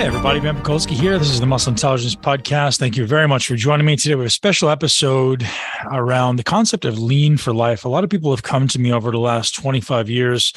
Hey, 0.00 0.06
everybody, 0.06 0.40
Ben 0.40 0.56
Pakulski 0.56 0.92
here. 0.92 1.18
This 1.18 1.28
is 1.28 1.40
the 1.40 1.46
Muscle 1.46 1.72
Intelligence 1.72 2.16
Podcast. 2.16 2.78
Thank 2.78 2.96
you 2.96 3.04
very 3.04 3.28
much 3.28 3.46
for 3.46 3.54
joining 3.54 3.84
me 3.84 3.96
today. 3.96 4.14
We 4.14 4.22
have 4.22 4.28
a 4.28 4.30
special 4.30 4.70
episode 4.70 5.46
around 5.92 6.36
the 6.36 6.42
concept 6.42 6.86
of 6.86 6.98
lean 6.98 7.36
for 7.36 7.52
life. 7.52 7.84
A 7.84 7.88
lot 7.90 8.02
of 8.02 8.08
people 8.08 8.30
have 8.30 8.42
come 8.42 8.66
to 8.68 8.78
me 8.78 8.94
over 8.94 9.10
the 9.10 9.18
last 9.18 9.54
25 9.56 10.08
years 10.08 10.54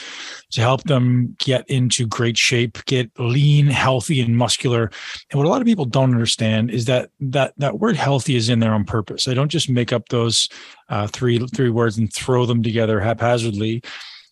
to 0.51 0.61
help 0.61 0.83
them 0.83 1.36
get 1.39 1.69
into 1.69 2.07
great 2.07 2.37
shape, 2.37 2.77
get 2.86 3.11
lean, 3.19 3.68
healthy, 3.68 4.21
and 4.21 4.37
muscular. 4.37 4.89
And 5.29 5.37
what 5.37 5.46
a 5.46 5.50
lot 5.50 5.60
of 5.60 5.68
people 5.68 5.83
don't 5.83 6.14
understand 6.14 6.71
is 6.71 6.86
that 6.86 7.10
that 7.19 7.54
that 7.57 7.79
word 7.79 7.97
healthy 7.97 8.37
is 8.37 8.47
in 8.47 8.60
there 8.60 8.73
on 8.73 8.86
purpose. 8.86 9.28
I 9.28 9.33
don't 9.33 9.51
just 9.51 9.69
make 9.69 9.91
up 9.91 10.07
those 10.07 10.47
uh, 10.87 11.07
three 11.07 11.46
three 11.54 11.69
words 11.69 11.97
and 11.97 12.14
throw 12.14 12.46
them 12.46 12.64
together 12.64 13.01
haphazardly. 13.01 13.83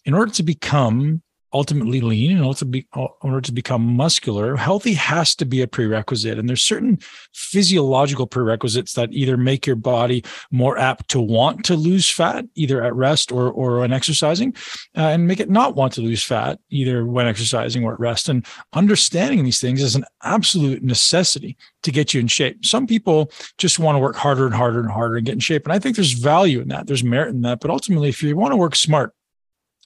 In 0.06 0.14
order 0.14 0.32
to 0.32 0.42
become 0.44 1.22
ultimately 1.54 2.02
lean 2.02 2.32
and 2.32 2.44
also 2.44 2.66
be, 2.66 2.88
in 2.96 3.08
order 3.22 3.42
to 3.42 3.52
become 3.52 3.82
muscular, 3.82 4.56
healthy 4.56 4.94
has 4.94 5.36
to 5.36 5.46
be 5.46 5.62
a 5.62 5.68
prerequisite. 5.68 6.40
And 6.40 6.48
there's 6.48 6.64
certain 6.64 7.00
physiological 7.34 8.28
prerequisites 8.28 8.94
that 8.94 9.12
either 9.12 9.38
make 9.38 9.66
your 9.66 9.76
body 9.76 10.24
more 10.52 10.78
apt 10.78 11.10
to 11.10 11.22
want 11.22 11.66
to 11.66 11.76
lose 11.76 12.10
fat, 12.10 12.46
either 12.56 12.84
at 12.84 12.96
rest 12.96 13.32
or, 13.32 13.52
or 13.52 13.80
when 13.80 13.94
exercising, 13.94 14.54
uh, 14.98 15.02
and 15.02 15.28
make 15.28 15.40
it 15.40 15.50
not 15.50 15.76
want 15.76 15.94
to 15.94 16.02
lose 16.02 16.24
fat, 16.24 16.60
either 16.70 17.06
when 17.06 17.28
exercising 17.28 17.84
or 17.84 17.94
at 17.94 18.00
rest. 18.00 18.30
And 18.30 18.46
understanding 18.74 19.44
these 19.44 19.62
things 19.62 19.82
is 19.82 19.96
an 19.96 20.06
absolute 20.24 20.84
necessity 20.84 21.58
to 21.84 21.92
get 21.92 22.14
you 22.14 22.20
in 22.20 22.28
shape. 22.28 22.66
Some 22.66 22.88
people 22.88 23.32
just 23.58 23.80
want 23.80 23.96
to 23.96 24.00
work 24.00 24.16
harder 24.16 24.46
and 24.46 24.56
harder 24.56 24.80
and 24.80 24.92
harder 24.92 25.18
and 25.18 25.26
get 25.26 25.34
in 25.34 25.40
shape. 25.40 25.66
And 25.66 25.74
I 25.74 25.80
think 25.80 25.96
there's 25.96 26.14
value 26.14 26.62
in 26.62 26.70
that. 26.70 26.88
There's 26.88 27.04
merit 27.04 27.30
in 27.30 27.42
that. 27.42 27.60
But 27.60 27.72
ultimately, 27.72 28.10
if 28.10 28.24
you 28.24 28.36
want 28.38 28.52
to 28.54 28.58
work 28.58 28.76
smart, 28.76 29.14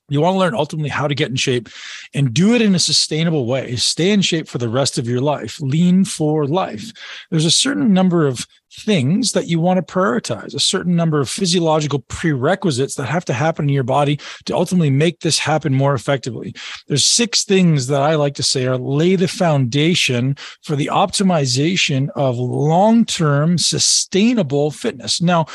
you 0.10 0.22
want 0.22 0.36
to 0.36 0.40
learn 0.40 0.54
ultimately 0.54 0.90
how 0.90 1.08
to 1.08 1.16
get 1.16 1.30
in 1.30 1.36
shape 1.36 1.68
and 2.14 2.34
do 2.34 2.54
it 2.54 2.62
in 2.62 2.76
a 2.76 2.80
sustainable 2.80 3.46
way. 3.46 3.76
Stay 3.76 4.12
in 4.12 4.22
shape 4.22 4.48
for 4.48 4.60
the 4.60 4.70
rest 4.70 4.98
of 4.98 5.08
your 5.08 5.22
life. 5.22 5.60
Lean 5.62 6.06
for 6.06 6.46
life. 6.46 6.92
There's 7.32 7.46
a 7.46 7.52
certain 7.52 7.92
number 7.92 8.28
of 8.28 8.46
things 8.72 9.32
that 9.32 9.48
you 9.48 9.60
want 9.60 9.78
to 9.78 9.94
prioritize, 9.94 10.54
a 10.54 10.60
certain 10.60 10.96
number 10.96 11.20
of 11.20 11.30
physiological 11.30 12.00
prerequisites 12.00 12.96
that 12.96 13.06
have 13.06 13.26
to 13.26 13.34
happen 13.34 13.66
in 13.66 13.74
your 13.74 13.84
body 13.84 14.20
to 14.46 14.56
ultimately 14.56 14.90
make 14.90 15.22
this 15.22 15.40
happen 15.40 15.74
more 15.74 15.94
effectively. 15.94 16.54
There's 16.88 17.06
six 17.06 17.44
things 17.44 17.88
that 17.88 18.02
I 18.02 18.16
like 18.16 18.36
to 18.36 18.44
say 18.44 18.66
are 18.66 18.78
lay 18.78 19.16
the 19.16 19.28
foundation 19.28 20.36
for 20.62 20.76
the 20.76 20.90
optimization 20.92 22.10
of 22.16 22.38
long-term 22.38 23.58
sustainable 23.58 24.72
fitness. 24.72 25.22
Now, 25.22 25.46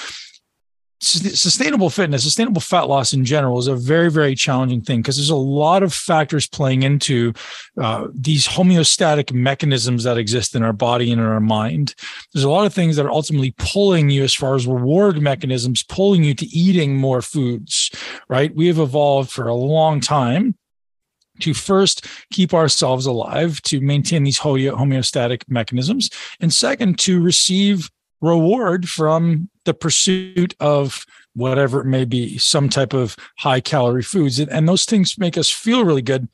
sustainable 1.00 1.88
fitness, 1.88 2.22
sustainable 2.22 2.60
fat 2.60 2.82
loss 2.82 3.12
in 3.12 3.24
general 3.24 3.58
is 3.58 3.66
a 3.66 3.74
very, 3.74 4.10
very 4.10 4.34
challenging 4.34 4.82
thing 4.82 5.00
because 5.00 5.16
there's 5.16 5.30
a 5.30 5.36
lot 5.36 5.82
of 5.82 5.94
factors 5.94 6.46
playing 6.46 6.82
into 6.82 7.32
uh, 7.80 8.08
these 8.12 8.46
homeostatic 8.46 9.32
mechanisms 9.32 10.04
that 10.04 10.18
exist 10.18 10.54
in 10.54 10.62
our 10.62 10.74
body 10.74 11.10
and 11.10 11.20
in 11.20 11.26
our 11.26 11.40
mind. 11.40 11.94
There's 12.32 12.44
a 12.44 12.50
lot 12.50 12.66
of 12.66 12.74
things 12.74 12.96
that 12.96 13.06
are 13.06 13.10
ultimately 13.10 13.54
pulling 13.56 14.10
you 14.10 14.24
as 14.24 14.34
far 14.34 14.54
as 14.54 14.66
reward 14.66 15.20
mechanisms, 15.22 15.82
pulling 15.82 16.22
you 16.22 16.34
to 16.34 16.46
eating 16.46 16.96
more 16.96 17.22
foods, 17.22 17.90
right? 18.28 18.54
We 18.54 18.66
have 18.66 18.78
evolved 18.78 19.30
for 19.30 19.48
a 19.48 19.54
long 19.54 20.00
time 20.00 20.54
to 21.40 21.54
first 21.54 22.06
keep 22.30 22.52
ourselves 22.52 23.06
alive, 23.06 23.62
to 23.62 23.80
maintain 23.80 24.24
these 24.24 24.38
homeostatic 24.38 25.44
mechanisms, 25.48 26.10
and 26.40 26.52
second, 26.52 26.98
to 26.98 27.22
receive 27.22 27.90
reward 28.20 28.88
from 28.88 29.48
the 29.64 29.74
pursuit 29.74 30.54
of 30.60 31.04
whatever 31.34 31.80
it 31.80 31.86
may 31.86 32.04
be, 32.04 32.38
some 32.38 32.68
type 32.68 32.92
of 32.92 33.16
high 33.38 33.60
calorie 33.60 34.02
foods. 34.02 34.38
And 34.38 34.68
those 34.68 34.84
things 34.84 35.18
make 35.18 35.38
us 35.38 35.50
feel 35.50 35.84
really 35.84 36.02
good. 36.02 36.28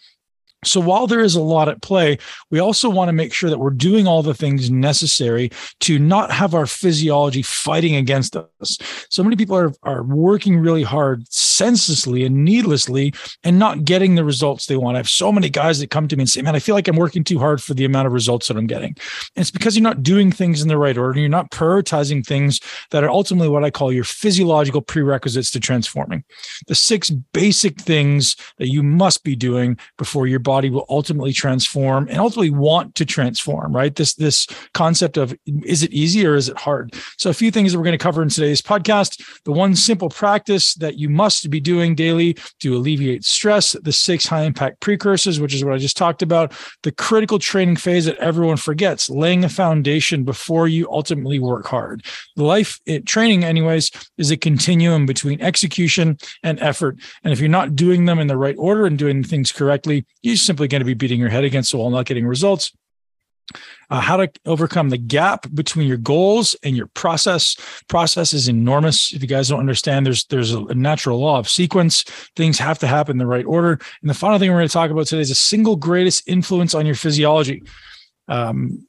So 0.66 0.80
while 0.80 1.06
there 1.06 1.20
is 1.20 1.34
a 1.34 1.42
lot 1.42 1.68
at 1.68 1.82
play, 1.82 2.18
we 2.50 2.58
also 2.58 2.90
want 2.90 3.08
to 3.08 3.12
make 3.12 3.32
sure 3.32 3.50
that 3.50 3.58
we're 3.58 3.70
doing 3.70 4.06
all 4.06 4.22
the 4.22 4.34
things 4.34 4.70
necessary 4.70 5.50
to 5.80 5.98
not 5.98 6.30
have 6.32 6.54
our 6.54 6.66
physiology 6.66 7.42
fighting 7.42 7.96
against 7.96 8.36
us. 8.36 8.78
So 9.10 9.22
many 9.22 9.36
people 9.36 9.56
are, 9.56 9.72
are 9.82 10.02
working 10.02 10.58
really 10.58 10.82
hard 10.82 11.26
senselessly 11.32 12.24
and 12.24 12.44
needlessly 12.44 13.14
and 13.44 13.58
not 13.58 13.84
getting 13.84 14.14
the 14.14 14.24
results 14.24 14.66
they 14.66 14.76
want. 14.76 14.96
I 14.96 14.98
have 14.98 15.08
so 15.08 15.30
many 15.32 15.48
guys 15.48 15.78
that 15.78 15.90
come 15.90 16.08
to 16.08 16.16
me 16.16 16.22
and 16.22 16.30
say, 16.30 16.42
man, 16.42 16.56
I 16.56 16.58
feel 16.58 16.74
like 16.74 16.88
I'm 16.88 16.96
working 16.96 17.24
too 17.24 17.38
hard 17.38 17.62
for 17.62 17.74
the 17.74 17.84
amount 17.84 18.06
of 18.06 18.12
results 18.12 18.48
that 18.48 18.56
I'm 18.56 18.66
getting. 18.66 18.96
And 19.36 19.42
it's 19.42 19.50
because 19.50 19.76
you're 19.76 19.82
not 19.82 20.02
doing 20.02 20.32
things 20.32 20.62
in 20.62 20.68
the 20.68 20.78
right 20.78 20.96
order. 20.96 21.18
You're 21.20 21.28
not 21.28 21.50
prioritizing 21.50 22.26
things 22.26 22.60
that 22.90 23.04
are 23.04 23.10
ultimately 23.10 23.48
what 23.48 23.64
I 23.64 23.70
call 23.70 23.92
your 23.92 24.04
physiological 24.04 24.82
prerequisites 24.82 25.50
to 25.52 25.60
transforming. 25.60 26.24
The 26.66 26.74
six 26.74 27.10
basic 27.10 27.80
things 27.80 28.36
that 28.58 28.68
you 28.68 28.82
must 28.82 29.22
be 29.22 29.36
doing 29.36 29.78
before 29.96 30.26
your 30.26 30.38
body 30.38 30.55
will 30.64 30.86
ultimately 30.88 31.32
transform 31.32 32.08
and 32.08 32.18
ultimately 32.18 32.50
want 32.50 32.94
to 32.96 33.04
transform, 33.04 33.74
right? 33.74 33.94
This, 33.94 34.14
this 34.14 34.46
concept 34.74 35.16
of 35.16 35.36
is 35.46 35.82
it 35.82 35.92
easy 35.92 36.26
or 36.26 36.34
is 36.34 36.48
it 36.48 36.56
hard? 36.56 36.94
So 37.18 37.30
a 37.30 37.34
few 37.34 37.50
things 37.50 37.72
that 37.72 37.78
we're 37.78 37.84
going 37.84 37.98
to 37.98 38.02
cover 38.02 38.22
in 38.22 38.28
today's 38.28 38.62
podcast. 38.62 39.42
The 39.44 39.52
one 39.52 39.74
simple 39.76 40.08
practice 40.08 40.74
that 40.74 40.98
you 40.98 41.08
must 41.08 41.50
be 41.50 41.60
doing 41.60 41.94
daily 41.94 42.36
to 42.60 42.76
alleviate 42.76 43.24
stress, 43.24 43.72
the 43.72 43.92
six 43.92 44.26
high 44.26 44.42
impact 44.42 44.80
precursors, 44.80 45.40
which 45.40 45.54
is 45.54 45.64
what 45.64 45.74
I 45.74 45.78
just 45.78 45.96
talked 45.96 46.22
about, 46.22 46.52
the 46.82 46.92
critical 46.92 47.38
training 47.38 47.76
phase 47.76 48.06
that 48.06 48.16
everyone 48.18 48.56
forgets, 48.56 49.10
laying 49.10 49.44
a 49.44 49.48
foundation 49.48 50.24
before 50.24 50.68
you 50.68 50.88
ultimately 50.90 51.38
work 51.38 51.66
hard. 51.66 52.04
Life 52.36 52.80
it, 52.86 52.92
eh, 52.92 53.00
training, 53.06 53.44
anyways, 53.44 53.90
is 54.18 54.30
a 54.30 54.36
continuum 54.36 55.06
between 55.06 55.40
execution 55.40 56.18
and 56.42 56.60
effort. 56.60 56.98
And 57.22 57.32
if 57.32 57.40
you're 57.40 57.48
not 57.48 57.76
doing 57.76 58.04
them 58.04 58.18
in 58.18 58.26
the 58.26 58.36
right 58.36 58.56
order 58.58 58.86
and 58.86 58.98
doing 58.98 59.22
things 59.22 59.52
correctly, 59.52 60.06
you're 60.22 60.36
simply 60.46 60.68
going 60.68 60.80
to 60.80 60.86
be 60.86 60.94
beating 60.94 61.20
your 61.20 61.28
head 61.28 61.44
against 61.44 61.72
the 61.72 61.78
wall, 61.78 61.90
not 61.90 62.06
getting 62.06 62.26
results 62.26 62.72
uh, 63.90 64.00
how 64.00 64.16
to 64.16 64.30
overcome 64.44 64.90
the 64.90 64.98
gap 64.98 65.46
between 65.54 65.86
your 65.86 65.96
goals 65.96 66.56
and 66.62 66.76
your 66.76 66.88
process. 66.88 67.56
Process 67.88 68.32
is 68.32 68.48
enormous. 68.48 69.12
If 69.12 69.22
you 69.22 69.28
guys 69.28 69.48
don't 69.48 69.60
understand, 69.60 70.04
there's 70.06 70.24
there's 70.26 70.52
a 70.52 70.74
natural 70.74 71.20
law 71.20 71.38
of 71.38 71.48
sequence. 71.48 72.02
Things 72.34 72.58
have 72.58 72.78
to 72.80 72.86
happen 72.86 73.12
in 73.12 73.18
the 73.18 73.26
right 73.26 73.46
order. 73.46 73.78
And 74.00 74.10
the 74.10 74.14
final 74.14 74.38
thing 74.38 74.50
we're 74.50 74.58
going 74.58 74.68
to 74.68 74.72
talk 74.72 74.90
about 74.90 75.06
today 75.06 75.22
is 75.22 75.28
the 75.28 75.34
single 75.36 75.76
greatest 75.76 76.28
influence 76.28 76.74
on 76.74 76.86
your 76.86 76.96
physiology. 76.96 77.62
Um, 78.28 78.86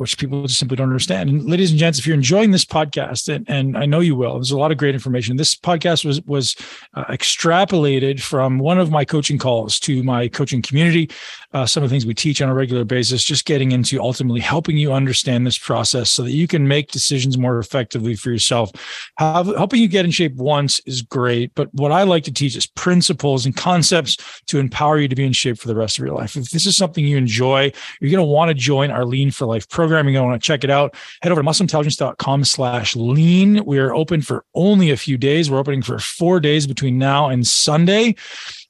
which 0.00 0.16
people 0.16 0.46
just 0.46 0.58
simply 0.58 0.76
don't 0.76 0.88
understand. 0.88 1.28
And 1.28 1.44
ladies 1.44 1.70
and 1.70 1.78
gents, 1.78 1.98
if 1.98 2.06
you're 2.06 2.16
enjoying 2.16 2.52
this 2.52 2.64
podcast, 2.64 3.28
and, 3.32 3.44
and 3.50 3.76
I 3.76 3.84
know 3.84 4.00
you 4.00 4.16
will, 4.16 4.34
there's 4.34 4.50
a 4.50 4.56
lot 4.56 4.72
of 4.72 4.78
great 4.78 4.94
information. 4.94 5.36
This 5.36 5.54
podcast 5.54 6.06
was 6.06 6.22
was 6.22 6.56
uh, 6.94 7.04
extrapolated 7.04 8.18
from 8.18 8.58
one 8.58 8.78
of 8.78 8.90
my 8.90 9.04
coaching 9.04 9.36
calls 9.36 9.78
to 9.80 10.02
my 10.02 10.26
coaching 10.26 10.62
community. 10.62 11.10
Uh, 11.52 11.66
some 11.66 11.82
of 11.82 11.90
the 11.90 11.92
things 11.92 12.06
we 12.06 12.14
teach 12.14 12.40
on 12.40 12.48
a 12.48 12.54
regular 12.54 12.84
basis, 12.84 13.24
just 13.24 13.44
getting 13.44 13.72
into 13.72 14.00
ultimately 14.00 14.40
helping 14.40 14.76
you 14.76 14.92
understand 14.92 15.46
this 15.46 15.58
process 15.58 16.10
so 16.10 16.22
that 16.22 16.32
you 16.32 16.46
can 16.46 16.68
make 16.68 16.90
decisions 16.92 17.36
more 17.36 17.58
effectively 17.58 18.14
for 18.14 18.30
yourself. 18.30 18.70
Have, 19.18 19.46
helping 19.46 19.80
you 19.80 19.88
get 19.88 20.04
in 20.04 20.10
shape 20.10 20.36
once 20.36 20.78
is 20.80 21.02
great, 21.02 21.52
but 21.54 21.72
what 21.74 21.92
I 21.92 22.04
like 22.04 22.24
to 22.24 22.32
teach 22.32 22.56
is 22.56 22.66
principles 22.66 23.46
and 23.46 23.56
concepts 23.56 24.16
to 24.46 24.58
empower 24.58 24.98
you 24.98 25.08
to 25.08 25.16
be 25.16 25.24
in 25.24 25.32
shape 25.32 25.58
for 25.58 25.68
the 25.68 25.74
rest 25.74 25.98
of 25.98 26.04
your 26.04 26.14
life. 26.14 26.36
If 26.36 26.50
this 26.50 26.66
is 26.66 26.76
something 26.76 27.04
you 27.04 27.16
enjoy, 27.16 27.72
you're 28.00 28.10
going 28.10 28.24
to 28.24 28.32
want 28.32 28.50
to 28.50 28.54
join 28.54 28.90
our 28.90 29.04
Lean 29.04 29.30
for 29.30 29.46
Life 29.46 29.68
program 29.68 30.06
You're 30.06 30.14
going 30.14 30.24
to 30.24 30.30
want 30.30 30.42
to 30.42 30.46
check 30.46 30.64
it 30.64 30.70
out, 30.70 30.94
head 31.22 31.32
over 31.32 31.42
to 31.42 31.48
muscleintelligence.com 31.48 32.44
slash 32.44 32.96
lean. 32.96 33.64
We 33.64 33.78
are 33.78 33.94
open 33.94 34.22
for 34.22 34.44
only 34.54 34.90
a 34.90 34.96
few 34.96 35.18
days. 35.18 35.50
We're 35.50 35.58
opening 35.58 35.82
for 35.82 35.98
four 35.98 36.40
days 36.40 36.66
between 36.66 36.98
now 36.98 37.28
and 37.28 37.46
Sunday. 37.46 38.14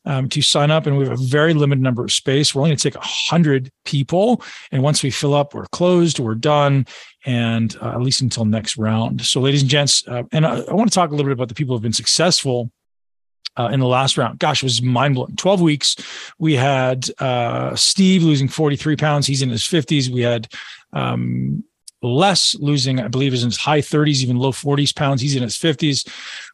Um, 0.07 0.31
to 0.31 0.41
sign 0.41 0.71
up, 0.71 0.87
and 0.87 0.97
we 0.97 1.05
have 1.05 1.21
a 1.21 1.23
very 1.23 1.53
limited 1.53 1.83
number 1.83 2.03
of 2.03 2.11
space. 2.11 2.55
We're 2.55 2.63
only 2.63 2.71
going 2.71 2.79
to 2.79 2.91
take 2.91 2.95
a 2.95 3.07
hundred 3.07 3.71
people, 3.85 4.43
and 4.73 4.83
once 4.83 5.03
we 5.03 5.11
fill 5.11 5.35
up, 5.35 5.53
we're 5.53 5.67
closed, 5.67 6.19
we're 6.19 6.35
done, 6.35 6.87
and 7.27 7.77
uh, 7.83 7.91
at 7.91 8.01
least 8.01 8.23
until 8.23 8.47
next 8.47 8.79
round. 8.79 9.21
So, 9.21 9.43
ladies 9.43 9.61
and 9.61 9.71
gents, 9.71 10.09
uh, 10.09 10.23
and 10.33 10.47
I, 10.47 10.61
I 10.61 10.73
want 10.73 10.91
to 10.91 10.95
talk 10.95 11.11
a 11.11 11.13
little 11.13 11.27
bit 11.27 11.35
about 11.35 11.49
the 11.49 11.55
people 11.55 11.77
who've 11.77 11.83
been 11.83 11.93
successful 11.93 12.73
uh, 13.57 13.69
in 13.73 13.81
the 13.81 13.87
last 13.87 14.17
round. 14.17 14.39
Gosh, 14.39 14.63
it 14.63 14.67
was 14.67 14.83
mind 14.83 15.15
blowing. 15.15 15.37
12 15.37 15.61
weeks. 15.61 15.97
We 16.39 16.55
had 16.55 17.09
uh, 17.19 17.75
Steve 17.77 18.23
losing 18.23 18.49
43 18.49 18.97
pounds. 18.97 19.27
He's 19.27 19.43
in 19.43 19.51
his 19.51 19.63
50s. 19.63 20.09
We 20.09 20.23
had 20.23 20.49
um, 20.93 21.65
Les 22.03 22.55
losing, 22.57 23.01
I 23.01 23.09
believe, 23.09 23.35
is 23.35 23.43
in 23.43 23.51
his 23.51 23.59
high 23.59 23.81
30s, 23.81 24.23
even 24.23 24.37
low 24.37 24.53
40s 24.53 24.95
pounds. 24.95 25.21
He's 25.21 25.37
in 25.37 25.43
his 25.43 25.57
50s. 25.57 26.09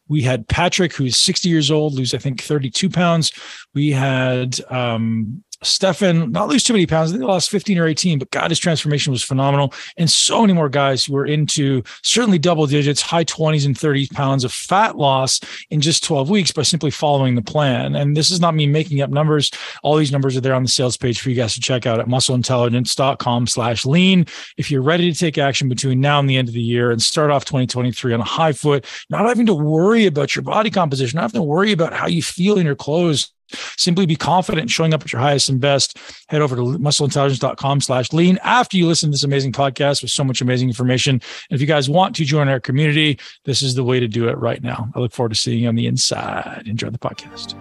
We 0.07 0.21
had 0.21 0.47
Patrick, 0.47 0.93
who's 0.93 1.17
60 1.17 1.49
years 1.49 1.69
old, 1.71 1.93
lose, 1.93 2.13
I 2.13 2.17
think, 2.17 2.41
32 2.41 2.89
pounds. 2.89 3.31
We 3.73 3.91
had 3.91 4.59
um, 4.69 5.43
Stefan 5.63 6.31
not 6.31 6.47
lose 6.47 6.63
too 6.63 6.73
many 6.73 6.85
pounds. 6.85 7.09
I 7.09 7.13
think 7.13 7.21
they 7.21 7.27
lost 7.27 7.49
15 7.49 7.77
or 7.77 7.87
18, 7.87 8.19
but 8.19 8.29
God, 8.31 8.51
his 8.51 8.59
transformation 8.59 9.11
was 9.11 9.23
phenomenal. 9.23 9.73
And 9.97 10.09
so 10.09 10.41
many 10.41 10.53
more 10.53 10.69
guys 10.69 11.05
who 11.05 11.13
were 11.13 11.25
into 11.25 11.83
certainly 12.03 12.37
double 12.37 12.67
digits, 12.67 13.01
high 13.01 13.23
20s 13.23 13.65
and 13.65 13.77
30 13.77 14.07
pounds 14.07 14.43
of 14.43 14.51
fat 14.51 14.97
loss 14.97 15.39
in 15.69 15.81
just 15.81 16.03
12 16.03 16.29
weeks 16.29 16.51
by 16.51 16.61
simply 16.61 16.91
following 16.91 17.35
the 17.35 17.41
plan. 17.41 17.95
And 17.95 18.15
this 18.15 18.29
is 18.29 18.39
not 18.39 18.55
me 18.55 18.67
making 18.67 19.01
up 19.01 19.09
numbers. 19.09 19.49
All 19.83 19.95
these 19.95 20.11
numbers 20.11 20.37
are 20.37 20.41
there 20.41 20.53
on 20.53 20.63
the 20.63 20.69
sales 20.69 20.97
page 20.97 21.21
for 21.21 21.29
you 21.29 21.35
guys 21.35 21.55
to 21.55 21.59
check 21.59 21.85
out 21.85 21.99
at 21.99 22.07
muscleintelligence.com 22.07 23.47
slash 23.47 23.85
lean. 23.85 24.25
If 24.57 24.69
you're 24.69 24.81
ready 24.81 25.11
to 25.11 25.17
take 25.17 25.37
action 25.37 25.69
between 25.69 25.99
now 25.99 26.19
and 26.19 26.29
the 26.29 26.37
end 26.37 26.47
of 26.47 26.53
the 26.53 26.61
year 26.61 26.91
and 26.91 27.01
start 27.01 27.31
off 27.31 27.45
2023 27.45 28.13
on 28.13 28.21
a 28.21 28.23
high 28.23 28.53
foot, 28.53 28.85
not 29.09 29.25
having 29.25 29.47
to 29.47 29.55
worry 29.55 30.05
about 30.05 30.35
your 30.35 30.43
body 30.43 30.69
composition, 30.69 31.17
not 31.17 31.23
having 31.23 31.39
to 31.41 31.43
worry 31.43 31.71
about 31.71 31.93
how 31.93 32.07
you 32.07 32.21
feel 32.21 32.57
in 32.57 32.65
your 32.65 32.75
clothes 32.75 33.33
Simply 33.77 34.05
be 34.05 34.15
confident 34.15 34.69
showing 34.69 34.93
up 34.93 35.01
at 35.01 35.11
your 35.11 35.21
highest 35.21 35.49
and 35.49 35.59
best. 35.59 35.97
Head 36.29 36.41
over 36.41 36.55
to 36.55 36.61
muscleintelligence.com 36.61 37.81
slash 37.81 38.13
lean 38.13 38.39
after 38.43 38.77
you 38.77 38.87
listen 38.87 39.09
to 39.09 39.11
this 39.11 39.23
amazing 39.23 39.51
podcast 39.51 40.01
with 40.01 40.11
so 40.11 40.23
much 40.23 40.41
amazing 40.41 40.67
information. 40.69 41.15
And 41.15 41.55
if 41.55 41.61
you 41.61 41.67
guys 41.67 41.89
want 41.89 42.15
to 42.17 42.25
join 42.25 42.47
our 42.47 42.59
community, 42.59 43.19
this 43.45 43.61
is 43.61 43.75
the 43.75 43.83
way 43.83 43.99
to 43.99 44.07
do 44.07 44.27
it 44.27 44.37
right 44.37 44.61
now. 44.61 44.89
I 44.95 44.99
look 44.99 45.13
forward 45.13 45.29
to 45.29 45.35
seeing 45.35 45.63
you 45.63 45.69
on 45.69 45.75
the 45.75 45.87
inside. 45.87 46.63
Enjoy 46.65 46.89
the 46.89 46.99
podcast. 46.99 47.55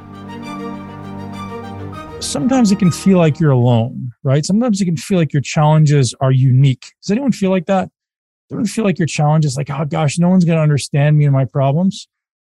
Sometimes 2.22 2.72
it 2.72 2.78
can 2.78 2.90
feel 2.90 3.18
like 3.18 3.38
you're 3.38 3.50
alone, 3.50 4.10
right? 4.22 4.44
Sometimes 4.44 4.80
it 4.80 4.86
can 4.86 4.96
feel 4.96 5.18
like 5.18 5.32
your 5.32 5.42
challenges 5.42 6.14
are 6.20 6.32
unique. 6.32 6.92
Does 7.02 7.10
anyone 7.10 7.30
feel 7.30 7.50
like 7.50 7.66
that? 7.66 7.90
Does 8.48 8.54
anyone 8.54 8.66
feel 8.66 8.84
like 8.84 8.98
your 8.98 9.06
challenges 9.06 9.56
like, 9.56 9.70
oh 9.70 9.84
gosh, 9.84 10.18
no 10.18 10.28
one's 10.28 10.44
going 10.44 10.56
to 10.56 10.62
understand 10.62 11.18
me 11.18 11.24
and 11.24 11.32
my 11.32 11.44
problems? 11.44 12.08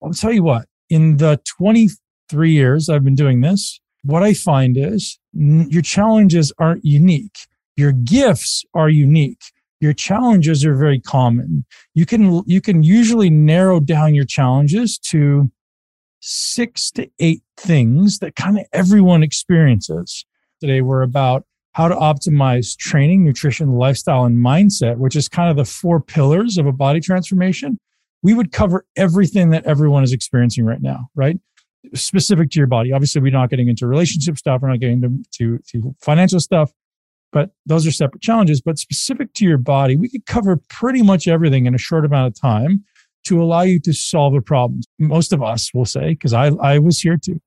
I'll 0.02 0.12
tell 0.12 0.32
you 0.32 0.42
what, 0.42 0.66
in 0.88 1.18
the 1.18 1.40
20 1.58 1.90
three 2.30 2.52
years 2.52 2.88
I've 2.88 3.04
been 3.04 3.16
doing 3.16 3.40
this, 3.40 3.80
what 4.04 4.22
I 4.22 4.32
find 4.32 4.76
is 4.78 5.18
your 5.34 5.82
challenges 5.82 6.52
aren't 6.58 6.84
unique. 6.84 7.38
Your 7.76 7.92
gifts 7.92 8.64
are 8.72 8.88
unique. 8.88 9.42
Your 9.80 9.92
challenges 9.92 10.64
are 10.64 10.74
very 10.74 11.00
common. 11.00 11.64
You 11.94 12.06
can, 12.06 12.42
you 12.46 12.60
can 12.60 12.82
usually 12.82 13.30
narrow 13.30 13.80
down 13.80 14.14
your 14.14 14.24
challenges 14.24 14.98
to 15.08 15.50
six 16.20 16.90
to 16.92 17.10
eight 17.18 17.42
things 17.56 18.18
that 18.18 18.36
kind 18.36 18.58
of 18.58 18.66
everyone 18.72 19.22
experiences. 19.22 20.24
Today 20.60 20.82
we're 20.82 21.02
about 21.02 21.44
how 21.72 21.88
to 21.88 21.94
optimize 21.94 22.76
training, 22.76 23.24
nutrition, 23.24 23.72
lifestyle, 23.72 24.24
and 24.24 24.36
mindset, 24.36 24.98
which 24.98 25.16
is 25.16 25.28
kind 25.28 25.50
of 25.50 25.56
the 25.56 25.64
four 25.64 26.00
pillars 26.00 26.58
of 26.58 26.66
a 26.66 26.72
body 26.72 27.00
transformation. 27.00 27.78
We 28.22 28.34
would 28.34 28.52
cover 28.52 28.84
everything 28.96 29.50
that 29.50 29.64
everyone 29.64 30.02
is 30.02 30.12
experiencing 30.12 30.64
right 30.66 30.82
now, 30.82 31.08
right? 31.14 31.38
Specific 31.94 32.50
to 32.50 32.58
your 32.58 32.66
body. 32.66 32.92
Obviously, 32.92 33.20
we're 33.20 33.32
not 33.32 33.50
getting 33.50 33.68
into 33.68 33.86
relationship 33.86 34.38
stuff. 34.38 34.62
We're 34.62 34.68
not 34.68 34.80
getting 34.80 35.00
to, 35.02 35.22
to, 35.38 35.58
to 35.70 35.94
financial 36.00 36.40
stuff, 36.40 36.72
but 37.32 37.50
those 37.66 37.86
are 37.86 37.90
separate 37.90 38.22
challenges. 38.22 38.60
But 38.60 38.78
specific 38.78 39.32
to 39.34 39.44
your 39.44 39.58
body, 39.58 39.96
we 39.96 40.08
could 40.08 40.26
cover 40.26 40.58
pretty 40.68 41.02
much 41.02 41.28
everything 41.28 41.66
in 41.66 41.74
a 41.74 41.78
short 41.78 42.04
amount 42.04 42.28
of 42.28 42.40
time 42.40 42.84
to 43.24 43.42
allow 43.42 43.62
you 43.62 43.78
to 43.80 43.92
solve 43.92 44.34
a 44.34 44.40
problem. 44.40 44.80
Most 44.98 45.32
of 45.32 45.42
us 45.42 45.72
will 45.74 45.84
say, 45.84 46.10
because 46.10 46.32
I, 46.32 46.48
I 46.48 46.78
was 46.78 47.00
here 47.00 47.16
too, 47.16 47.40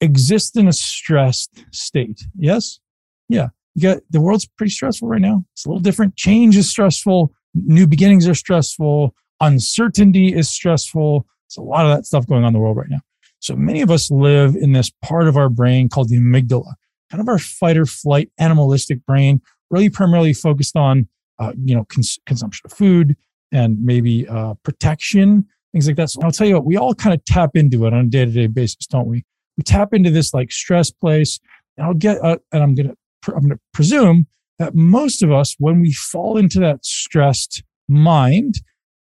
exist 0.00 0.56
in 0.56 0.68
a 0.68 0.72
stressed 0.72 1.64
state. 1.72 2.24
Yes? 2.36 2.80
Yeah. 3.28 3.48
You 3.74 3.82
got 3.82 3.98
the 4.10 4.20
world's 4.20 4.46
pretty 4.46 4.70
stressful 4.70 5.08
right 5.08 5.20
now. 5.20 5.44
It's 5.52 5.64
a 5.64 5.68
little 5.68 5.80
different. 5.80 6.16
Change 6.16 6.56
is 6.56 6.68
stressful. 6.68 7.32
New 7.54 7.86
beginnings 7.86 8.26
are 8.26 8.34
stressful. 8.34 9.14
Uncertainty 9.40 10.34
is 10.34 10.48
stressful. 10.48 11.26
There's 11.48 11.64
a 11.64 11.68
lot 11.68 11.86
of 11.86 11.96
that 11.96 12.04
stuff 12.04 12.26
going 12.26 12.42
on 12.42 12.48
in 12.48 12.52
the 12.54 12.58
world 12.58 12.76
right 12.76 12.90
now. 12.90 13.00
So 13.40 13.54
many 13.54 13.82
of 13.82 13.90
us 13.90 14.10
live 14.10 14.56
in 14.56 14.72
this 14.72 14.90
part 15.02 15.28
of 15.28 15.36
our 15.36 15.48
brain 15.48 15.88
called 15.88 16.08
the 16.08 16.18
amygdala, 16.18 16.74
kind 17.10 17.20
of 17.20 17.28
our 17.28 17.38
fight 17.38 17.76
or 17.76 17.86
flight 17.86 18.30
animalistic 18.38 19.04
brain, 19.06 19.40
really 19.70 19.90
primarily 19.90 20.32
focused 20.32 20.76
on, 20.76 21.08
uh, 21.38 21.52
you 21.64 21.74
know, 21.74 21.84
cons- 21.84 22.18
consumption 22.26 22.62
of 22.66 22.72
food 22.72 23.16
and 23.52 23.82
maybe 23.82 24.26
uh, 24.28 24.54
protection, 24.62 25.46
things 25.72 25.86
like 25.86 25.96
that. 25.96 26.10
So 26.10 26.20
I'll 26.22 26.32
tell 26.32 26.46
you 26.46 26.54
what, 26.54 26.64
we 26.64 26.76
all 26.76 26.94
kind 26.94 27.14
of 27.14 27.24
tap 27.24 27.50
into 27.54 27.86
it 27.86 27.92
on 27.92 28.06
a 28.06 28.08
day 28.08 28.24
to 28.24 28.30
day 28.30 28.46
basis, 28.46 28.86
don't 28.86 29.06
we? 29.06 29.24
We 29.56 29.62
tap 29.62 29.94
into 29.94 30.10
this 30.10 30.34
like 30.34 30.52
stress 30.52 30.90
place. 30.90 31.38
And 31.76 31.86
I'll 31.86 31.94
get, 31.94 32.18
uh, 32.22 32.38
and 32.52 32.62
I'm 32.62 32.74
going 32.74 32.88
to, 32.88 32.96
I'm 33.28 33.40
going 33.40 33.50
to 33.50 33.60
presume 33.72 34.26
that 34.58 34.74
most 34.74 35.22
of 35.22 35.30
us, 35.30 35.54
when 35.58 35.80
we 35.80 35.92
fall 35.92 36.36
into 36.36 36.58
that 36.60 36.84
stressed 36.84 37.62
mind, 37.88 38.56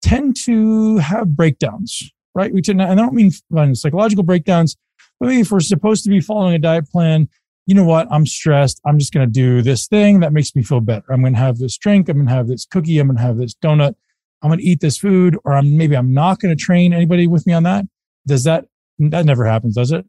tend 0.02 0.36
to 0.44 0.98
have 0.98 1.36
breakdowns, 1.36 2.12
right? 2.36 2.52
We 2.52 2.60
tend, 2.60 2.82
and 2.82 2.92
I 2.92 2.94
don't 2.94 3.14
mean 3.14 3.32
psychological 3.74 4.22
breakdowns, 4.22 4.76
but 5.18 5.32
if 5.32 5.50
we're 5.50 5.60
supposed 5.60 6.04
to 6.04 6.10
be 6.10 6.20
following 6.20 6.54
a 6.54 6.58
diet 6.58 6.88
plan, 6.90 7.28
you 7.64 7.74
know 7.74 7.84
what? 7.84 8.06
I'm 8.12 8.26
stressed. 8.26 8.80
I'm 8.86 8.98
just 8.98 9.12
going 9.12 9.26
to 9.26 9.32
do 9.32 9.62
this 9.62 9.88
thing 9.88 10.20
that 10.20 10.34
makes 10.34 10.54
me 10.54 10.62
feel 10.62 10.80
better. 10.80 11.10
I'm 11.10 11.22
going 11.22 11.32
to 11.32 11.38
have 11.38 11.56
this 11.58 11.78
drink. 11.78 12.08
I'm 12.08 12.18
going 12.18 12.28
to 12.28 12.34
have 12.34 12.46
this 12.46 12.66
cookie. 12.66 12.98
I'm 12.98 13.08
going 13.08 13.16
to 13.16 13.22
have 13.22 13.38
this 13.38 13.54
donut. 13.54 13.94
I'm 14.42 14.50
going 14.50 14.60
to 14.60 14.64
eat 14.64 14.80
this 14.80 14.98
food, 14.98 15.38
or 15.44 15.54
I'm 15.54 15.78
maybe 15.78 15.96
I'm 15.96 16.12
not 16.12 16.38
going 16.38 16.54
to 16.54 16.62
train. 16.62 16.92
Anybody 16.92 17.26
with 17.26 17.46
me 17.46 17.54
on 17.54 17.62
that? 17.62 17.86
Does 18.26 18.44
that 18.44 18.66
that 18.98 19.24
never 19.24 19.46
happens, 19.46 19.74
does 19.74 19.92
it? 19.92 20.04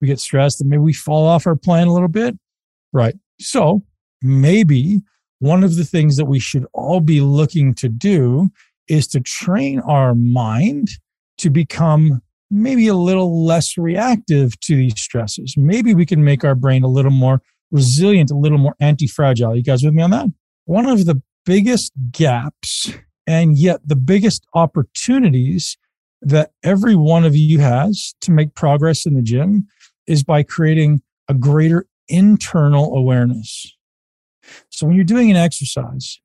We 0.00 0.08
get 0.08 0.18
stressed 0.18 0.60
and 0.60 0.68
maybe 0.68 0.82
we 0.82 0.92
fall 0.92 1.26
off 1.26 1.46
our 1.46 1.56
plan 1.56 1.86
a 1.86 1.92
little 1.92 2.08
bit, 2.08 2.36
right? 2.92 3.14
So 3.40 3.82
maybe 4.20 5.02
one 5.38 5.62
of 5.62 5.76
the 5.76 5.84
things 5.84 6.16
that 6.16 6.26
we 6.26 6.40
should 6.40 6.66
all 6.72 7.00
be 7.00 7.20
looking 7.20 7.74
to 7.74 7.88
do 7.88 8.50
is 8.88 9.06
to 9.08 9.20
train 9.20 9.80
our 9.80 10.14
mind 10.14 10.88
to 11.44 11.50
become 11.50 12.22
maybe 12.50 12.88
a 12.88 12.94
little 12.94 13.44
less 13.44 13.76
reactive 13.76 14.58
to 14.60 14.74
these 14.74 14.98
stresses. 14.98 15.56
Maybe 15.58 15.94
we 15.94 16.06
can 16.06 16.24
make 16.24 16.42
our 16.42 16.54
brain 16.54 16.82
a 16.82 16.88
little 16.88 17.10
more 17.10 17.42
resilient, 17.70 18.30
a 18.30 18.34
little 18.34 18.56
more 18.56 18.74
anti 18.80 19.06
fragile. 19.06 19.54
You 19.54 19.62
guys 19.62 19.82
with 19.82 19.92
me 19.92 20.02
on 20.02 20.10
that? 20.10 20.28
One 20.64 20.86
of 20.86 21.04
the 21.04 21.20
biggest 21.44 21.92
gaps 22.10 22.90
and 23.26 23.58
yet 23.58 23.86
the 23.86 23.96
biggest 23.96 24.46
opportunities 24.54 25.76
that 26.22 26.52
every 26.62 26.96
one 26.96 27.24
of 27.26 27.36
you 27.36 27.58
has 27.58 28.14
to 28.22 28.30
make 28.30 28.54
progress 28.54 29.04
in 29.04 29.12
the 29.12 29.22
gym 29.22 29.66
is 30.06 30.24
by 30.24 30.42
creating 30.42 31.02
a 31.28 31.34
greater 31.34 31.84
internal 32.08 32.96
awareness. 32.96 33.70
So 34.70 34.86
when 34.86 34.96
you're 34.96 35.04
doing 35.04 35.30
an 35.30 35.36
exercise, 35.36 36.20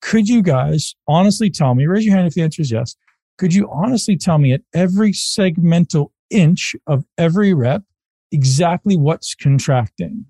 could 0.00 0.28
you 0.28 0.40
guys 0.40 0.94
honestly 1.06 1.50
tell 1.50 1.74
me, 1.74 1.84
raise 1.84 2.06
your 2.06 2.14
hand 2.14 2.26
if 2.26 2.32
the 2.32 2.42
answer 2.42 2.62
is 2.62 2.70
yes, 2.70 2.96
could 3.38 3.54
you 3.54 3.68
honestly 3.70 4.16
tell 4.16 4.38
me 4.38 4.52
at 4.52 4.62
every 4.74 5.12
segmental 5.12 6.10
inch 6.30 6.74
of 6.86 7.04
every 7.18 7.54
rep 7.54 7.82
exactly 8.30 8.96
what's 8.96 9.34
contracting? 9.34 10.26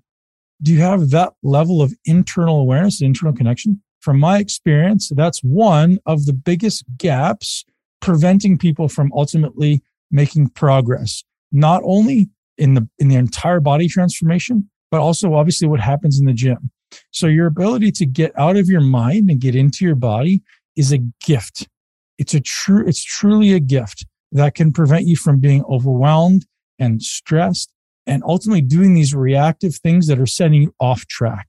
Do 0.61 0.73
you 0.73 0.81
have 0.81 1.09
that 1.09 1.33
level 1.43 1.81
of 1.81 1.93
internal 2.05 2.59
awareness, 2.59 3.01
internal 3.01 3.35
connection? 3.35 3.81
From 3.99 4.19
my 4.19 4.39
experience, 4.39 5.11
that's 5.15 5.39
one 5.39 5.99
of 6.05 6.25
the 6.25 6.33
biggest 6.33 6.83
gaps 6.97 7.63
preventing 8.01 8.57
people 8.57 8.89
from 8.89 9.11
ultimately 9.13 9.81
making 10.11 10.49
progress, 10.49 11.23
not 11.51 11.81
only 11.85 12.29
in 12.57 12.73
the 12.75 12.87
in 12.99 13.07
the 13.07 13.15
entire 13.15 13.59
body 13.59 13.87
transformation, 13.87 14.69
but 14.91 14.99
also 14.99 15.33
obviously 15.33 15.67
what 15.67 15.79
happens 15.79 16.19
in 16.19 16.25
the 16.25 16.33
gym. 16.33 16.69
So 17.11 17.27
your 17.27 17.47
ability 17.47 17.91
to 17.93 18.05
get 18.05 18.37
out 18.37 18.57
of 18.57 18.67
your 18.67 18.81
mind 18.81 19.29
and 19.29 19.39
get 19.39 19.55
into 19.55 19.85
your 19.85 19.95
body 19.95 20.43
is 20.75 20.91
a 20.91 20.99
gift. 21.23 21.67
It's 22.23 22.33
a 22.33 22.39
true, 22.39 22.87
it's 22.87 23.03
truly 23.03 23.51
a 23.51 23.59
gift 23.59 24.05
that 24.31 24.55
can 24.55 24.71
prevent 24.71 25.05
you 25.05 25.17
from 25.17 25.41
being 25.41 25.61
overwhelmed 25.65 26.45
and 26.79 27.03
stressed 27.03 27.69
and 28.07 28.23
ultimately 28.25 28.61
doing 28.61 28.93
these 28.93 29.13
reactive 29.13 29.75
things 29.75 30.07
that 30.07 30.17
are 30.21 30.25
setting 30.25 30.61
you 30.61 30.73
off 30.79 31.05
track. 31.07 31.47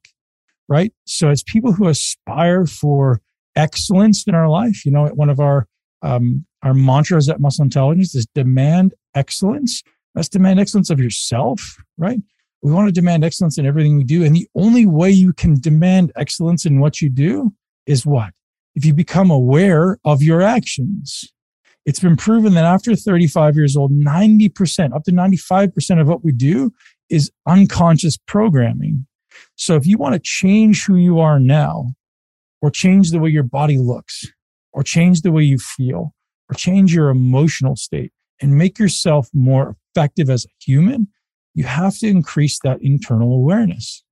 Right. 0.68 0.92
So 1.04 1.28
as 1.28 1.44
people 1.44 1.74
who 1.74 1.86
aspire 1.86 2.66
for 2.66 3.20
excellence 3.54 4.26
in 4.26 4.34
our 4.34 4.48
life, 4.48 4.84
you 4.84 4.90
know, 4.90 5.06
one 5.14 5.30
of 5.30 5.38
our, 5.38 5.68
um, 6.02 6.44
our 6.64 6.74
mantras 6.74 7.28
at 7.28 7.38
muscle 7.38 7.62
intelligence 7.62 8.16
is 8.16 8.26
demand 8.34 8.94
excellence. 9.14 9.80
Let's 10.16 10.28
demand 10.28 10.58
excellence 10.58 10.90
of 10.90 10.98
yourself, 10.98 11.76
right? 11.98 12.18
We 12.62 12.72
want 12.72 12.88
to 12.88 12.92
demand 12.92 13.22
excellence 13.22 13.58
in 13.58 13.64
everything 13.64 13.96
we 13.96 14.02
do. 14.02 14.24
And 14.24 14.34
the 14.34 14.48
only 14.56 14.86
way 14.86 15.12
you 15.12 15.34
can 15.34 15.60
demand 15.60 16.10
excellence 16.16 16.66
in 16.66 16.80
what 16.80 17.00
you 17.00 17.10
do 17.10 17.52
is 17.86 18.04
what? 18.04 18.32
If 18.74 18.84
you 18.84 18.94
become 18.94 19.30
aware 19.30 19.98
of 20.04 20.22
your 20.22 20.42
actions. 20.42 21.32
It's 21.86 22.00
been 22.00 22.16
proven 22.16 22.54
that 22.54 22.64
after 22.64 22.96
35 22.96 23.56
years 23.56 23.76
old, 23.76 23.92
90%, 23.92 24.94
up 24.94 25.04
to 25.04 25.12
95% 25.12 26.00
of 26.00 26.08
what 26.08 26.24
we 26.24 26.32
do 26.32 26.72
is 27.10 27.30
unconscious 27.46 28.16
programming. 28.16 29.06
So 29.56 29.76
if 29.76 29.86
you 29.86 29.98
want 29.98 30.14
to 30.14 30.20
change 30.20 30.84
who 30.86 30.96
you 30.96 31.20
are 31.20 31.38
now, 31.38 31.94
or 32.62 32.70
change 32.70 33.10
the 33.10 33.18
way 33.18 33.28
your 33.28 33.42
body 33.42 33.76
looks, 33.76 34.24
or 34.72 34.82
change 34.82 35.20
the 35.20 35.30
way 35.30 35.42
you 35.42 35.58
feel, 35.58 36.14
or 36.48 36.54
change 36.54 36.94
your 36.94 37.10
emotional 37.10 37.76
state, 37.76 38.12
and 38.40 38.56
make 38.56 38.78
yourself 38.78 39.28
more 39.34 39.76
effective 39.94 40.30
as 40.30 40.46
a 40.46 40.48
human, 40.64 41.08
you 41.54 41.64
have 41.64 41.98
to 41.98 42.08
increase 42.08 42.58
that 42.60 42.82
internal 42.82 43.34
awareness 43.34 44.02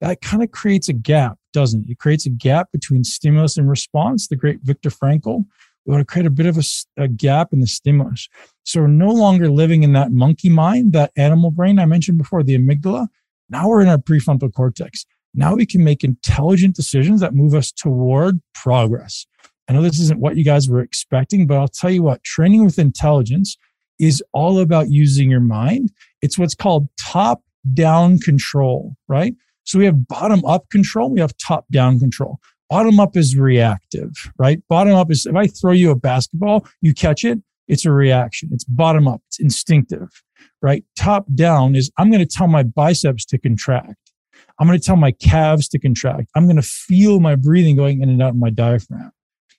that 0.00 0.20
kind 0.20 0.42
of 0.42 0.50
creates 0.52 0.88
a 0.88 0.92
gap, 0.92 1.38
doesn't 1.52 1.88
it? 1.88 1.98
Creates 1.98 2.26
a 2.26 2.30
gap 2.30 2.72
between 2.72 3.04
stimulus 3.04 3.56
and 3.56 3.68
response. 3.68 4.28
The 4.28 4.36
great 4.36 4.60
Viktor 4.62 4.90
Frankl, 4.90 5.44
we 5.84 5.92
want 5.92 6.00
to 6.00 6.10
create 6.10 6.26
a 6.26 6.30
bit 6.30 6.46
of 6.46 6.58
a, 6.58 6.62
a, 7.02 7.08
gap 7.08 7.52
in 7.52 7.60
the 7.60 7.66
stimulus. 7.66 8.28
So 8.64 8.80
we're 8.80 8.86
no 8.86 9.10
longer 9.10 9.50
living 9.50 9.82
in 9.82 9.92
that 9.94 10.12
monkey 10.12 10.48
mind, 10.48 10.92
that 10.92 11.12
animal 11.16 11.50
brain 11.50 11.78
I 11.78 11.86
mentioned 11.86 12.18
before, 12.18 12.42
the 12.42 12.56
amygdala. 12.56 13.08
Now 13.48 13.68
we're 13.68 13.82
in 13.82 13.88
our 13.88 13.98
prefrontal 13.98 14.52
cortex. 14.52 15.04
Now 15.34 15.54
we 15.54 15.66
can 15.66 15.82
make 15.82 16.04
intelligent 16.04 16.76
decisions 16.76 17.20
that 17.20 17.34
move 17.34 17.54
us 17.54 17.72
toward 17.72 18.40
progress. 18.54 19.26
I 19.68 19.72
know 19.72 19.82
this 19.82 20.00
isn't 20.00 20.20
what 20.20 20.36
you 20.36 20.44
guys 20.44 20.68
were 20.68 20.80
expecting, 20.80 21.46
but 21.46 21.56
I'll 21.56 21.68
tell 21.68 21.90
you 21.90 22.02
what, 22.02 22.22
training 22.24 22.64
with 22.64 22.78
intelligence 22.78 23.56
is 23.98 24.22
all 24.32 24.58
about 24.58 24.90
using 24.90 25.30
your 25.30 25.40
mind. 25.40 25.92
It's 26.20 26.38
what's 26.38 26.54
called 26.54 26.88
top 26.98 27.42
down 27.72 28.18
control, 28.18 28.96
right? 29.08 29.34
So 29.64 29.78
we 29.78 29.84
have 29.84 30.06
bottom 30.08 30.44
up 30.44 30.68
control, 30.70 31.10
we 31.10 31.20
have 31.20 31.36
top 31.38 31.66
down 31.70 31.98
control. 31.98 32.38
Bottom 32.70 33.00
up 33.00 33.16
is 33.16 33.36
reactive, 33.36 34.10
right? 34.38 34.62
Bottom 34.68 34.94
up 34.94 35.10
is 35.10 35.26
if 35.26 35.36
I 35.36 35.46
throw 35.46 35.72
you 35.72 35.90
a 35.90 35.94
basketball, 35.94 36.66
you 36.80 36.94
catch 36.94 37.24
it, 37.24 37.38
it's 37.68 37.84
a 37.84 37.92
reaction. 37.92 38.50
It's 38.52 38.64
bottom 38.64 39.06
up. 39.06 39.20
It's 39.28 39.40
instinctive, 39.40 40.08
right? 40.60 40.84
Top 40.96 41.26
down 41.34 41.74
is 41.74 41.90
I'm 41.98 42.10
going 42.10 42.26
to 42.26 42.26
tell 42.26 42.48
my 42.48 42.62
biceps 42.62 43.24
to 43.26 43.38
contract. 43.38 43.96
I'm 44.58 44.66
going 44.66 44.78
to 44.78 44.84
tell 44.84 44.96
my 44.96 45.12
calves 45.12 45.68
to 45.68 45.78
contract. 45.78 46.30
I'm 46.34 46.44
going 46.44 46.56
to 46.56 46.62
feel 46.62 47.20
my 47.20 47.34
breathing 47.34 47.76
going 47.76 48.02
in 48.02 48.08
and 48.08 48.22
out 48.22 48.30
of 48.30 48.36
my 48.36 48.50
diaphragm. 48.50 49.12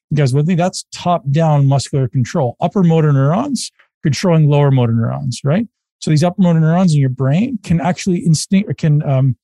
You 0.09 0.17
guys 0.17 0.33
with 0.33 0.47
me? 0.47 0.55
That's 0.55 0.85
top 0.91 1.23
down 1.31 1.67
muscular 1.67 2.07
control. 2.07 2.55
Upper 2.61 2.83
motor 2.83 3.11
neurons 3.11 3.71
controlling 4.03 4.47
lower 4.47 4.69
motor 4.69 4.93
neurons, 4.93 5.41
right? 5.43 5.67
So 5.99 6.11
these 6.11 6.23
upper 6.23 6.41
motor 6.41 6.59
neurons 6.59 6.93
in 6.93 6.99
your 6.99 7.09
brain 7.09 7.57
can 7.63 7.79
actually 7.79 8.19
instinct 8.19 8.77
can 8.77 9.01
um, 9.09 9.37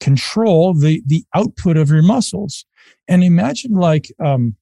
control 0.00 0.74
the 0.74 1.02
the 1.06 1.24
output 1.34 1.76
of 1.76 1.90
your 1.90 2.02
muscles. 2.02 2.64
And 3.08 3.22
imagine 3.22 3.72
like 3.72 4.12
um, 4.22 4.56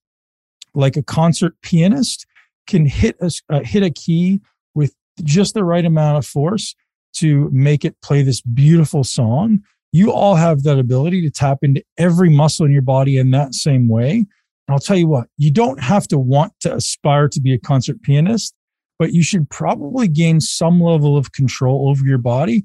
like 0.74 0.96
a 0.96 1.02
concert 1.02 1.54
pianist 1.62 2.26
can 2.66 2.86
hit 2.86 3.16
a 3.20 3.30
uh, 3.50 3.60
hit 3.64 3.82
a 3.82 3.90
key 3.90 4.40
with 4.74 4.94
just 5.22 5.54
the 5.54 5.64
right 5.64 5.84
amount 5.84 6.18
of 6.18 6.26
force 6.26 6.74
to 7.14 7.50
make 7.52 7.84
it 7.84 8.00
play 8.02 8.22
this 8.22 8.40
beautiful 8.40 9.04
song. 9.04 9.62
You 9.92 10.12
all 10.12 10.36
have 10.36 10.62
that 10.62 10.78
ability 10.78 11.20
to 11.22 11.30
tap 11.30 11.58
into 11.62 11.84
every 11.98 12.30
muscle 12.30 12.64
in 12.64 12.72
your 12.72 12.82
body 12.82 13.18
in 13.18 13.30
that 13.32 13.54
same 13.54 13.88
way. 13.88 14.10
And 14.10 14.26
I'll 14.70 14.78
tell 14.78 14.96
you 14.96 15.06
what, 15.06 15.26
you 15.36 15.50
don't 15.50 15.82
have 15.82 16.08
to 16.08 16.18
want 16.18 16.54
to 16.60 16.74
aspire 16.74 17.28
to 17.28 17.40
be 17.40 17.52
a 17.52 17.58
concert 17.58 18.00
pianist, 18.02 18.54
but 18.98 19.12
you 19.12 19.22
should 19.22 19.50
probably 19.50 20.08
gain 20.08 20.40
some 20.40 20.80
level 20.80 21.16
of 21.16 21.32
control 21.32 21.90
over 21.90 22.04
your 22.06 22.18
body 22.18 22.64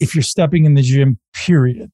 if 0.00 0.14
you're 0.14 0.22
stepping 0.22 0.64
in 0.64 0.74
the 0.74 0.82
gym, 0.82 1.18
period. 1.32 1.90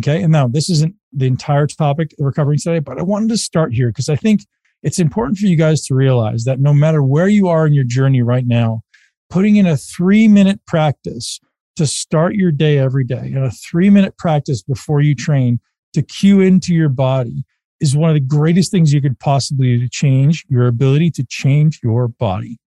Okay. 0.00 0.22
And 0.22 0.32
now 0.32 0.46
this 0.46 0.70
isn't 0.70 0.94
the 1.12 1.26
entire 1.26 1.66
topic 1.66 2.14
of 2.18 2.24
recovery 2.24 2.58
today, 2.58 2.78
but 2.78 2.98
I 2.98 3.02
wanted 3.02 3.30
to 3.30 3.36
start 3.36 3.74
here 3.74 3.88
because 3.88 4.08
I 4.08 4.16
think 4.16 4.42
it's 4.82 4.98
important 4.98 5.38
for 5.38 5.46
you 5.46 5.56
guys 5.56 5.84
to 5.86 5.94
realize 5.94 6.44
that 6.44 6.60
no 6.60 6.72
matter 6.72 7.02
where 7.02 7.28
you 7.28 7.48
are 7.48 7.66
in 7.66 7.72
your 7.72 7.84
journey 7.84 8.22
right 8.22 8.46
now, 8.46 8.82
putting 9.28 9.56
in 9.56 9.66
a 9.66 9.76
three 9.76 10.28
minute 10.28 10.60
practice 10.66 11.40
to 11.76 11.86
start 11.86 12.34
your 12.34 12.52
day 12.52 12.78
every 12.78 13.04
day 13.04 13.32
and 13.34 13.44
a 13.44 13.50
three 13.50 13.90
minute 13.90 14.16
practice 14.18 14.62
before 14.62 15.00
you 15.00 15.14
train 15.14 15.60
to 15.94 16.02
cue 16.02 16.40
into 16.40 16.74
your 16.74 16.88
body 16.88 17.44
is 17.80 17.96
one 17.96 18.10
of 18.10 18.14
the 18.14 18.20
greatest 18.20 18.70
things 18.70 18.92
you 18.92 19.00
could 19.00 19.18
possibly 19.18 19.76
do 19.76 19.84
to 19.84 19.88
change 19.88 20.44
your 20.48 20.66
ability 20.66 21.10
to 21.10 21.24
change 21.24 21.80
your 21.82 22.08
body. 22.08 22.58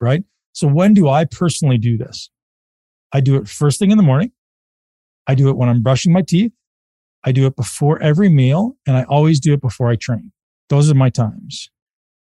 Right. 0.00 0.24
So 0.52 0.66
when 0.68 0.94
do 0.94 1.08
I 1.08 1.24
personally 1.24 1.78
do 1.78 1.98
this? 1.98 2.30
I 3.12 3.20
do 3.20 3.36
it 3.36 3.48
first 3.48 3.78
thing 3.78 3.90
in 3.90 3.96
the 3.96 4.02
morning. 4.02 4.32
I 5.26 5.34
do 5.34 5.48
it 5.48 5.56
when 5.56 5.68
I'm 5.68 5.82
brushing 5.82 6.12
my 6.12 6.22
teeth. 6.22 6.52
I 7.24 7.32
do 7.32 7.46
it 7.46 7.56
before 7.56 8.00
every 8.00 8.28
meal 8.28 8.76
and 8.86 8.96
I 8.96 9.02
always 9.04 9.40
do 9.40 9.52
it 9.52 9.60
before 9.60 9.88
I 9.88 9.96
train. 9.96 10.32
Those 10.68 10.90
are 10.90 10.94
my 10.94 11.10
times, 11.10 11.70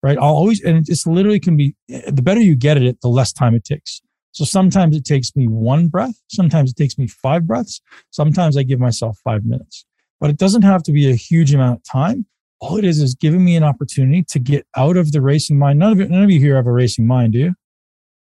right? 0.01 0.17
I'll 0.17 0.35
always, 0.35 0.63
and 0.63 0.77
it 0.77 0.85
just 0.85 1.05
literally 1.05 1.39
can 1.39 1.57
be, 1.57 1.75
the 1.87 2.21
better 2.21 2.41
you 2.41 2.55
get 2.55 2.77
at 2.77 2.83
it, 2.83 3.01
the 3.01 3.07
less 3.07 3.31
time 3.31 3.55
it 3.55 3.63
takes. 3.63 4.01
So 4.31 4.43
sometimes 4.43 4.95
it 4.95 5.05
takes 5.05 5.35
me 5.35 5.47
one 5.47 5.87
breath. 5.87 6.15
Sometimes 6.27 6.71
it 6.71 6.75
takes 6.75 6.97
me 6.97 7.07
five 7.07 7.47
breaths. 7.47 7.81
Sometimes 8.11 8.57
I 8.57 8.63
give 8.63 8.79
myself 8.79 9.17
five 9.23 9.45
minutes, 9.45 9.85
but 10.19 10.29
it 10.29 10.37
doesn't 10.37 10.63
have 10.63 10.83
to 10.83 10.91
be 10.91 11.09
a 11.09 11.15
huge 11.15 11.53
amount 11.53 11.77
of 11.77 11.83
time. 11.83 12.25
All 12.59 12.77
it 12.77 12.83
is 12.83 12.99
is 12.99 13.15
giving 13.15 13.45
me 13.45 13.55
an 13.55 13.63
opportunity 13.63 14.23
to 14.29 14.39
get 14.39 14.65
out 14.75 14.97
of 14.97 15.11
the 15.11 15.21
racing 15.21 15.57
mind. 15.59 15.79
None 15.79 15.91
of 15.91 15.99
you, 15.99 16.07
none 16.07 16.23
of 16.23 16.31
you 16.31 16.39
here 16.39 16.55
have 16.55 16.67
a 16.67 16.71
racing 16.71 17.05
mind, 17.05 17.33
do 17.33 17.39
you? 17.39 17.53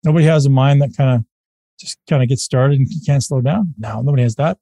Nobody 0.03 0.25
has 0.25 0.45
a 0.45 0.49
mind 0.49 0.81
that 0.81 0.95
kind 0.95 1.19
of 1.19 1.25
just 1.79 1.98
kind 2.09 2.21
of 2.21 2.29
get 2.29 2.39
started 2.39 2.79
and 2.79 2.88
can't 3.05 3.24
slow 3.24 3.41
down. 3.41 3.74
Now, 3.77 4.01
nobody 4.01 4.24
has 4.24 4.36
that. 4.36 4.57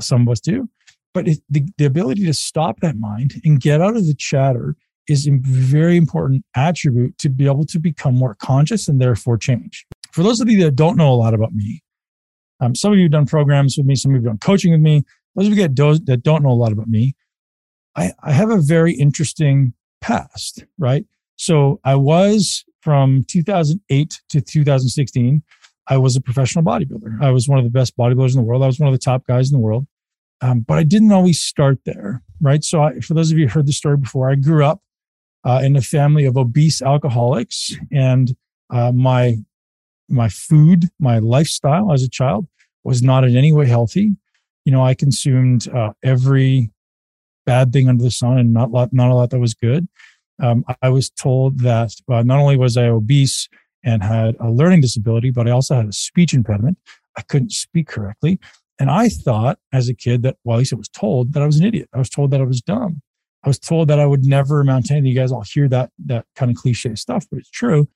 Some 0.00 0.22
of 0.22 0.28
us 0.28 0.40
do. 0.40 0.68
But 1.12 1.28
it, 1.28 1.38
the, 1.48 1.64
the 1.78 1.84
ability 1.84 2.24
to 2.26 2.34
stop 2.34 2.80
that 2.80 2.96
mind 2.96 3.40
and 3.44 3.60
get 3.60 3.80
out 3.80 3.96
of 3.96 4.06
the 4.06 4.14
chatter 4.14 4.76
is 5.08 5.26
a 5.26 5.32
very 5.42 5.96
important 5.96 6.44
attribute 6.56 7.16
to 7.18 7.28
be 7.28 7.46
able 7.46 7.66
to 7.66 7.78
become 7.78 8.14
more 8.14 8.34
conscious 8.36 8.88
and 8.88 9.00
therefore 9.00 9.36
change. 9.36 9.86
For 10.12 10.22
those 10.22 10.40
of 10.40 10.48
you 10.48 10.62
that 10.64 10.76
don't 10.76 10.96
know 10.96 11.12
a 11.12 11.14
lot 11.14 11.34
about 11.34 11.52
me, 11.52 11.82
um, 12.60 12.74
some 12.74 12.92
of 12.92 12.98
you 12.98 13.04
have 13.04 13.12
done 13.12 13.26
programs 13.26 13.76
with 13.76 13.86
me, 13.86 13.94
some 13.94 14.12
of 14.12 14.22
you 14.22 14.28
have 14.28 14.32
done 14.32 14.38
coaching 14.38 14.72
with 14.72 14.80
me. 14.80 15.02
Those 15.34 15.46
of 15.48 15.56
you 15.56 15.68
that 15.68 16.22
don't 16.22 16.42
know 16.42 16.50
a 16.50 16.54
lot 16.54 16.72
about 16.72 16.88
me, 16.88 17.14
I, 17.96 18.12
I 18.22 18.32
have 18.32 18.50
a 18.50 18.60
very 18.60 18.94
interesting 18.94 19.74
past, 20.00 20.64
right? 20.78 21.04
So 21.36 21.80
I 21.84 21.96
was 21.96 22.64
from 22.80 23.24
2008 23.28 24.20
to 24.28 24.40
2016, 24.40 25.42
I 25.86 25.98
was 25.98 26.16
a 26.16 26.20
professional 26.20 26.64
bodybuilder. 26.64 27.20
I 27.22 27.30
was 27.30 27.48
one 27.48 27.58
of 27.58 27.64
the 27.64 27.70
best 27.70 27.96
bodybuilders 27.96 28.30
in 28.30 28.38
the 28.38 28.42
world. 28.42 28.62
I 28.62 28.66
was 28.66 28.80
one 28.80 28.88
of 28.88 28.94
the 28.94 29.04
top 29.04 29.26
guys 29.26 29.50
in 29.50 29.58
the 29.58 29.64
world. 29.64 29.86
Um, 30.40 30.60
but 30.60 30.78
I 30.78 30.82
didn't 30.82 31.12
always 31.12 31.40
start 31.40 31.78
there, 31.84 32.22
right? 32.40 32.62
So, 32.64 32.82
I, 32.82 33.00
for 33.00 33.14
those 33.14 33.30
of 33.30 33.38
you 33.38 33.46
who 33.46 33.52
heard 33.52 33.66
the 33.66 33.72
story 33.72 33.96
before, 33.96 34.30
I 34.30 34.34
grew 34.34 34.64
up 34.64 34.82
uh, 35.44 35.60
in 35.62 35.76
a 35.76 35.80
family 35.80 36.24
of 36.24 36.36
obese 36.36 36.82
alcoholics, 36.82 37.72
and 37.92 38.36
uh, 38.70 38.92
my 38.92 39.38
my 40.08 40.28
food, 40.28 40.90
my 40.98 41.18
lifestyle 41.18 41.92
as 41.92 42.02
a 42.02 42.08
child 42.08 42.46
was 42.82 43.02
not 43.02 43.24
in 43.24 43.36
any 43.36 43.52
way 43.52 43.66
healthy. 43.66 44.16
You 44.64 44.72
know, 44.72 44.84
I 44.84 44.94
consumed 44.94 45.68
uh, 45.68 45.92
every 46.02 46.70
bad 47.46 47.72
thing 47.72 47.88
under 47.88 48.02
the 48.02 48.10
sun, 48.10 48.38
and 48.38 48.52
not 48.52 48.70
lot, 48.70 48.92
not 48.92 49.10
a 49.10 49.14
lot 49.14 49.30
that 49.30 49.40
was 49.40 49.54
good. 49.54 49.88
Um, 50.42 50.64
I 50.82 50.88
was 50.88 51.10
told 51.10 51.60
that 51.60 51.92
uh, 52.10 52.22
not 52.22 52.40
only 52.40 52.56
was 52.56 52.76
I 52.76 52.88
obese 52.88 53.48
and 53.84 54.02
had 54.02 54.36
a 54.40 54.50
learning 54.50 54.80
disability, 54.80 55.30
but 55.30 55.46
I 55.46 55.50
also 55.50 55.76
had 55.76 55.88
a 55.88 55.92
speech 55.92 56.34
impediment. 56.34 56.78
I 57.16 57.22
couldn't 57.22 57.52
speak 57.52 57.88
correctly. 57.88 58.40
And 58.78 58.90
I 58.90 59.08
thought 59.08 59.58
as 59.72 59.88
a 59.88 59.94
kid 59.94 60.22
that, 60.22 60.36
well, 60.42 60.56
at 60.56 60.60
least 60.60 60.72
I 60.72 60.76
was 60.76 60.88
told 60.88 61.32
that 61.32 61.42
I 61.42 61.46
was 61.46 61.58
an 61.58 61.66
idiot. 61.66 61.88
I 61.94 61.98
was 61.98 62.10
told 62.10 62.30
that 62.32 62.40
I 62.40 62.44
was 62.44 62.60
dumb. 62.60 63.02
I 63.44 63.48
was 63.48 63.58
told 63.58 63.88
that 63.88 64.00
I 64.00 64.06
would 64.06 64.24
never 64.24 64.60
amount 64.60 64.86
to 64.86 64.94
anything. 64.94 65.10
You 65.10 65.20
guys 65.20 65.30
all 65.30 65.44
hear 65.46 65.68
that, 65.68 65.90
that 66.06 66.24
kind 66.34 66.50
of 66.50 66.56
cliche 66.56 66.94
stuff, 66.94 67.26
but 67.30 67.38
it's 67.38 67.50
true. 67.50 67.88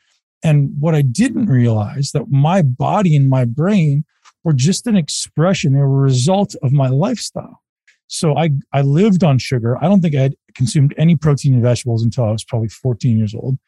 And 0.44 0.70
what 0.78 0.94
I 0.94 1.02
didn't 1.02 1.46
realize 1.46 2.12
that 2.12 2.30
my 2.30 2.62
body 2.62 3.16
and 3.16 3.28
my 3.28 3.44
brain 3.44 4.04
were 4.44 4.52
just 4.52 4.86
an 4.86 4.96
expression, 4.96 5.72
they 5.72 5.80
were 5.80 5.86
a 5.86 6.02
result 6.02 6.54
of 6.62 6.72
my 6.72 6.88
lifestyle. 6.88 7.62
So 8.06 8.36
I, 8.36 8.50
I 8.72 8.82
lived 8.82 9.24
on 9.24 9.38
sugar. 9.38 9.76
I 9.82 9.88
don't 9.88 10.00
think 10.00 10.14
I 10.14 10.20
had 10.20 10.34
consumed 10.54 10.94
any 10.96 11.16
protein 11.16 11.54
and 11.54 11.62
vegetables 11.62 12.02
until 12.04 12.24
I 12.24 12.30
was 12.30 12.44
probably 12.44 12.68
14 12.68 13.18
years 13.18 13.34
old. 13.34 13.58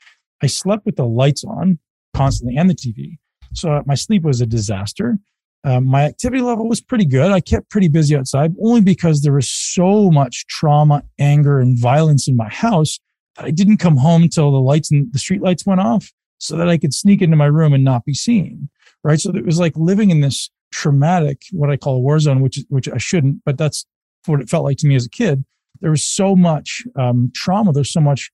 I 0.43 0.47
slept 0.47 0.87
with 0.87 0.97
the 0.97 1.07
lights 1.07 1.45
on 1.45 1.79
constantly 2.15 2.57
and 2.57 2.69
the 2.69 2.75
TV. 2.75 3.19
So 3.55 3.83
my 3.87 3.95
sleep 3.95 4.23
was 4.23 4.41
a 4.41 4.47
disaster. 4.47 5.19
Um, 5.63 5.87
my 5.87 6.05
activity 6.05 6.43
level 6.43 6.69
was 6.69 6.81
pretty 6.81 7.05
good. 7.05 7.33
I 7.33 7.41
kept 7.41 7.71
pretty 7.71 7.89
busy 7.89 8.17
outside 8.17 8.55
only 8.63 8.81
because 8.81 9.21
there 9.21 9.33
was 9.33 9.49
so 9.49 10.11
much 10.11 10.47
trauma, 10.47 11.03
anger, 11.19 11.61
and 11.61 11.79
violence 11.79 12.29
in 12.29 12.37
my 12.37 12.49
house 12.49 12.99
that 13.37 13.45
I 13.45 13.51
didn't 13.51 13.77
come 13.77 13.97
home 13.97 14.23
until 14.23 14.51
the 14.51 14.61
lights 14.61 14.91
and 14.91 15.13
the 15.13 15.19
street 15.19 15.43
lights 15.43 15.67
went 15.67 15.81
off 15.81 16.11
so 16.39 16.57
that 16.57 16.69
I 16.69 16.79
could 16.79 16.95
sneak 16.95 17.21
into 17.21 17.37
my 17.37 17.47
room 17.47 17.75
and 17.75 17.85
not 17.85 18.05
be 18.05 18.15
seen. 18.15 18.71
Right. 19.05 19.21
So 19.21 19.31
it 19.35 19.45
was 19.45 19.59
like 19.59 19.77
living 19.77 20.11
in 20.11 20.21
this 20.21 20.51
traumatic, 20.73 21.43
what 21.53 21.71
I 21.71 21.77
call 21.77 21.97
a 21.97 22.01
war 22.01 22.19
zone, 22.19 22.41
which, 22.41 22.61
which 22.69 22.89
I 22.89 22.99
shouldn't, 22.99 23.43
but 23.45 23.59
that's 23.59 23.87
what 24.27 24.41
it 24.41 24.49
felt 24.49 24.65
like 24.65 24.79
to 24.79 24.87
me 24.87 24.95
as 24.95 25.07
a 25.07 25.11
kid. 25.11 25.45
There 25.81 25.91
was 25.91 26.05
so 26.05 26.37
much 26.37 26.83
um, 26.99 27.33
trauma. 27.35 27.73
There's 27.73 27.93
so 27.93 28.01
much 28.01 28.31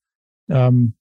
um, 0.52 0.94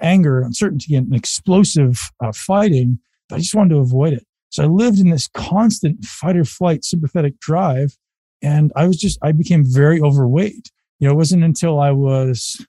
anger, 0.00 0.40
uncertainty, 0.40 0.94
and 0.94 1.14
explosive 1.14 2.10
uh, 2.22 2.32
fighting. 2.32 2.98
I 3.32 3.38
just 3.38 3.54
wanted 3.54 3.74
to 3.74 3.80
avoid 3.80 4.12
it. 4.12 4.26
So 4.50 4.64
I 4.64 4.66
lived 4.66 4.98
in 4.98 5.10
this 5.10 5.28
constant 5.28 6.04
fight 6.04 6.36
or 6.36 6.44
flight 6.44 6.84
sympathetic 6.84 7.38
drive. 7.40 7.96
And 8.42 8.72
I 8.76 8.86
was 8.86 8.96
just, 8.96 9.18
I 9.22 9.32
became 9.32 9.64
very 9.66 10.00
overweight. 10.00 10.70
You 10.98 11.08
know, 11.08 11.14
it 11.14 11.16
wasn't 11.16 11.44
until 11.44 11.80
I 11.80 11.90
was 11.90 12.64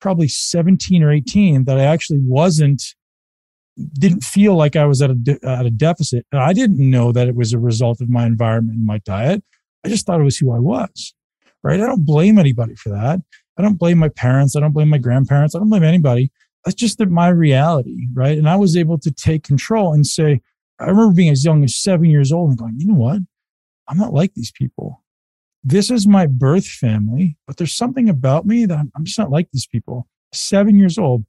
probably 0.00 0.28
17 0.28 1.02
or 1.02 1.12
18 1.12 1.64
that 1.64 1.78
I 1.78 1.84
actually 1.84 2.20
wasn't, 2.22 2.82
didn't 3.94 4.24
feel 4.24 4.56
like 4.56 4.76
I 4.76 4.84
was 4.84 5.00
at 5.00 5.10
a, 5.10 5.14
de- 5.14 5.44
at 5.46 5.66
a 5.66 5.70
deficit. 5.70 6.26
And 6.32 6.40
I 6.40 6.52
didn't 6.52 6.78
know 6.78 7.12
that 7.12 7.28
it 7.28 7.36
was 7.36 7.52
a 7.52 7.58
result 7.58 8.00
of 8.00 8.10
my 8.10 8.26
environment 8.26 8.78
and 8.78 8.86
my 8.86 8.98
diet. 8.98 9.42
I 9.84 9.88
just 9.88 10.06
thought 10.06 10.20
it 10.20 10.24
was 10.24 10.38
who 10.38 10.52
I 10.52 10.58
was, 10.58 11.14
right? 11.62 11.80
I 11.80 11.86
don't 11.86 12.04
blame 12.04 12.38
anybody 12.38 12.74
for 12.74 12.90
that. 12.90 13.20
I 13.58 13.62
don't 13.62 13.78
blame 13.78 13.98
my 13.98 14.08
parents. 14.08 14.56
I 14.56 14.60
don't 14.60 14.72
blame 14.72 14.88
my 14.88 14.98
grandparents. 14.98 15.54
I 15.54 15.58
don't 15.60 15.70
blame 15.70 15.84
anybody. 15.84 16.30
That's 16.66 16.74
just 16.74 16.98
my 16.98 17.28
reality, 17.28 18.08
right? 18.12 18.36
And 18.36 18.48
I 18.48 18.56
was 18.56 18.76
able 18.76 18.98
to 18.98 19.12
take 19.12 19.44
control 19.44 19.92
and 19.92 20.04
say, 20.04 20.40
I 20.80 20.86
remember 20.86 21.14
being 21.14 21.30
as 21.30 21.44
young 21.44 21.62
as 21.62 21.76
seven 21.76 22.06
years 22.06 22.32
old 22.32 22.50
and 22.50 22.58
going, 22.58 22.74
you 22.76 22.88
know 22.88 22.94
what? 22.94 23.20
I'm 23.86 23.96
not 23.96 24.12
like 24.12 24.34
these 24.34 24.50
people. 24.50 25.04
This 25.62 25.92
is 25.92 26.08
my 26.08 26.26
birth 26.26 26.66
family, 26.66 27.38
but 27.46 27.56
there's 27.56 27.76
something 27.76 28.08
about 28.08 28.46
me 28.46 28.66
that 28.66 28.76
I'm, 28.76 28.90
I'm 28.96 29.04
just 29.04 29.18
not 29.18 29.30
like 29.30 29.48
these 29.52 29.66
people. 29.66 30.08
Seven 30.32 30.76
years 30.76 30.98
old. 30.98 31.24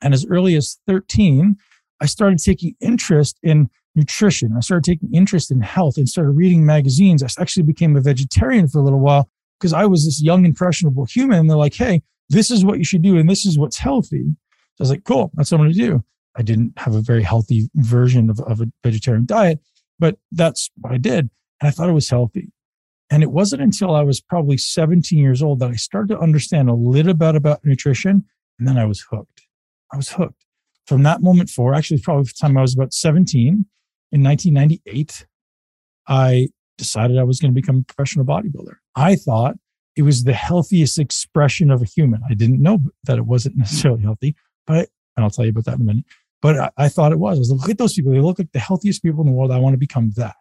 And 0.00 0.14
as 0.14 0.24
early 0.26 0.54
as 0.54 0.78
13, 0.86 1.56
I 2.00 2.06
started 2.06 2.38
taking 2.38 2.76
interest 2.80 3.40
in 3.42 3.68
nutrition. 3.96 4.54
I 4.56 4.60
started 4.60 4.84
taking 4.84 5.12
interest 5.12 5.50
in 5.50 5.60
health 5.60 5.96
and 5.96 6.08
started 6.08 6.30
reading 6.30 6.64
magazines. 6.64 7.24
I 7.24 7.26
actually 7.40 7.64
became 7.64 7.96
a 7.96 8.00
vegetarian 8.00 8.68
for 8.68 8.78
a 8.78 8.82
little 8.82 9.00
while 9.00 9.28
because 9.58 9.72
I 9.72 9.86
was 9.86 10.04
this 10.04 10.22
young, 10.22 10.44
impressionable 10.44 11.04
human. 11.04 11.40
And 11.40 11.50
they're 11.50 11.56
like, 11.56 11.74
hey, 11.74 12.02
this 12.28 12.50
is 12.50 12.64
what 12.64 12.78
you 12.78 12.84
should 12.84 13.02
do. 13.02 13.18
And 13.18 13.28
this 13.28 13.44
is 13.44 13.58
what's 13.58 13.78
healthy. 13.78 14.36
I 14.80 14.82
was 14.82 14.90
like, 14.90 15.04
cool, 15.04 15.30
that's 15.34 15.50
what 15.50 15.58
I'm 15.58 15.66
going 15.66 15.74
to 15.74 15.78
do. 15.78 16.04
I 16.36 16.42
didn't 16.42 16.72
have 16.78 16.94
a 16.94 17.00
very 17.00 17.22
healthy 17.22 17.68
version 17.74 18.30
of, 18.30 18.40
of 18.40 18.60
a 18.60 18.72
vegetarian 18.82 19.26
diet, 19.26 19.60
but 19.98 20.16
that's 20.32 20.70
what 20.80 20.92
I 20.92 20.98
did. 20.98 21.30
And 21.60 21.68
I 21.68 21.70
thought 21.70 21.88
it 21.88 21.92
was 21.92 22.08
healthy. 22.08 22.52
And 23.10 23.22
it 23.22 23.30
wasn't 23.30 23.60
until 23.60 23.94
I 23.94 24.02
was 24.02 24.20
probably 24.20 24.56
17 24.56 25.18
years 25.18 25.42
old 25.42 25.58
that 25.58 25.70
I 25.70 25.74
started 25.74 26.14
to 26.14 26.18
understand 26.18 26.70
a 26.70 26.74
little 26.74 27.12
bit 27.12 27.36
about 27.36 27.64
nutrition. 27.64 28.24
And 28.58 28.66
then 28.66 28.78
I 28.78 28.86
was 28.86 29.00
hooked. 29.02 29.42
I 29.92 29.96
was 29.96 30.10
hooked. 30.10 30.46
from 30.86 31.02
that 31.02 31.22
moment 31.22 31.50
forward, 31.50 31.74
actually, 31.74 32.00
probably 32.00 32.24
the 32.24 32.32
time 32.40 32.56
I 32.56 32.62
was 32.62 32.74
about 32.74 32.94
17 32.94 33.66
in 34.12 34.22
1998, 34.22 35.26
I 36.08 36.48
decided 36.78 37.18
I 37.18 37.24
was 37.24 37.38
going 37.38 37.52
to 37.52 37.60
become 37.60 37.78
a 37.78 37.92
professional 37.92 38.24
bodybuilder. 38.24 38.76
I 38.96 39.16
thought 39.16 39.56
it 39.94 40.02
was 40.02 40.24
the 40.24 40.32
healthiest 40.32 40.98
expression 40.98 41.70
of 41.70 41.82
a 41.82 41.84
human. 41.84 42.22
I 42.28 42.34
didn't 42.34 42.62
know 42.62 42.78
that 43.04 43.18
it 43.18 43.26
wasn't 43.26 43.56
necessarily 43.58 44.02
healthy, 44.02 44.34
but 44.66 44.88
and 45.16 45.24
I'll 45.24 45.30
tell 45.30 45.44
you 45.44 45.50
about 45.50 45.64
that 45.66 45.76
in 45.76 45.82
a 45.82 45.84
minute. 45.84 46.04
But 46.40 46.58
I, 46.58 46.70
I 46.76 46.88
thought 46.88 47.12
it 47.12 47.18
was. 47.18 47.38
I 47.38 47.40
was 47.40 47.50
like, 47.50 47.60
look 47.60 47.70
at 47.70 47.78
those 47.78 47.94
people. 47.94 48.12
They 48.12 48.20
look 48.20 48.38
like 48.38 48.52
the 48.52 48.58
healthiest 48.58 49.02
people 49.02 49.20
in 49.20 49.26
the 49.26 49.32
world. 49.32 49.52
I 49.52 49.58
want 49.58 49.74
to 49.74 49.78
become 49.78 50.12
that. 50.16 50.34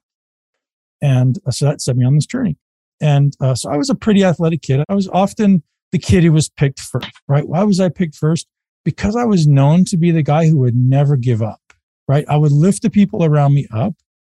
And 1.01 1.40
uh, 1.46 1.51
so 1.51 1.66
that 1.66 1.82
set 1.82 1.96
me 1.96 2.06
on 2.06 2.16
this 2.16 2.25
journey. 2.25 2.58
And 3.00 3.36
uh, 3.40 3.56
so 3.56 3.72
I 3.72 3.78
was 3.78 3.90
a 3.90 3.96
pretty 3.96 4.24
athletic 4.24 4.62
kid. 4.62 4.84
I 4.88 4.94
was 4.94 5.08
often 5.08 5.63
the 5.92 6.00
kid 6.00 6.24
who 6.24 6.32
was 6.32 6.50
picked 6.50 6.80
first, 6.80 7.12
right? 7.28 7.48
Why 7.48 7.63
was 7.63 7.80
I 7.80 7.90
picked 7.90 8.16
first? 8.16 8.48
Because 8.86 9.16
I 9.16 9.25
was 9.25 9.48
known 9.48 9.86
to 9.86 9.98
be 9.98 10.12
the 10.12 10.24
guy 10.24 10.48
who 10.48 10.58
would 10.60 10.75
never 10.75 11.18
give 11.18 11.42
up, 11.42 11.62
right? 12.08 12.25
I 12.30 12.38
would 12.38 12.51
lift 12.51 12.82
the 12.82 12.90
people 12.90 13.24
around 13.24 13.54
me 13.54 13.68
up 13.72 13.94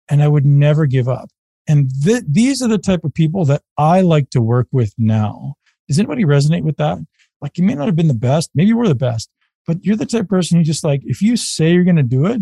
and 0.10 0.22
I 0.22 0.28
would 0.28 0.46
never 0.46 0.86
give 0.86 1.08
up. 1.08 1.30
And 1.68 1.90
th- 2.04 2.24
these 2.30 2.62
are 2.62 2.70
the 2.70 2.78
type 2.78 3.04
of 3.04 3.14
people 3.14 3.44
that 3.46 3.64
I 3.78 4.02
like 4.02 4.30
to 4.32 4.42
work 4.42 4.68
with 4.72 4.94
now. 4.98 5.56
Does 5.88 6.00
anybody 6.00 6.24
resonate 6.24 6.64
with 6.64 6.78
that? 6.78 6.98
Like 7.42 7.58
you 7.58 7.64
may 7.64 7.76
not 7.76 7.88
have 7.88 7.96
been 7.96 8.08
the 8.08 8.14
best, 8.14 8.50
maybe 8.56 8.74
were 8.74 8.88
the 8.88 8.96
best, 8.96 9.30
but 9.68 9.84
you're 9.84 9.98
the 9.98 10.06
type 10.06 10.22
of 10.22 10.30
person 10.30 10.58
who 10.58 10.64
just 10.64 10.84
like, 10.84 11.02
if 11.04 11.22
you 11.22 11.38
say 11.38 11.74
you're 11.74 11.84
going 11.84 11.98
to 11.98 12.04
do 12.04 12.26
it, 12.26 12.42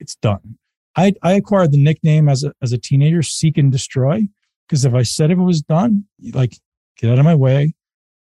it's 0.00 0.16
done. 0.16 0.58
I, 0.96 1.12
I 1.22 1.34
acquired 1.34 1.70
the 1.70 1.82
nickname 1.82 2.28
as 2.28 2.42
a, 2.42 2.52
as 2.60 2.72
a 2.72 2.78
teenager, 2.78 3.22
seek 3.22 3.58
and 3.58 3.70
destroy. 3.70 4.26
Because 4.66 4.84
if 4.84 4.94
I 4.94 5.02
said 5.02 5.30
if 5.30 5.38
it 5.38 5.42
was 5.42 5.62
done, 5.62 6.04
like 6.32 6.56
get 6.96 7.10
out 7.10 7.18
of 7.18 7.24
my 7.24 7.34
way, 7.34 7.74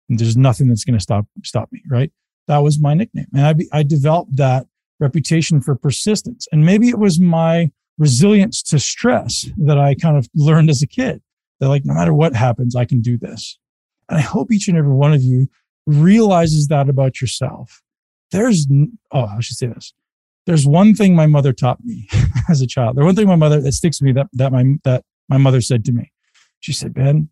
and 0.10 0.20
there's 0.20 0.38
nothing 0.38 0.68
that's 0.68 0.84
going 0.84 0.98
to 0.98 1.02
stop 1.02 1.26
stop 1.44 1.72
me. 1.72 1.82
Right? 1.90 2.12
That 2.48 2.60
was 2.60 2.80
my 2.80 2.94
nickname, 2.94 3.28
and 3.34 3.48
I 3.48 3.80
I 3.80 3.84
developed 3.84 4.36
that 4.38 4.68
reputation 5.00 5.62
for 5.62 5.76
persistence. 5.76 6.48
And 6.52 6.66
maybe 6.66 6.90
it 6.90 7.00
was 7.00 7.20
my 7.20 7.72
resilience 7.98 8.62
to 8.64 8.80
stress 8.80 9.50
that 9.58 9.80
I 9.80 9.96
kind 9.96 10.18
of 10.18 10.30
learned 10.36 10.70
as 10.70 10.84
a 10.84 10.88
kid. 10.88 11.22
That 11.60 11.70
like 11.70 11.86
no 11.86 11.96
matter 11.96 12.14
what 12.14 12.36
happens, 12.36 12.76
I 12.76 12.86
can 12.86 13.02
do 13.02 13.18
this. 13.18 13.58
And 14.08 14.20
I 14.20 14.22
hope 14.22 14.52
each 14.52 14.68
and 14.68 14.78
every 14.78 14.94
one 14.94 15.14
of 15.14 15.24
you 15.24 15.48
realizes 15.88 16.68
that 16.68 16.90
about 16.90 17.22
yourself. 17.22 17.82
There's 18.32 18.68
oh, 19.12 19.26
I 19.26 19.40
should 19.40 19.58
say 19.58 19.68
this. 19.68 19.94
There's 20.46 20.68
one 20.68 20.94
thing 20.94 21.16
my 21.16 21.26
mother 21.26 21.54
taught 21.54 21.84
me 21.84 22.08
as 22.50 22.62
a 22.62 22.68
child. 22.68 22.96
There's 22.96 23.06
one 23.06 23.16
thing 23.16 23.28
my 23.28 23.36
mother 23.36 23.62
that 23.62 23.72
sticks 23.72 24.00
with 24.00 24.06
me 24.06 24.12
that 24.14 24.28
that 24.34 24.52
my 24.52 24.64
that 24.84 25.04
my 25.30 25.38
mother 25.38 25.62
said 25.62 25.86
to 25.86 25.92
me. 25.92 26.12
She 26.60 26.74
said, 26.74 26.94
Ben, 26.94 27.30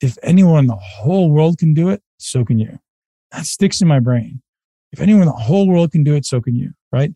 if 0.00 0.18
anyone 0.22 0.60
in 0.60 0.66
the 0.66 0.76
whole 0.76 1.30
world 1.30 1.58
can 1.58 1.74
do 1.74 1.88
it, 1.88 2.02
so 2.18 2.44
can 2.44 2.58
you. 2.58 2.78
That 3.30 3.46
sticks 3.46 3.80
in 3.80 3.88
my 3.88 4.00
brain. 4.00 4.42
If 4.92 5.00
anyone 5.00 5.22
in 5.22 5.28
the 5.28 5.32
whole 5.32 5.68
world 5.68 5.92
can 5.92 6.04
do 6.04 6.14
it, 6.14 6.26
so 6.26 6.40
can 6.40 6.54
you. 6.54 6.72
Right. 6.90 7.12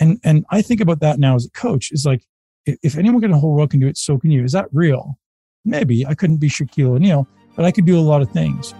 And, 0.00 0.18
and 0.24 0.44
I 0.50 0.62
think 0.62 0.80
about 0.80 1.00
that 1.00 1.18
now 1.18 1.36
as 1.36 1.44
a 1.44 1.50
coach 1.50 1.92
is 1.92 2.06
like, 2.06 2.24
if 2.66 2.96
anyone 2.96 3.22
in 3.22 3.30
the 3.30 3.38
whole 3.38 3.54
world 3.54 3.70
can 3.70 3.80
do 3.80 3.86
it, 3.86 3.96
so 3.96 4.18
can 4.18 4.30
you. 4.30 4.42
Is 4.42 4.52
that 4.52 4.68
real? 4.72 5.18
Maybe 5.64 6.06
I 6.06 6.14
couldn't 6.14 6.38
be 6.38 6.48
Shaquille 6.48 6.96
O'Neal, 6.96 7.28
but 7.54 7.64
I 7.64 7.70
could 7.70 7.86
do 7.86 7.98
a 7.98 8.00
lot 8.00 8.22
of 8.22 8.30
things. 8.30 8.74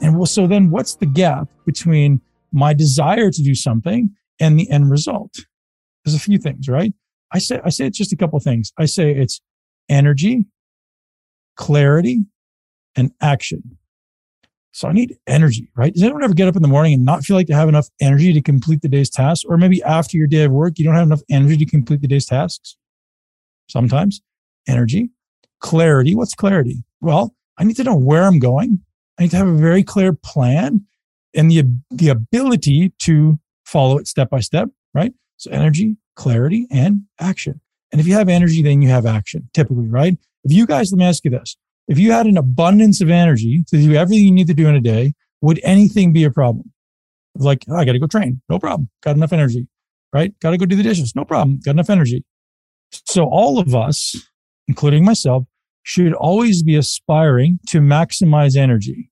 And 0.01 0.17
well, 0.17 0.27
so 0.27 0.47
then 0.47 0.71
what's 0.71 0.97
the 0.97 1.07
gap 1.07 1.49
between 1.67 2.23
my 2.53 2.73
desire 2.75 3.31
to 3.31 3.43
do 3.43 3.55
something 3.55 4.11
and 4.41 4.59
the 4.59 4.71
end 4.71 4.91
result? 4.91 5.35
There's 6.05 6.15
a 6.15 6.21
few 6.21 6.39
things, 6.39 6.69
right? 6.69 6.93
I 7.33 7.39
say, 7.39 7.61
I 7.65 7.71
say 7.71 7.87
it's 7.87 7.99
just 7.99 8.13
a 8.13 8.17
couple 8.17 8.39
things. 8.41 8.73
I 8.79 8.87
say 8.87 9.13
it's 9.13 9.41
energy, 9.89 10.47
clarity, 11.57 12.25
and 12.97 13.13
action. 13.21 13.79
So 14.73 14.89
I 14.89 14.93
need 14.93 15.17
energy, 15.27 15.71
right? 15.77 15.93
Does 15.93 16.03
anyone 16.03 16.23
ever 16.23 16.35
get 16.35 16.47
up 16.47 16.57
in 16.57 16.63
the 16.63 16.69
morning 16.69 16.95
and 16.95 17.05
not 17.05 17.25
feel 17.25 17.37
like 17.37 17.49
they 17.49 17.55
have 17.55 17.69
enough 17.69 17.89
energy 18.01 18.33
to 18.33 18.41
complete 18.41 18.81
the 18.81 18.89
day's 18.89 19.11
tasks? 19.11 19.45
Or 19.45 19.57
maybe 19.57 19.83
after 19.83 20.17
your 20.17 20.27
day 20.27 20.45
of 20.45 20.53
work, 20.53 20.79
you 20.79 20.85
don't 20.85 20.95
have 20.95 21.07
enough 21.07 21.23
energy 21.31 21.57
to 21.57 21.67
complete 21.67 22.01
the 22.01 22.07
day's 22.07 22.27
tasks? 22.27 22.77
Sometimes 23.69 24.23
energy, 24.69 25.11
clarity. 25.61 26.15
What's 26.15 26.35
clarity? 26.35 26.85
Well, 27.01 27.35
I 27.59 27.65
need 27.65 27.77
to 27.77 27.85
know 27.85 27.97
where 27.97 28.25
I'm 28.25 28.39
going. 28.39 28.81
I 29.19 29.23
need 29.23 29.31
to 29.33 29.37
have 29.37 29.49
a 29.49 29.57
very 29.57 29.83
clear 29.83 30.13
plan 30.13 30.87
and 31.35 31.51
the, 31.51 31.65
the 31.91 32.09
ability 32.09 32.93
to 33.01 33.39
follow 33.67 33.99
it 33.99 34.07
step 34.07 34.31
by 34.31 34.41
step, 34.41 34.69
right? 34.95 35.13
So 35.37 35.51
energy, 35.51 35.97
clarity, 36.17 36.67
and 36.71 37.03
action. 37.21 37.61
And 37.93 38.01
if 38.01 38.07
you 38.07 38.15
have 38.15 38.29
energy, 38.29 38.63
then 38.63 38.83
you 38.83 38.89
have 38.89 39.07
action 39.07 39.49
typically, 39.55 39.89
right? 39.89 40.19
If 40.45 40.53
you 40.53 40.67
guys, 40.67 40.93
let 40.93 40.99
me 40.99 41.05
ask 41.05 41.25
you 41.25 41.31
this. 41.31 41.57
If 41.87 41.99
you 41.99 42.13
had 42.13 42.27
an 42.27 42.37
abundance 42.37 43.01
of 43.01 43.09
energy 43.09 43.65
to 43.69 43.77
do 43.77 43.95
everything 43.95 44.25
you 44.25 44.33
need 44.33 44.47
to 44.49 44.55
do 44.55 44.69
in 44.69 44.75
a 44.75 44.81
day, 44.81 45.15
would 45.41 45.61
anything 45.63 46.13
be 46.13 46.25
a 46.25 46.31
problem? 46.31 46.73
Like, 47.35 47.65
oh, 47.69 47.77
I 47.77 47.85
got 47.85 47.93
to 47.93 47.99
go 47.99 48.07
train. 48.07 48.43
No 48.49 48.59
problem. 48.59 48.91
Got 49.03 49.17
enough 49.17 49.33
energy, 49.33 49.69
right? 50.13 50.39
Got 50.41 50.51
to 50.51 50.59
go 50.59 50.67
do 50.67 50.77
the 50.77 50.83
dishes. 50.83 51.15
No 51.15 51.25
problem. 51.25 51.61
Got 51.65 51.73
enough 51.73 51.91
energy. 51.91 52.25
So 52.91 53.25
all 53.25 53.59
of 53.59 53.75
us, 53.75 54.17
including 54.67 55.05
myself, 55.05 55.45
should 55.83 56.13
always 56.13 56.63
be 56.63 56.77
aspiring 56.77 57.61
to 57.69 57.81
maximize 57.81 58.57
energy, 58.57 59.08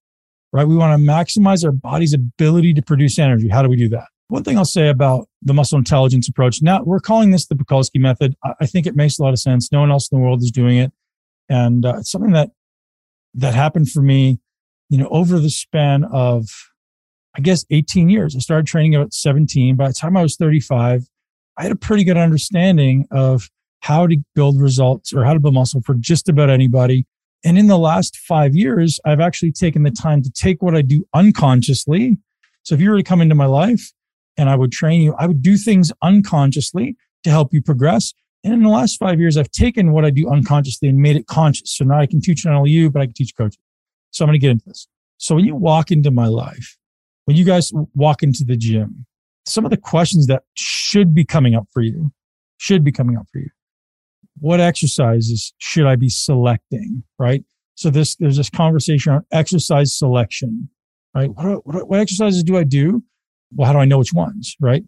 right? 0.57 0.67
We 0.67 0.75
want 0.75 0.99
to 0.99 1.07
maximize 1.07 1.65
our 1.67 1.71
body's 1.71 2.15
ability 2.15 2.73
to 2.75 2.83
produce 2.83 3.19
energy. 3.19 3.49
How 3.49 3.63
do 3.63 3.69
we 3.69 3.77
do 3.77 3.91
that? 3.91 4.07
One 4.29 4.43
thing 4.43 4.57
I'll 4.57 4.65
say 4.65 4.89
about 4.89 5.29
the 5.43 5.53
muscle 5.53 5.79
intelligence 5.79 6.29
approach. 6.29 6.63
Now 6.63 6.83
we're 6.83 6.99
calling 6.99 7.31
this 7.31 7.47
the 7.47 7.55
Pakulski 7.55 8.01
method. 8.01 8.35
I 8.59 8.65
think 8.65 8.87
it 8.87 8.97
makes 8.97 9.19
a 9.19 9.23
lot 9.23 9.35
of 9.35 9.39
sense. 9.39 9.71
No 9.71 9.81
one 9.81 9.91
else 9.91 10.09
in 10.11 10.19
the 10.19 10.25
world 10.25 10.43
is 10.43 10.51
doing 10.51 10.79
it, 10.79 10.93
and 11.49 11.85
uh, 11.85 11.99
it's 11.99 12.11
something 12.11 12.33
that 12.33 12.51
that 13.35 13.55
happened 13.55 13.91
for 13.91 14.01
me. 14.01 14.41
You 14.89 14.99
know, 14.99 15.09
over 15.09 15.39
the 15.39 15.51
span 15.51 16.05
of, 16.05 16.49
I 17.37 17.41
guess, 17.41 17.67
18 17.71 18.09
years. 18.09 18.35
I 18.35 18.39
started 18.39 18.67
training 18.67 18.95
at 18.95 19.13
17. 19.13 19.77
By 19.77 19.89
the 19.89 19.95
time 19.95 20.17
I 20.17 20.23
was 20.23 20.37
35, 20.37 21.09
I 21.59 21.63
had 21.63 21.73
a 21.73 21.77
pretty 21.77 22.05
good 22.05 22.17
understanding 22.17 23.07
of 23.11 23.51
how 23.81 24.07
to 24.07 24.17
build 24.35 24.61
results 24.61 25.13
or 25.13 25.25
how 25.25 25.35
to 25.35 25.41
build 25.41 25.55
muscle 25.55 25.83
for 25.83 25.95
just 25.95 26.29
about 26.29 26.51
anybody. 26.51 27.05
And 27.45 27.59
in 27.59 27.67
the 27.67 27.79
last 27.79 28.17
five 28.17 28.55
years, 28.55 28.99
I've 29.05 29.21
actually 29.21 29.53
taken 29.53 29.83
the 29.83 29.91
time 29.91 30.23
to 30.23 30.31
take 30.31 30.63
what 30.63 30.75
I 30.75 30.83
do 30.83 31.07
unconsciously. 31.15 32.17
So 32.63 32.75
if 32.75 32.81
you 32.81 32.91
were 32.91 32.97
to 32.97 33.03
come 33.03 33.21
into 33.21 33.35
my 33.35 33.47
life 33.47 33.93
and 34.37 34.51
I 34.51 34.57
would 34.57 34.73
train 34.73 35.01
you, 35.03 35.15
I 35.19 35.27
would 35.27 35.43
do 35.43 35.57
things 35.57 35.93
unconsciously 36.03 36.97
to 37.25 37.31
help 37.31 37.53
you 37.53 37.63
progress. 37.63 38.13
And 38.43 38.55
in 38.55 38.63
the 38.63 38.69
last 38.69 38.99
five 38.99 39.21
years, 39.21 39.37
I've 39.37 39.51
taken 39.51 39.93
what 39.93 40.05
I 40.05 40.11
do 40.11 40.29
unconsciously 40.29 40.89
and 40.89 40.99
made 40.99 41.17
it 41.17 41.27
conscious. 41.27 41.77
So 41.77 41.85
now 41.85 41.99
I 41.99 42.07
can 42.07 42.21
teach 42.21 42.45
not 42.45 42.55
only 42.55 42.71
you, 42.71 42.91
but 42.91 43.03
I 43.03 43.07
can 43.07 43.15
teach 43.15 43.37
coaches. 43.37 43.59
So 44.11 44.25
I'm 44.25 44.29
going 44.29 44.41
to 44.41 44.45
get 44.45 44.51
into 44.51 44.65
this. 44.67 44.89
So 45.19 45.35
when 45.35 45.45
you 45.45 45.55
walk 45.55 45.91
into 45.91 46.11
my 46.11 46.27
life, 46.27 46.77
when 47.25 47.37
you 47.37 47.45
guys 47.45 47.73
walk 47.95 48.23
into 48.23 48.45
the 48.45 48.57
gym, 48.57 49.07
some 49.47 49.65
of 49.65 49.71
the 49.71 49.77
questions 49.77 50.27
that 50.27 50.43
should 50.57 51.15
be 51.15 51.25
coming 51.25 51.55
up 51.55 51.67
for 51.73 51.83
you, 51.83 52.13
should 52.59 52.85
be 52.85 52.93
coming 52.93 53.17
up 53.17 53.27
for 53.33 53.39
you. 53.39 53.51
What 54.39 54.61
exercises 54.61 55.53
should 55.59 55.87
I 55.87 55.97
be 55.97 56.09
selecting? 56.09 57.03
Right. 57.19 57.45
So 57.75 57.91
this, 57.91 58.17
there's 58.17 58.37
this 58.37 58.51
conversation 58.51 59.13
on 59.13 59.25
exercise 59.33 59.97
selection, 59.97 60.69
right? 61.15 61.29
What, 61.29 61.67
what, 61.67 61.89
what 61.89 62.01
exercises 62.01 62.43
do 62.43 62.57
I 62.57 62.65
do? 62.65 63.03
Well, 63.55 63.67
how 63.67 63.73
do 63.73 63.79
I 63.79 63.85
know 63.85 63.99
which 63.99 64.13
ones? 64.13 64.57
Right. 64.61 64.85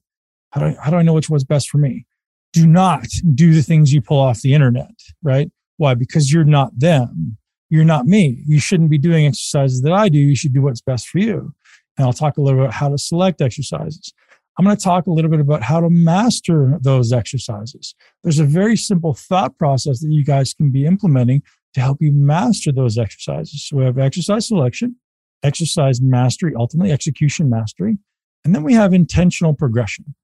How 0.51 0.61
do 0.61 0.67
I, 0.67 0.77
how 0.83 0.91
do 0.91 0.97
I 0.97 1.03
know 1.03 1.13
which 1.13 1.29
one's 1.29 1.45
best 1.45 1.69
for 1.69 1.79
me? 1.79 2.07
Do 2.55 2.67
not 2.67 3.07
do 3.35 3.53
the 3.53 3.63
things 3.63 3.93
you 3.93 4.01
pull 4.01 4.19
off 4.19 4.41
the 4.41 4.55
internet, 4.55 4.95
right? 5.23 5.51
Why? 5.77 5.95
Because 5.95 6.33
you're 6.33 6.45
not 6.45 6.79
them. 6.79 7.37
You're 7.69 7.85
not 7.85 8.07
me. 8.07 8.43
You 8.47 8.59
shouldn't 8.59 8.91
be 8.91 8.97
doing 8.97 9.27
exercises 9.27 9.83
that 9.83 9.93
I 9.93 10.09
do. 10.09 10.19
You 10.19 10.35
should 10.35 10.55
do 10.55 10.63
what's 10.63 10.81
best 10.81 11.09
for 11.09 11.19
you. 11.19 11.55
And 11.97 12.07
I'll 12.07 12.15
talk 12.15 12.39
a 12.39 12.41
little 12.41 12.61
about 12.61 12.73
how 12.73 12.89
to 12.89 12.97
select 12.97 13.43
exercises. 13.43 14.15
I'm 14.59 14.65
going 14.65 14.77
to 14.77 14.83
talk 14.83 15.07
a 15.07 15.13
little 15.13 15.31
bit 15.31 15.39
about 15.39 15.63
how 15.63 15.81
to 15.81 15.89
master 15.89 16.77
those 16.81 17.13
exercises. 17.13 17.95
There's 18.25 18.41
a 18.41 18.45
very 18.45 18.77
simple 18.77 19.15
thought 19.15 19.57
process 19.57 20.01
that 20.01 20.11
you 20.11 20.25
guys 20.25 20.53
can 20.53 20.73
be 20.73 20.85
implementing 20.85 21.43
to 21.75 21.81
help 21.81 21.99
you 22.01 22.11
master 22.13 22.73
those 22.73 22.99
exercises. 22.99 23.65
So 23.65 23.77
we 23.77 23.85
have 23.85 23.99
exercise 23.99 24.49
selection, 24.49 24.97
exercise 25.45 26.01
mastery, 26.01 26.55
ultimately 26.57 26.91
execution 26.91 27.49
mastery, 27.49 27.99
and 28.45 28.53
then 28.53 28.65
we 28.65 28.75
have 28.75 28.93
intentional 28.93 29.55
progression. 29.55 30.15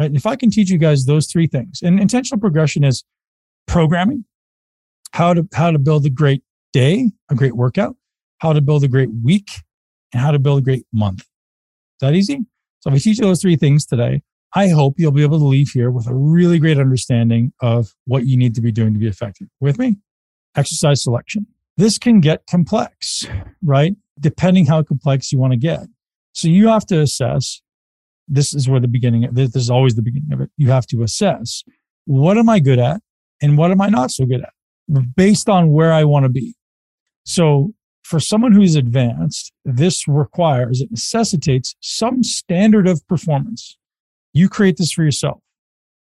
Right? 0.00 0.14
If 0.14 0.24
I 0.24 0.36
can 0.36 0.50
teach 0.50 0.70
you 0.70 0.78
guys 0.78 1.04
those 1.04 1.26
three 1.26 1.46
things, 1.46 1.82
and 1.82 2.00
intentional 2.00 2.40
progression 2.40 2.84
is 2.84 3.04
programming, 3.66 4.24
how 5.12 5.34
to 5.34 5.46
how 5.52 5.70
to 5.70 5.78
build 5.78 6.06
a 6.06 6.10
great 6.10 6.42
day, 6.72 7.10
a 7.30 7.34
great 7.34 7.56
workout, 7.56 7.96
how 8.38 8.54
to 8.54 8.62
build 8.62 8.84
a 8.84 8.88
great 8.88 9.10
week, 9.22 9.50
and 10.12 10.22
how 10.22 10.30
to 10.30 10.38
build 10.38 10.60
a 10.60 10.62
great 10.62 10.86
month. 10.92 11.20
Is 11.20 11.26
that 12.00 12.14
easy? 12.14 12.46
So 12.82 12.90
if 12.90 12.94
I 12.96 12.98
teach 12.98 13.18
you 13.18 13.24
those 13.24 13.40
three 13.40 13.56
things 13.56 13.86
today, 13.86 14.22
I 14.54 14.68
hope 14.68 14.94
you'll 14.98 15.12
be 15.12 15.22
able 15.22 15.38
to 15.38 15.44
leave 15.44 15.70
here 15.70 15.90
with 15.90 16.08
a 16.08 16.14
really 16.14 16.58
great 16.58 16.78
understanding 16.78 17.52
of 17.62 17.94
what 18.06 18.26
you 18.26 18.36
need 18.36 18.54
to 18.56 18.60
be 18.60 18.72
doing 18.72 18.92
to 18.92 18.98
be 18.98 19.06
effective. 19.06 19.46
With 19.60 19.78
me? 19.78 19.98
Exercise 20.56 21.02
selection. 21.02 21.46
This 21.76 21.96
can 21.96 22.20
get 22.20 22.46
complex, 22.46 23.24
right? 23.64 23.94
Depending 24.18 24.66
how 24.66 24.82
complex 24.82 25.32
you 25.32 25.38
want 25.38 25.52
to 25.52 25.58
get. 25.58 25.86
So 26.32 26.48
you 26.48 26.68
have 26.68 26.84
to 26.86 27.00
assess. 27.00 27.62
This 28.28 28.52
is 28.52 28.68
where 28.68 28.80
the 28.80 28.88
beginning, 28.88 29.28
this 29.32 29.54
is 29.54 29.70
always 29.70 29.94
the 29.94 30.02
beginning 30.02 30.32
of 30.32 30.40
it. 30.40 30.50
You 30.56 30.70
have 30.70 30.86
to 30.88 31.02
assess 31.02 31.62
what 32.04 32.36
am 32.36 32.48
I 32.48 32.58
good 32.58 32.78
at 32.78 33.00
and 33.40 33.56
what 33.56 33.70
am 33.70 33.80
I 33.80 33.88
not 33.88 34.10
so 34.10 34.26
good 34.26 34.42
at 34.42 34.52
based 35.16 35.48
on 35.48 35.70
where 35.72 35.92
I 35.92 36.04
want 36.04 36.24
to 36.24 36.28
be. 36.28 36.54
So 37.24 37.72
for 38.12 38.20
someone 38.20 38.52
who's 38.52 38.74
advanced, 38.74 39.54
this 39.64 40.06
requires, 40.06 40.82
it 40.82 40.90
necessitates 40.90 41.74
some 41.80 42.22
standard 42.22 42.86
of 42.86 43.00
performance. 43.08 43.78
You 44.34 44.50
create 44.50 44.76
this 44.76 44.92
for 44.92 45.02
yourself. 45.02 45.40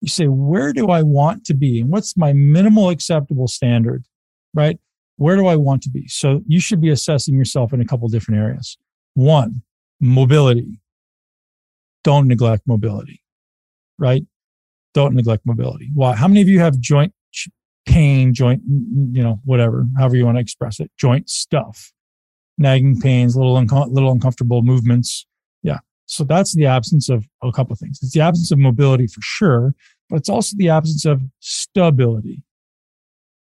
You 0.00 0.08
say, 0.08 0.24
where 0.24 0.72
do 0.72 0.88
I 0.88 1.02
want 1.02 1.44
to 1.44 1.54
be? 1.54 1.80
And 1.80 1.90
what's 1.90 2.16
my 2.16 2.32
minimal 2.32 2.88
acceptable 2.88 3.46
standard, 3.46 4.06
right? 4.54 4.78
Where 5.16 5.36
do 5.36 5.46
I 5.46 5.56
want 5.56 5.82
to 5.82 5.90
be? 5.90 6.08
So 6.08 6.40
you 6.46 6.60
should 6.60 6.80
be 6.80 6.88
assessing 6.88 7.36
yourself 7.36 7.74
in 7.74 7.82
a 7.82 7.84
couple 7.84 8.08
different 8.08 8.40
areas. 8.40 8.78
One, 9.12 9.60
mobility. 10.00 10.80
Don't 12.04 12.26
neglect 12.26 12.66
mobility, 12.66 13.20
right? 13.98 14.24
Don't 14.94 15.14
neglect 15.14 15.44
mobility. 15.44 15.90
Why? 15.92 16.16
How 16.16 16.26
many 16.26 16.40
of 16.40 16.48
you 16.48 16.58
have 16.60 16.80
joint 16.80 17.12
pain, 17.86 18.32
joint, 18.32 18.62
you 18.66 19.22
know, 19.22 19.40
whatever, 19.44 19.86
however 19.98 20.16
you 20.16 20.24
want 20.24 20.36
to 20.36 20.40
express 20.40 20.80
it, 20.80 20.90
joint 20.98 21.28
stuff, 21.28 21.92
nagging 22.58 23.00
pains, 23.00 23.36
little, 23.36 23.56
unco- 23.56 23.86
little 23.86 24.12
uncomfortable 24.12 24.62
movements. 24.62 25.26
Yeah. 25.62 25.78
So 26.06 26.24
that's 26.24 26.54
the 26.54 26.66
absence 26.66 27.08
of 27.08 27.26
a 27.42 27.52
couple 27.52 27.72
of 27.72 27.78
things. 27.78 27.98
It's 28.02 28.12
the 28.12 28.20
absence 28.20 28.50
of 28.50 28.58
mobility 28.58 29.06
for 29.06 29.20
sure, 29.22 29.74
but 30.08 30.16
it's 30.16 30.28
also 30.28 30.54
the 30.56 30.68
absence 30.68 31.04
of 31.04 31.22
stability. 31.40 32.44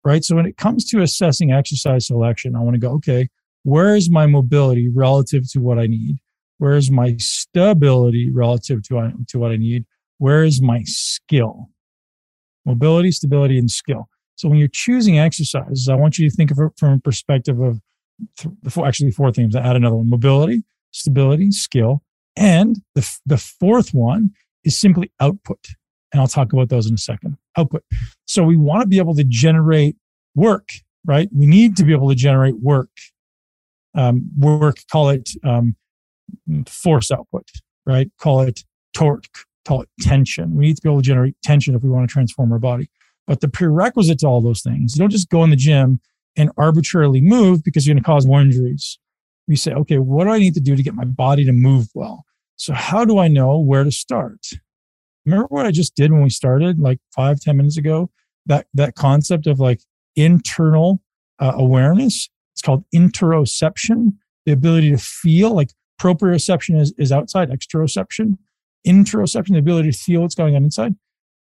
Right. 0.02 0.24
So 0.24 0.34
when 0.34 0.46
it 0.46 0.56
comes 0.56 0.88
to 0.90 1.02
assessing 1.02 1.52
exercise 1.52 2.06
selection, 2.06 2.56
I 2.56 2.60
want 2.60 2.74
to 2.74 2.80
go, 2.80 2.92
okay, 2.92 3.28
where 3.64 3.94
is 3.94 4.10
my 4.10 4.26
mobility 4.26 4.88
relative 4.88 5.50
to 5.52 5.60
what 5.60 5.78
I 5.78 5.86
need? 5.86 6.16
Where 6.56 6.76
is 6.76 6.90
my 6.90 7.16
stability 7.18 8.30
relative 8.32 8.82
to, 8.84 8.98
uh, 8.98 9.10
to 9.28 9.38
what 9.38 9.52
I 9.52 9.56
need? 9.56 9.84
Where 10.16 10.44
is 10.44 10.62
my 10.62 10.82
skill? 10.84 11.68
Mobility, 12.64 13.10
stability, 13.10 13.58
and 13.58 13.70
skill. 13.70 14.08
So 14.40 14.48
when 14.48 14.56
you're 14.56 14.68
choosing 14.68 15.18
exercises, 15.18 15.86
I 15.86 15.94
want 15.96 16.18
you 16.18 16.26
to 16.26 16.34
think 16.34 16.50
of 16.50 16.58
it 16.60 16.72
from 16.78 16.94
a 16.94 16.98
perspective 16.98 17.60
of 17.60 17.78
th- 18.38 18.54
four, 18.70 18.86
actually 18.86 19.10
four 19.10 19.30
themes. 19.30 19.54
I 19.54 19.60
add 19.60 19.76
another 19.76 19.96
one: 19.96 20.08
mobility, 20.08 20.64
stability, 20.92 21.50
skill, 21.50 22.02
and 22.36 22.80
the 22.94 23.06
the 23.26 23.36
fourth 23.36 23.92
one 23.92 24.30
is 24.64 24.78
simply 24.78 25.12
output. 25.20 25.58
And 26.10 26.22
I'll 26.22 26.26
talk 26.26 26.54
about 26.54 26.70
those 26.70 26.86
in 26.86 26.94
a 26.94 26.98
second. 26.98 27.36
Output. 27.58 27.84
So 28.24 28.42
we 28.42 28.56
want 28.56 28.80
to 28.80 28.88
be 28.88 28.96
able 28.96 29.14
to 29.16 29.24
generate 29.24 29.96
work, 30.34 30.70
right? 31.04 31.28
We 31.34 31.44
need 31.44 31.76
to 31.76 31.84
be 31.84 31.92
able 31.92 32.08
to 32.08 32.14
generate 32.14 32.58
work. 32.62 32.88
Um, 33.94 34.30
work, 34.38 34.76
call 34.90 35.10
it 35.10 35.28
um, 35.44 35.76
force 36.66 37.10
output, 37.10 37.46
right? 37.84 38.10
Call 38.18 38.40
it 38.40 38.64
torque, 38.94 39.26
call 39.66 39.82
it 39.82 39.90
tension. 40.00 40.54
We 40.54 40.68
need 40.68 40.76
to 40.76 40.82
be 40.82 40.88
able 40.88 41.02
to 41.02 41.06
generate 41.06 41.36
tension 41.42 41.74
if 41.74 41.82
we 41.82 41.90
want 41.90 42.08
to 42.08 42.12
transform 42.12 42.52
our 42.52 42.58
body. 42.58 42.88
But 43.30 43.42
the 43.42 43.48
prerequisite 43.48 44.18
to 44.18 44.26
all 44.26 44.40
those 44.40 44.60
things, 44.60 44.96
you 44.96 44.98
don't 44.98 45.12
just 45.12 45.30
go 45.30 45.44
in 45.44 45.50
the 45.50 45.56
gym 45.56 46.00
and 46.36 46.50
arbitrarily 46.56 47.20
move 47.20 47.62
because 47.62 47.86
you're 47.86 47.94
going 47.94 48.02
to 48.02 48.04
cause 48.04 48.26
more 48.26 48.40
injuries. 48.40 48.98
You 49.46 49.54
say, 49.54 49.72
okay, 49.72 49.98
what 49.98 50.24
do 50.24 50.30
I 50.30 50.40
need 50.40 50.54
to 50.54 50.60
do 50.60 50.74
to 50.74 50.82
get 50.82 50.94
my 50.96 51.04
body 51.04 51.44
to 51.44 51.52
move 51.52 51.86
well? 51.94 52.24
So 52.56 52.72
how 52.72 53.04
do 53.04 53.20
I 53.20 53.28
know 53.28 53.56
where 53.56 53.84
to 53.84 53.92
start? 53.92 54.48
Remember 55.24 55.46
what 55.48 55.64
I 55.64 55.70
just 55.70 55.94
did 55.94 56.10
when 56.10 56.24
we 56.24 56.30
started 56.30 56.80
like 56.80 56.98
five, 57.14 57.38
ten 57.38 57.56
minutes 57.56 57.76
ago? 57.76 58.10
That, 58.46 58.66
that 58.74 58.96
concept 58.96 59.46
of 59.46 59.60
like 59.60 59.80
internal 60.16 61.00
uh, 61.38 61.52
awareness. 61.54 62.28
It's 62.54 62.62
called 62.62 62.82
interoception, 62.92 64.14
the 64.44 64.50
ability 64.50 64.90
to 64.90 64.98
feel 64.98 65.54
like 65.54 65.70
proprioception 66.00 66.80
is, 66.80 66.92
is 66.98 67.12
outside, 67.12 67.50
exteroception, 67.50 68.38
interoception, 68.84 69.52
the 69.52 69.58
ability 69.58 69.92
to 69.92 69.96
feel 69.96 70.22
what's 70.22 70.34
going 70.34 70.56
on 70.56 70.64
inside. 70.64 70.96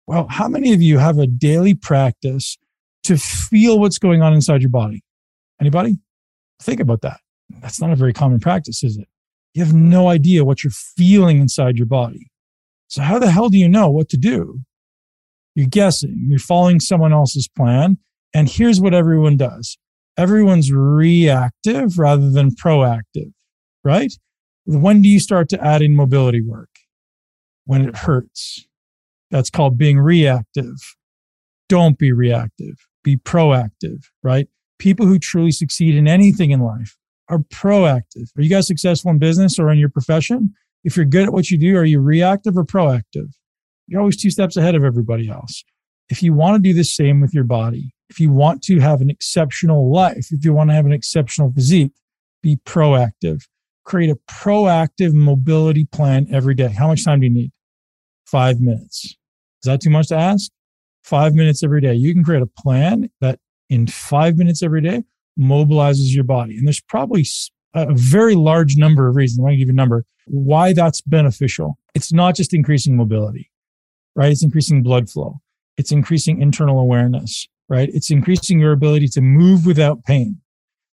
Well, 0.07 0.27
how 0.29 0.47
many 0.47 0.73
of 0.73 0.81
you 0.81 0.97
have 0.97 1.17
a 1.17 1.27
daily 1.27 1.73
practice 1.73 2.57
to 3.03 3.17
feel 3.17 3.79
what's 3.79 3.97
going 3.97 4.21
on 4.21 4.33
inside 4.33 4.61
your 4.61 4.69
body? 4.69 5.03
Anybody? 5.59 5.97
Think 6.61 6.79
about 6.79 7.01
that. 7.01 7.19
That's 7.61 7.79
not 7.79 7.91
a 7.91 7.95
very 7.95 8.13
common 8.13 8.39
practice, 8.39 8.83
is 8.83 8.97
it? 8.97 9.07
You 9.53 9.63
have 9.63 9.73
no 9.73 10.07
idea 10.07 10.43
what 10.43 10.63
you're 10.63 10.71
feeling 10.71 11.39
inside 11.39 11.77
your 11.77 11.85
body. 11.85 12.29
So 12.87 13.01
how 13.01 13.19
the 13.19 13.31
hell 13.31 13.49
do 13.49 13.57
you 13.57 13.69
know 13.69 13.89
what 13.89 14.09
to 14.09 14.17
do? 14.17 14.61
You're 15.55 15.67
guessing, 15.67 16.25
you're 16.27 16.39
following 16.39 16.79
someone 16.79 17.13
else's 17.13 17.47
plan. 17.47 17.97
And 18.33 18.49
here's 18.49 18.81
what 18.81 18.93
everyone 18.93 19.37
does. 19.37 19.77
Everyone's 20.17 20.71
reactive 20.71 21.97
rather 21.99 22.29
than 22.29 22.51
proactive, 22.51 23.31
right? 23.83 24.11
When 24.65 25.01
do 25.01 25.09
you 25.09 25.19
start 25.19 25.49
to 25.49 25.63
add 25.63 25.81
in 25.81 25.95
mobility 25.95 26.41
work? 26.41 26.69
When 27.65 27.87
it 27.87 27.97
hurts, 27.97 28.67
that's 29.33 29.49
called 29.49 29.79
being 29.79 29.99
reactive. 29.99 30.75
Don't 31.67 31.97
be 31.97 32.11
reactive, 32.11 32.75
be 33.03 33.17
proactive, 33.17 34.05
right? 34.21 34.47
People 34.77 35.07
who 35.07 35.17
truly 35.17 35.51
succeed 35.51 35.95
in 35.95 36.07
anything 36.07 36.51
in 36.51 36.59
life 36.59 36.95
are 37.29 37.39
proactive. 37.39 38.29
Are 38.37 38.43
you 38.43 38.49
guys 38.49 38.67
successful 38.67 39.09
in 39.09 39.17
business 39.17 39.57
or 39.57 39.71
in 39.71 39.79
your 39.79 39.89
profession? 39.89 40.53
If 40.83 40.95
you're 40.95 41.07
good 41.07 41.23
at 41.23 41.33
what 41.33 41.49
you 41.49 41.57
do, 41.57 41.75
are 41.77 41.83
you 41.83 41.99
reactive 41.99 42.55
or 42.55 42.63
proactive? 42.63 43.29
You're 43.87 44.01
always 44.01 44.21
two 44.21 44.29
steps 44.29 44.55
ahead 44.55 44.75
of 44.75 44.83
everybody 44.83 45.29
else. 45.29 45.63
If 46.09 46.21
you 46.21 46.33
want 46.33 46.63
to 46.63 46.69
do 46.69 46.75
the 46.75 46.83
same 46.83 47.19
with 47.19 47.33
your 47.33 47.43
body, 47.43 47.95
if 48.09 48.19
you 48.19 48.31
want 48.31 48.61
to 48.63 48.79
have 48.81 49.01
an 49.01 49.09
exceptional 49.09 49.91
life, 49.91 50.27
if 50.29 50.45
you 50.45 50.53
want 50.53 50.69
to 50.69 50.75
have 50.75 50.85
an 50.85 50.93
exceptional 50.93 51.51
physique, 51.51 51.93
be 52.43 52.57
proactive. 52.67 53.41
create 53.83 54.11
a 54.11 54.17
proactive 54.29 55.13
mobility 55.13 55.85
plan 55.85 56.27
every 56.31 56.53
day. 56.53 56.69
How 56.69 56.87
much 56.87 57.03
time 57.03 57.19
do 57.19 57.25
you 57.25 57.33
need? 57.33 57.51
Five 58.25 58.61
minutes. 58.61 59.17
Is 59.63 59.67
that 59.67 59.81
too 59.81 59.89
much 59.89 60.07
to 60.07 60.15
ask? 60.15 60.51
Five 61.03 61.33
minutes 61.33 61.63
every 61.63 61.81
day. 61.81 61.93
You 61.93 62.13
can 62.13 62.23
create 62.23 62.41
a 62.41 62.47
plan 62.61 63.09
that 63.21 63.39
in 63.69 63.87
five 63.87 64.37
minutes 64.37 64.61
every 64.61 64.81
day 64.81 65.03
mobilizes 65.39 66.13
your 66.13 66.23
body. 66.25 66.57
And 66.57 66.67
there's 66.67 66.81
probably 66.81 67.25
a 67.73 67.93
very 67.93 68.35
large 68.35 68.75
number 68.75 69.07
of 69.07 69.15
reasons. 69.15 69.39
I 69.39 69.43
want 69.43 69.53
to 69.53 69.57
give 69.57 69.67
you 69.67 69.73
a 69.73 69.75
number 69.75 70.05
why 70.25 70.73
that's 70.73 71.01
beneficial. 71.01 71.77
It's 71.95 72.13
not 72.13 72.35
just 72.35 72.53
increasing 72.53 72.95
mobility, 72.95 73.49
right? 74.15 74.31
It's 74.31 74.43
increasing 74.43 74.83
blood 74.83 75.09
flow. 75.09 75.39
It's 75.77 75.91
increasing 75.91 76.41
internal 76.41 76.79
awareness, 76.79 77.47
right? 77.69 77.89
It's 77.93 78.11
increasing 78.11 78.59
your 78.59 78.73
ability 78.73 79.07
to 79.09 79.21
move 79.21 79.65
without 79.65 80.03
pain. 80.05 80.39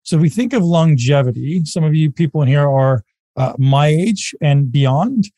So 0.02 0.16
we 0.16 0.28
think 0.28 0.52
of 0.52 0.64
longevity. 0.64 1.64
Some 1.64 1.84
of 1.84 1.94
you 1.94 2.10
people 2.10 2.42
in 2.42 2.48
here 2.48 2.68
are 2.68 3.04
uh, 3.36 3.52
my 3.58 3.88
age 3.88 4.34
and 4.40 4.72
beyond. 4.72 5.30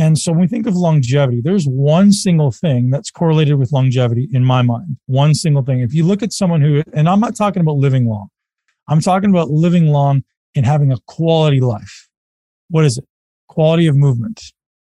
And 0.00 0.18
so 0.18 0.32
when 0.32 0.40
we 0.40 0.46
think 0.46 0.66
of 0.66 0.74
longevity, 0.74 1.42
there's 1.42 1.66
one 1.66 2.10
single 2.10 2.50
thing 2.50 2.88
that's 2.88 3.10
correlated 3.10 3.58
with 3.58 3.70
longevity 3.70 4.30
in 4.32 4.42
my 4.42 4.62
mind. 4.62 4.96
One 5.04 5.34
single 5.34 5.62
thing. 5.62 5.80
If 5.80 5.92
you 5.92 6.04
look 6.04 6.22
at 6.22 6.32
someone 6.32 6.62
who, 6.62 6.82
and 6.94 7.06
I'm 7.06 7.20
not 7.20 7.36
talking 7.36 7.60
about 7.60 7.76
living 7.76 8.06
long, 8.06 8.28
I'm 8.88 9.02
talking 9.02 9.28
about 9.28 9.50
living 9.50 9.88
long 9.88 10.24
and 10.56 10.64
having 10.64 10.90
a 10.90 10.96
quality 11.06 11.60
life. 11.60 12.08
What 12.70 12.86
is 12.86 12.96
it? 12.96 13.04
Quality 13.50 13.88
of 13.88 13.94
movement. 13.94 14.40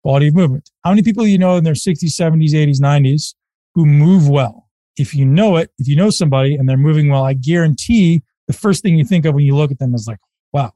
Quality 0.04 0.28
of 0.28 0.36
movement. 0.36 0.72
How 0.84 0.90
many 0.90 1.04
people 1.04 1.26
you 1.26 1.38
know 1.38 1.56
in 1.56 1.64
their 1.64 1.74
60s, 1.74 2.12
70s, 2.12 2.52
80s, 2.52 2.82
90s 2.82 3.34
who 3.76 3.86
move 3.86 4.28
well? 4.28 4.68
If 4.98 5.16
you 5.16 5.24
know 5.24 5.56
it, 5.56 5.72
if 5.80 5.88
you 5.88 5.96
know 5.96 6.10
somebody 6.10 6.56
and 6.56 6.68
they're 6.68 6.76
moving 6.76 7.08
well, 7.10 7.24
I 7.24 7.34
guarantee 7.34 8.24
the 8.48 8.54
first 8.54 8.84
thing 8.84 8.98
you 8.98 9.06
think 9.06 9.26
of 9.26 9.36
when 9.36 9.46
you 9.46 9.56
look 9.56 9.72
at 9.72 9.80
them 9.80 9.96
is 9.96 10.06
like, 10.06 10.20
wow, 10.52 10.74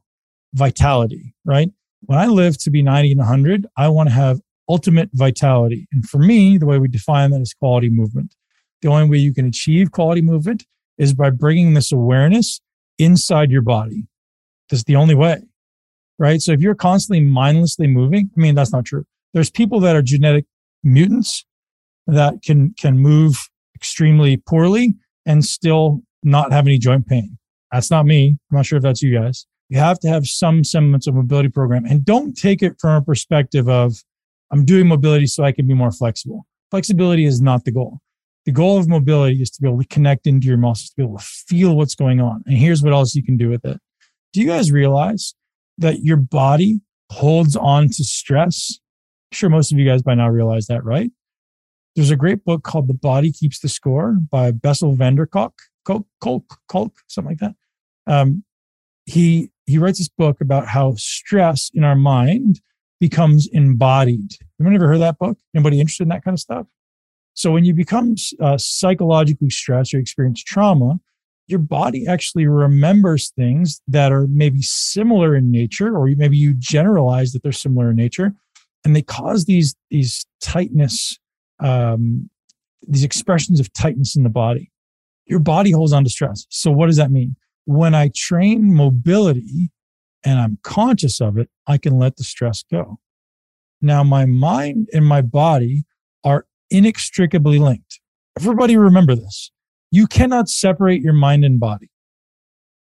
vitality, 0.54 1.36
right? 1.44 1.70
When 2.02 2.18
I 2.18 2.26
live 2.28 2.58
to 2.60 2.72
be 2.72 2.82
90 2.82 3.12
and 3.12 3.20
100, 3.20 3.68
I 3.78 3.88
want 3.88 4.10
to 4.10 4.16
have 4.16 4.42
ultimate 4.68 5.10
vitality. 5.14 5.88
And 5.92 6.08
for 6.08 6.18
me, 6.18 6.58
the 6.58 6.66
way 6.66 6.80
we 6.80 6.88
define 6.88 7.32
that 7.32 7.42
is 7.42 7.54
quality 7.54 7.90
movement. 7.90 8.36
The 8.82 8.90
only 8.90 9.10
way 9.10 9.18
you 9.18 9.34
can 9.34 9.46
achieve 9.46 9.92
quality 9.92 10.22
movement 10.22 10.66
is 10.98 11.14
by 11.14 11.30
bringing 11.30 11.74
this 11.74 11.92
awareness 11.92 12.62
inside 12.98 13.52
your 13.52 13.62
body. 13.62 14.08
That's 14.70 14.84
the 14.84 14.96
only 14.96 15.16
way, 15.16 15.42
right? 16.18 16.42
So 16.42 16.52
if 16.52 16.62
you're 16.62 16.76
constantly 16.76 17.26
mindlessly 17.26 17.88
moving, 17.88 18.32
I 18.36 18.40
mean, 18.40 18.56
that's 18.56 18.72
not 18.72 18.86
true. 18.86 19.06
There's 19.34 19.52
people 19.52 19.80
that 19.82 19.96
are 19.96 20.02
genetic 20.02 20.46
mutants 20.84 21.46
that 22.08 22.42
can, 22.44 22.74
can 22.80 22.98
move 22.98 23.50
extremely 23.76 24.38
poorly 24.38 24.96
and 25.26 25.44
still 25.46 26.02
not 26.24 26.52
have 26.52 26.66
any 26.66 26.78
joint 26.78 27.08
pain. 27.08 27.38
That's 27.72 27.92
not 27.92 28.06
me. 28.06 28.38
I'm 28.52 28.58
not 28.58 28.66
sure 28.66 28.78
if 28.78 28.84
that's 28.84 29.02
you 29.02 29.18
guys. 29.18 29.46
You 29.72 29.78
have 29.78 30.02
to 30.02 30.10
have 30.10 30.28
some 30.28 30.66
semblance 30.66 31.08
of 31.08 31.16
mobility 31.16 31.48
program 31.48 31.86
and 31.86 32.04
don't 32.04 32.34
take 32.34 32.62
it 32.62 32.74
from 32.78 33.02
a 33.02 33.02
perspective 33.02 33.70
of, 33.70 34.04
I'm 34.52 34.66
doing 34.66 34.86
mobility 34.86 35.28
so 35.28 35.46
I 35.46 35.54
can 35.54 35.66
be 35.66 35.74
more 35.74 35.94
flexible. 35.94 36.46
Flexibility 36.72 37.24
is 37.24 37.42
not 37.42 37.64
the 37.64 37.72
goal. 37.72 38.00
The 38.46 38.52
goal 38.52 38.78
of 38.78 38.90
mobility 38.90 39.42
is 39.42 39.50
to 39.52 39.62
be 39.62 39.70
able 39.70 39.82
to 39.82 39.88
connect 39.88 40.28
into 40.28 40.46
your 40.48 40.58
muscles, 40.58 40.90
to 40.90 40.96
be 40.98 41.04
able 41.04 41.20
to 41.20 41.24
feel 41.24 41.78
what's 41.78 41.96
going 41.96 42.20
on. 42.20 42.44
And 42.46 42.58
here's 42.58 42.84
what 42.84 42.92
else 42.92 43.16
you 43.16 43.24
can 43.24 43.38
do 43.38 43.48
with 43.48 43.64
it. 43.64 43.80
Do 44.34 44.42
you 44.42 44.48
guys 44.48 44.74
realize 44.74 45.36
that 45.78 46.04
your 46.04 46.18
body 46.18 46.82
holds 47.10 47.56
on 47.56 47.88
to 47.88 48.04
stress? 48.04 48.78
I'm 49.32 49.38
sure 49.38 49.50
most 49.50 49.72
of 49.72 49.78
you 49.78 49.88
guys 49.88 50.02
by 50.02 50.16
now 50.16 50.28
realize 50.28 50.68
that, 50.68 50.84
right? 50.84 51.12
There's 51.96 52.12
a 52.12 52.18
great 52.18 52.44
book 52.44 52.64
called 52.64 52.90
The 52.90 52.94
Body 52.94 53.32
Keeps 53.32 53.60
the 53.60 53.70
Score 53.70 54.18
by 54.30 54.52
Bessel 54.52 54.96
van 54.96 55.16
der 55.16 55.28
Kolk, 55.28 55.54
Kolk, 55.86 56.08
Kolk, 56.68 56.94
something 57.08 57.32
like 57.32 57.40
that. 57.40 57.56
Um, 58.06 58.44
he 59.12 59.52
he 59.66 59.78
writes 59.78 60.00
this 60.00 60.10
book 60.10 60.42
about 60.42 60.68
how 60.68 60.94
stress 60.96 61.70
in 61.74 61.84
our 61.84 61.96
mind 61.96 62.62
becomes 63.00 63.48
embodied. 63.52 64.32
Anyone 64.60 64.76
ever 64.76 64.88
heard 64.88 65.02
that 65.02 65.18
book? 65.18 65.38
Anybody 65.56 65.80
interested 65.80 66.04
in 66.04 66.10
that 66.10 66.24
kind 66.24 66.34
of 66.34 66.40
stuff? 66.40 66.68
So 67.34 67.52
when 67.52 67.64
you 67.64 67.74
become 67.74 68.16
uh, 68.40 68.58
psychologically 68.58 69.50
stressed 69.50 69.94
or 69.94 70.00
experience 70.00 70.44
trauma, 70.44 71.00
your 71.48 71.60
body 71.60 72.06
actually 72.08 72.48
remembers 72.48 73.32
things 73.32 73.82
that 73.88 74.12
are 74.12 74.28
maybe 74.28 74.62
similar 74.62 75.36
in 75.36 75.52
nature, 75.52 75.96
or 75.96 76.08
maybe 76.16 76.38
you 76.38 76.54
generalize 76.54 77.32
that 77.34 77.44
they're 77.44 77.52
similar 77.52 77.90
in 77.92 77.96
nature, 77.96 78.34
and 78.86 78.96
they 78.96 79.02
cause 79.02 79.46
these 79.46 79.76
these 79.90 80.26
tightness, 80.40 81.20
um, 81.60 82.30
these 82.88 83.04
expressions 83.04 83.60
of 83.60 83.72
tightness 83.74 84.16
in 84.16 84.24
the 84.24 84.30
body. 84.30 84.72
Your 85.26 85.40
body 85.40 85.72
holds 85.72 85.94
on 85.94 86.04
to 86.04 86.10
stress. 86.10 86.46
So 86.50 86.72
what 86.72 86.88
does 86.88 86.98
that 86.98 87.12
mean? 87.12 87.36
When 87.66 87.96
I 87.96 88.12
train 88.16 88.74
mobility 88.74 89.72
and 90.24 90.40
I'm 90.40 90.58
conscious 90.64 91.22
of 91.22 91.38
it, 91.38 91.50
I 91.68 91.78
can 91.78 91.98
let 91.98 92.18
the 92.18 92.24
stress 92.24 92.64
go. 92.70 93.00
Now, 93.82 94.04
my 94.04 94.26
mind 94.26 94.90
and 94.94 95.06
my 95.06 95.22
body 95.22 95.86
are 96.24 96.46
inextricably 96.70 97.58
linked. 97.58 98.00
Everybody 98.40 98.78
remember 98.78 99.16
this. 99.16 99.52
You 99.90 100.08
cannot 100.08 100.48
separate 100.48 101.02
your 101.02 101.14
mind 101.14 101.44
and 101.44 101.60
body, 101.60 101.90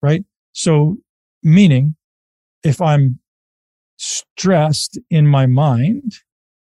right? 0.02 0.24
So, 0.52 0.98
meaning 1.42 1.96
if 2.62 2.80
I'm 2.80 3.18
stressed 3.96 4.98
in 5.10 5.26
my 5.26 5.46
mind, 5.46 6.12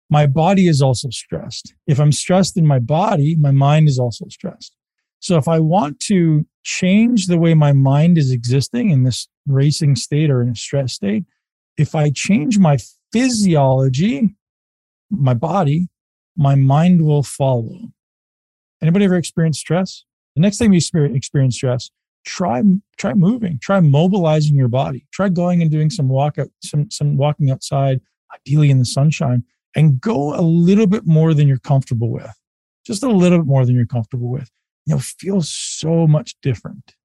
my 0.09 0.25
body 0.25 0.67
is 0.67 0.81
also 0.81 1.09
stressed. 1.09 1.73
If 1.87 1.99
I'm 1.99 2.11
stressed 2.11 2.57
in 2.57 2.65
my 2.65 2.79
body, 2.79 3.35
my 3.35 3.51
mind 3.51 3.87
is 3.87 3.99
also 3.99 4.25
stressed. 4.29 4.75
So 5.19 5.37
if 5.37 5.47
I 5.47 5.59
want 5.59 5.99
to 6.01 6.45
change 6.63 7.27
the 7.27 7.37
way 7.37 7.53
my 7.53 7.71
mind 7.71 8.17
is 8.17 8.31
existing 8.31 8.89
in 8.89 9.03
this 9.03 9.27
racing 9.47 9.95
state 9.95 10.29
or 10.29 10.41
in 10.41 10.49
a 10.49 10.55
stress 10.55 10.93
state, 10.93 11.25
if 11.77 11.95
I 11.95 12.09
change 12.09 12.59
my 12.59 12.77
physiology, 13.11 14.35
my 15.09 15.33
body, 15.33 15.87
my 16.35 16.55
mind 16.55 17.05
will 17.05 17.23
follow. 17.23 17.91
Anybody 18.81 19.05
ever 19.05 19.15
experienced 19.15 19.59
stress? 19.59 20.05
The 20.35 20.41
next 20.41 20.57
time 20.57 20.71
you 20.71 20.77
experience 20.77 21.55
stress, 21.55 21.91
try 22.25 22.61
try 22.97 23.13
moving, 23.13 23.59
try 23.61 23.79
mobilizing 23.79 24.55
your 24.55 24.67
body, 24.67 25.05
try 25.11 25.29
going 25.29 25.61
and 25.61 25.71
doing 25.71 25.89
some 25.89 26.07
walk 26.07 26.37
out, 26.37 26.49
some 26.63 26.89
some 26.91 27.17
walking 27.17 27.49
outside, 27.49 27.99
ideally 28.33 28.69
in 28.69 28.79
the 28.79 28.85
sunshine, 28.85 29.43
and 29.75 29.99
go 29.99 30.33
a 30.35 30.41
little 30.41 30.87
bit 30.87 31.05
more 31.05 31.33
than 31.33 31.47
you're 31.47 31.57
comfortable 31.57 32.09
with, 32.09 32.39
just 32.85 33.03
a 33.03 33.09
little 33.09 33.39
bit 33.39 33.47
more 33.47 33.65
than 33.65 33.75
you're 33.75 33.85
comfortable 33.85 34.29
with 34.29 34.49
you 34.89 34.95
know, 34.95 34.99
feels 34.99 35.49
so 35.49 36.07
much 36.07 36.35
different, 36.41 36.95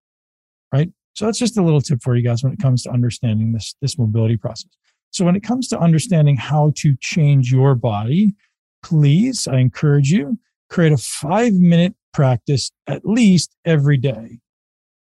right? 0.72 0.90
So 1.12 1.26
that's 1.26 1.38
just 1.38 1.58
a 1.58 1.62
little 1.62 1.82
tip 1.82 2.02
for 2.02 2.16
you 2.16 2.22
guys 2.22 2.42
when 2.42 2.54
it 2.54 2.58
comes 2.58 2.82
to 2.84 2.90
understanding 2.90 3.52
this, 3.52 3.74
this 3.82 3.98
mobility 3.98 4.38
process. 4.38 4.70
So 5.10 5.22
when 5.26 5.36
it 5.36 5.42
comes 5.42 5.68
to 5.68 5.78
understanding 5.78 6.38
how 6.38 6.72
to 6.76 6.96
change 7.00 7.52
your 7.52 7.74
body, 7.74 8.34
please, 8.82 9.46
I 9.46 9.58
encourage 9.58 10.10
you, 10.10 10.38
create 10.70 10.92
a 10.92 10.96
five 10.96 11.52
minute 11.52 11.94
practice 12.14 12.72
at 12.86 13.04
least 13.04 13.54
every 13.66 13.98
day 13.98 14.40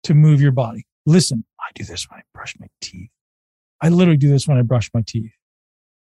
to 0.05 0.15
move 0.15 0.41
your 0.41 0.53
body. 0.53 0.87
Listen, 1.05 1.45
I 1.61 1.69
do 1.75 1.85
this 1.85 2.09
when 2.09 2.21
I 2.21 2.23
brush 2.33 2.55
my 2.59 2.69
teeth. 2.81 3.11
I 3.83 3.91
literally 3.91 4.17
do 4.17 4.31
this 4.31 4.49
when 4.49 4.57
I 4.57 4.63
brush 4.63 4.91
my 4.95 5.03
teeth, 5.07 5.33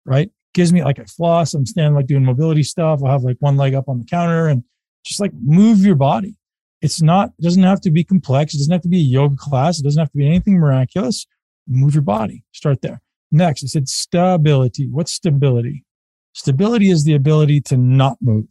right? 0.05 0.31
Gives 0.53 0.71
me 0.71 0.81
like 0.81 0.97
a 0.97 1.05
floss. 1.05 1.53
I'm 1.53 1.65
standing 1.65 1.93
like 1.93 2.07
doing 2.07 2.23
mobility 2.23 2.63
stuff. 2.63 3.01
I'll 3.03 3.11
have 3.11 3.23
like 3.23 3.37
one 3.41 3.57
leg 3.57 3.75
up 3.75 3.89
on 3.89 3.99
the 3.99 4.05
counter 4.05 4.47
and 4.47 4.63
just 5.03 5.19
like 5.19 5.33
move 5.33 5.79
your 5.79 5.95
body. 5.95 6.38
It's 6.81 7.01
not, 7.01 7.33
it 7.37 7.43
doesn't 7.43 7.63
have 7.63 7.81
to 7.81 7.91
be 7.91 8.03
complex. 8.03 8.53
It 8.53 8.57
doesn't 8.59 8.71
have 8.71 8.81
to 8.83 8.89
be 8.89 8.99
a 8.99 9.03
yoga 9.03 9.35
class. 9.35 9.79
It 9.79 9.83
doesn't 9.83 9.99
have 9.99 10.11
to 10.11 10.17
be 10.17 10.27
anything 10.27 10.57
miraculous. 10.57 11.25
Move 11.67 11.93
your 11.93 12.03
body. 12.03 12.43
Start 12.51 12.81
there. 12.81 13.01
Next, 13.31 13.63
I 13.63 13.67
said 13.67 13.87
stability. 13.87 14.87
What's 14.89 15.11
stability? 15.11 15.85
Stability 16.33 16.89
is 16.89 17.03
the 17.03 17.13
ability 17.13 17.61
to 17.61 17.77
not 17.77 18.17
move, 18.21 18.49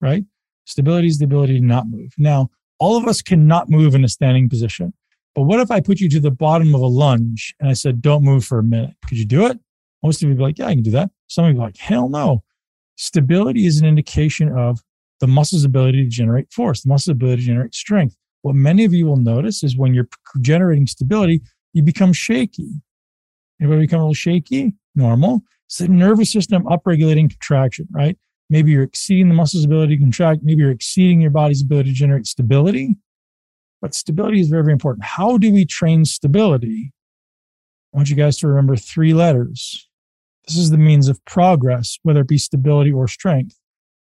right? 0.00 0.24
Stability 0.64 1.06
is 1.06 1.18
the 1.18 1.24
ability 1.24 1.60
to 1.60 1.64
not 1.64 1.86
move. 1.88 2.12
Now, 2.18 2.50
all 2.78 2.96
of 2.96 3.06
us 3.06 3.22
cannot 3.22 3.70
move 3.70 3.94
in 3.94 4.04
a 4.04 4.08
standing 4.08 4.48
position. 4.48 4.92
But 5.34 5.42
what 5.42 5.60
if 5.60 5.70
I 5.70 5.80
put 5.80 6.00
you 6.00 6.08
to 6.10 6.20
the 6.20 6.30
bottom 6.30 6.74
of 6.74 6.80
a 6.80 6.86
lunge 6.86 7.54
and 7.60 7.68
I 7.68 7.74
said, 7.74 8.02
don't 8.02 8.24
move 8.24 8.44
for 8.44 8.58
a 8.58 8.62
minute? 8.62 8.94
Could 9.06 9.18
you 9.18 9.26
do 9.26 9.46
it? 9.46 9.58
Most 10.02 10.22
of 10.22 10.28
you 10.28 10.34
be 10.34 10.42
like, 10.42 10.58
yeah, 10.58 10.66
I 10.66 10.74
can 10.74 10.82
do 10.82 10.90
that. 10.92 11.10
Some 11.26 11.44
of 11.44 11.54
you 11.54 11.60
are 11.60 11.66
like, 11.66 11.76
hell 11.76 12.08
no. 12.08 12.42
Stability 12.96 13.66
is 13.66 13.78
an 13.78 13.86
indication 13.86 14.48
of 14.50 14.80
the 15.20 15.26
muscle's 15.26 15.64
ability 15.64 16.04
to 16.04 16.10
generate 16.10 16.52
force, 16.52 16.82
the 16.82 16.88
muscle's 16.88 17.12
ability 17.12 17.42
to 17.42 17.46
generate 17.46 17.74
strength. 17.74 18.16
What 18.42 18.54
many 18.54 18.84
of 18.84 18.92
you 18.92 19.06
will 19.06 19.16
notice 19.16 19.64
is 19.64 19.76
when 19.76 19.94
you're 19.94 20.08
generating 20.40 20.86
stability, 20.86 21.42
you 21.72 21.82
become 21.82 22.12
shaky. 22.12 22.70
Anybody 23.60 23.82
become 23.82 24.00
a 24.00 24.04
little 24.04 24.14
shaky? 24.14 24.74
Normal. 24.94 25.42
It's 25.66 25.78
the 25.78 25.88
nervous 25.88 26.30
system 26.30 26.64
upregulating 26.64 27.28
contraction, 27.28 27.88
right? 27.90 28.16
Maybe 28.48 28.70
you're 28.70 28.84
exceeding 28.84 29.28
the 29.28 29.34
muscle's 29.34 29.64
ability 29.64 29.96
to 29.96 30.02
contract. 30.02 30.42
Maybe 30.44 30.62
you're 30.62 30.70
exceeding 30.70 31.20
your 31.20 31.30
body's 31.30 31.62
ability 31.62 31.90
to 31.90 31.96
generate 31.96 32.26
stability. 32.26 32.96
But 33.82 33.94
stability 33.94 34.40
is 34.40 34.48
very, 34.48 34.62
very 34.62 34.72
important. 34.72 35.04
How 35.04 35.38
do 35.38 35.52
we 35.52 35.64
train 35.64 36.04
stability? 36.04 36.92
I 37.92 37.96
want 37.96 38.10
you 38.10 38.16
guys 38.16 38.36
to 38.38 38.48
remember 38.48 38.76
three 38.76 39.12
letters. 39.12 39.88
This 40.46 40.56
is 40.56 40.70
the 40.70 40.78
means 40.78 41.08
of 41.08 41.24
progress, 41.24 41.98
whether 42.02 42.20
it 42.20 42.28
be 42.28 42.38
stability 42.38 42.92
or 42.92 43.08
strength. 43.08 43.58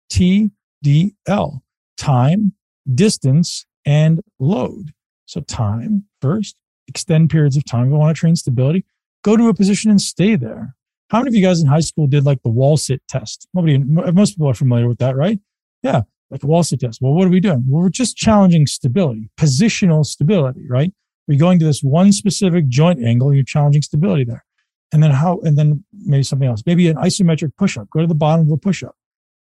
T 0.10 0.52
DL, 0.84 1.62
time, 1.98 2.54
distance, 2.94 3.65
and 3.86 4.22
load. 4.39 4.94
So 5.26 5.42
time 5.42 6.06
first, 6.22 6.56
extend 6.88 7.30
periods 7.30 7.56
of 7.58 7.65
time. 7.65 7.89
We 7.89 7.98
want 7.98 8.15
to 8.15 8.20
train 8.20 8.36
stability. 8.36 8.86
go 9.24 9.38
to 9.38 9.50
a 9.50 9.54
position 9.54 9.92
and 9.92 10.02
stay 10.02 10.36
there. 10.36 10.76
How 11.10 11.20
many 11.20 11.30
of 11.30 11.36
you 11.36 11.46
guys 11.46 11.62
in 11.62 11.68
high 11.68 11.80
school 11.80 12.08
did 12.08 12.26
like 12.26 12.42
the 12.44 12.50
wall 12.50 12.78
sit 12.78 13.02
test? 13.08 13.48
Nobody, 13.54 13.78
most 13.80 14.32
people 14.36 14.50
are 14.50 14.54
familiar 14.54 14.88
with 14.88 15.00
that, 15.00 15.15
right? 15.15 15.39
Yeah, 15.82 16.02
like 16.30 16.42
the 16.42 16.48
wall 16.48 16.63
sit 16.63 16.80
test. 16.80 17.02
Well, 17.02 17.13
what 17.13 17.26
are 17.26 17.32
we 17.32 17.39
doing? 17.39 17.63
Well, 17.68 17.84
we're 17.84 17.89
just 17.89 18.15
challenging 18.15 18.68
stability, 18.68 19.30
positional 19.38 20.06
stability, 20.06 20.68
right? 20.70 20.94
We're 21.28 21.39
going 21.39 21.60
to 21.60 21.65
this 21.65 21.82
one 21.82 22.12
specific 22.12 22.68
joint 22.68 23.04
angle, 23.04 23.34
you're 23.34 23.44
challenging 23.44 23.82
stability 23.82 24.24
there. 24.24 24.46
And 24.92 25.04
then 25.04 25.12
how, 25.12 25.39
and 25.42 25.58
then 25.58 25.84
maybe 25.94 26.24
something 26.24 26.48
else, 26.48 26.63
maybe 26.65 26.88
an 26.88 26.98
isometric 26.98 27.56
push 27.58 27.78
up, 27.78 27.89
go 27.92 28.02
to 28.02 28.08
the 28.08 28.15
bottom 28.15 28.48
of 28.48 28.52
a 28.52 28.58
push 28.58 28.84
up, 28.84 28.96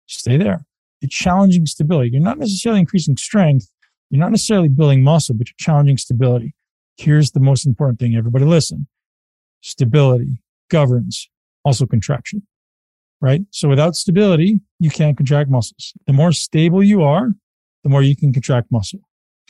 stay 0.07 0.37
there. 0.37 0.65
You're 1.01 1.09
challenging 1.09 1.67
stability. 1.67 2.11
You're 2.11 2.23
not 2.23 2.39
necessarily 2.39 2.81
increasing 2.81 3.17
strength. 3.17 3.71
You're 4.11 4.21
not 4.21 4.31
necessarily 4.31 4.69
building 4.69 5.03
muscle, 5.03 5.35
but 5.35 5.49
you're 5.49 5.57
challenging 5.59 5.99
stability. 5.99 6.55
Here's 6.97 7.33
the 7.33 7.41
most 7.41 7.67
important 7.67 7.99
thing. 7.99 8.17
Everybody 8.17 8.45
listen. 8.45 8.87
Stability 9.61 10.41
governs 10.71 11.29
also 11.65 11.85
contraction, 11.85 12.47
right? 13.21 13.43
So 13.51 13.69
without 13.69 13.97
stability, 13.97 14.61
you 14.79 14.91
can't 14.91 15.17
contract 15.17 15.51
muscles. 15.51 15.93
The 16.07 16.13
more 16.13 16.33
stable 16.33 16.83
you 16.83 17.03
are, 17.03 17.33
the 17.83 17.91
more 17.91 18.03
you 18.03 18.17
can 18.17 18.33
contract 18.33 18.71
muscle. 18.71 19.01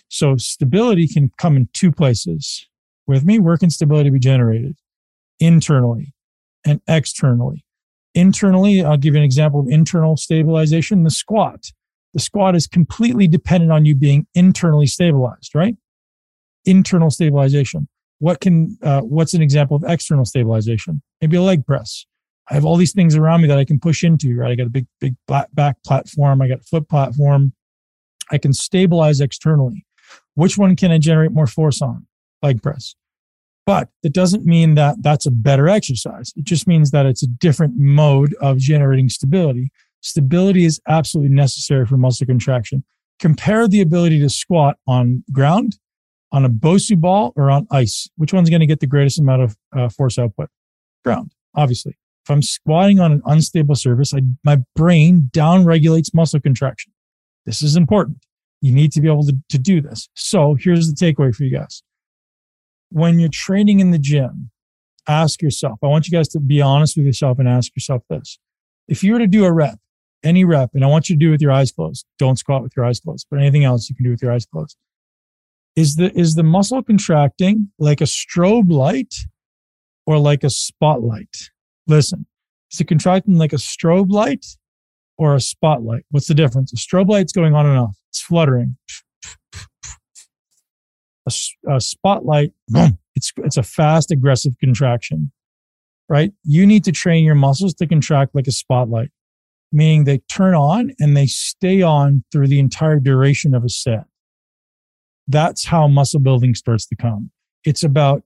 So 0.09 0.37
stability 0.37 1.07
can 1.07 1.31
come 1.37 1.57
in 1.57 1.69
two 1.75 1.93
places. 1.93 2.67
With 3.07 3.25
me, 3.25 3.39
where 3.39 3.59
can 3.59 3.71
stability 3.71 4.11
be 4.11 4.19
generated? 4.19 4.77
Internally 5.39 6.15
and 6.65 6.81
externally. 6.89 7.66
Internally, 8.17 8.83
I'll 8.83 8.97
give 8.97 9.13
you 9.13 9.19
an 9.19 9.25
example 9.25 9.61
of 9.61 9.69
internal 9.69 10.17
stabilization, 10.17 11.05
the 11.05 11.11
squat. 11.11 11.71
The 12.15 12.21
squat 12.21 12.57
is 12.57 12.67
completely 12.67 13.29
dependent 13.29 13.71
on 13.71 13.85
you 13.85 13.95
being 13.95 14.27
internally 14.35 14.87
stabilized, 14.87 15.55
right? 15.55 15.77
Internal 16.65 17.11
stabilization. 17.11 17.89
What 18.19 18.41
can, 18.41 18.79
uh, 18.83 19.03
what's 19.03 19.35
an 19.35 19.43
example 19.43 19.77
of 19.77 19.85
external 19.87 20.25
stabilization? 20.25 21.03
Maybe 21.21 21.37
a 21.37 21.43
leg 21.43 21.67
press. 21.67 22.07
I 22.51 22.55
have 22.55 22.65
all 22.65 22.77
these 22.77 22.95
things 22.95 23.17
around 23.17 23.43
me 23.43 23.49
that 23.49 23.59
I 23.59 23.67
can 23.67 23.79
push 23.79 24.03
into, 24.03 24.35
right? 24.35 24.51
I 24.51 24.55
got 24.55 24.67
a 24.67 24.71
big, 24.71 24.87
big 24.99 25.15
back 25.27 25.77
platform. 25.85 26.41
I 26.41 26.49
got 26.49 26.61
a 26.61 26.65
foot 26.65 26.89
platform. 26.89 27.53
I 28.31 28.39
can 28.39 28.55
stabilize 28.55 29.21
externally. 29.21 29.85
Which 30.35 30.57
one 30.57 30.75
can 30.75 30.91
I 30.91 30.97
generate 30.97 31.33
more 31.33 31.47
force 31.47 31.83
on? 31.83 32.07
Leg 32.43 32.63
press. 32.63 32.95
But 33.67 33.89
that 34.05 34.13
doesn't 34.13 34.47
mean 34.47 34.77
that 34.77 35.03
that's 35.03 35.27
a 35.27 35.31
better 35.31 35.69
exercise. 35.69 36.33
It 36.37 36.45
just 36.45 36.69
means 36.69 36.93
that 36.93 37.05
it's 37.05 37.25
a 37.25 37.27
different 37.27 37.75
mode 37.77 38.35
of 38.41 38.59
generating 38.59 39.09
stability. 39.09 39.71
Stability 40.03 40.65
is 40.65 40.81
absolutely 40.87 41.35
necessary 41.35 41.85
for 41.85 41.97
muscle 41.97 42.27
contraction. 42.27 42.85
Compare 43.19 43.67
the 43.67 43.81
ability 43.81 44.21
to 44.21 44.29
squat 44.29 44.77
on 44.87 45.25
ground, 45.33 45.79
on 46.31 46.45
a 46.45 46.49
Bosu 46.49 46.99
ball, 47.01 47.33
or 47.35 47.51
on 47.51 47.67
ice. 47.73 48.09
Which 48.17 48.33
one's 48.33 48.51
going 48.51 48.61
to 48.61 48.67
get 48.67 48.79
the 48.79 48.87
greatest 48.87 49.19
amount 49.19 49.43
of 49.43 49.57
uh, 49.77 49.89
force 49.89 50.17
output? 50.17 50.49
Ground, 51.05 51.33
obviously. 51.57 51.97
If 52.25 52.31
I'm 52.31 52.43
squatting 52.43 53.01
on 53.01 53.11
an 53.11 53.23
unstable 53.27 53.75
surface, 53.75 54.15
I, 54.15 54.21
my 54.45 54.59
brain 54.77 55.29
down 55.33 55.65
regulates 55.65 56.15
muscle 56.15 56.41
contraction. 56.41 56.93
This 57.47 57.63
is 57.63 57.77
important. 57.77 58.19
You 58.61 58.73
need 58.73 58.93
to 58.93 59.01
be 59.01 59.09
able 59.09 59.25
to, 59.25 59.37
to 59.49 59.59
do 59.59 59.81
this. 59.81 60.09
So 60.15 60.57
here's 60.59 60.93
the 60.93 60.95
takeaway 60.95 61.35
for 61.35 61.45
you 61.45 61.57
guys 61.57 61.83
when 62.91 63.19
you're 63.19 63.29
training 63.29 63.81
in 63.81 63.91
the 63.91 63.99
gym, 63.99 64.51
ask 65.09 65.43
yourself, 65.43 65.79
I 65.83 65.87
want 65.87 66.07
you 66.07 66.13
guys 66.13 66.29
to 66.29 66.41
be 66.41 66.61
honest 66.61 66.97
with 66.97 67.07
yourself 67.07 67.39
and 67.39 67.49
ask 67.49 67.75
yourself 67.75 68.03
this. 68.09 68.39
If 68.89 69.03
you 69.03 69.13
were 69.13 69.19
to 69.19 69.27
do 69.27 69.45
a 69.45 69.53
rep, 69.53 69.79
any 70.23 70.45
rep, 70.45 70.71
and 70.75 70.85
I 70.85 70.89
want 70.89 71.09
you 71.09 71.17
to 71.17 71.19
do 71.19 71.29
it 71.29 71.33
with 71.33 71.43
your 71.43 71.53
eyes 71.53 71.73
closed, 71.73 72.07
don't 72.19 72.39
squat 72.39 72.63
with 72.63 72.73
your 72.77 72.85
eyes 72.85 73.01
closed, 73.01 73.27
but 73.31 73.41
anything 73.41 73.65
else 73.65 73.89
you 73.89 73.97
can 73.97 74.05
do 74.05 74.11
with 74.11 74.23
your 74.23 74.33
eyes 74.33 74.47
closed. 74.47 74.77
Is 75.75 75.97
the, 75.97 76.17
is 76.19 76.35
the 76.35 76.43
muscle 76.43 76.83
contracting 76.83 77.71
like 77.79 78.01
a 78.01 78.05
strobe 78.05 78.71
light 78.71 79.15
or 80.07 80.19
like 80.19 80.43
a 80.43 80.51
spotlight? 80.51 81.51
Listen, 81.87 82.27
is 82.73 82.81
it 82.81 82.89
contracting 82.89 83.37
like 83.37 83.53
a 83.53 83.57
strobe 83.57 84.11
light 84.11 84.47
or 85.19 85.35
a 85.35 85.41
spotlight? 85.41 86.05
What's 86.11 86.29
the 86.29 86.35
difference? 86.35 86.73
A 86.73 86.77
strobe 86.77 87.09
light's 87.09 87.33
going 87.33 87.55
on 87.55 87.67
and 87.67 87.79
off. 87.79 87.97
It's 88.09 88.21
fluttering 88.21 88.77
a, 91.27 91.75
a 91.75 91.81
spotlight, 91.81 92.53
it's, 93.15 93.33
it's 93.39 93.57
a 93.57 93.63
fast, 93.63 94.11
aggressive 94.11 94.55
contraction, 94.59 95.33
right? 96.09 96.33
You 96.45 96.67
need 96.67 96.85
to 96.85 96.93
train 96.93 97.25
your 97.25 97.35
muscles 97.35 97.75
to 97.75 97.87
contract 97.87 98.35
like 98.35 98.47
a 98.47 98.53
spotlight, 98.53 99.11
meaning 99.73 100.05
they 100.05 100.19
turn 100.31 100.55
on 100.55 100.93
and 100.99 101.17
they 101.17 101.27
stay 101.27 101.83
on 101.83 102.25
through 102.33 102.49
the 102.49 102.59
entire 102.59 103.01
duration 103.01 103.55
of 103.55 103.65
a 103.65 103.69
set. 103.69 104.05
That's 105.29 105.65
how 105.65 105.89
muscle 105.89 106.21
building 106.21 106.55
starts 106.55 106.87
to 106.87 106.97
come. 106.97 107.31
It's 107.65 107.83
about, 107.83 108.23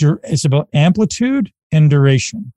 it's 0.00 0.44
about 0.44 0.68
amplitude 0.72 1.50
and 1.72 1.90
duration, 1.90 2.52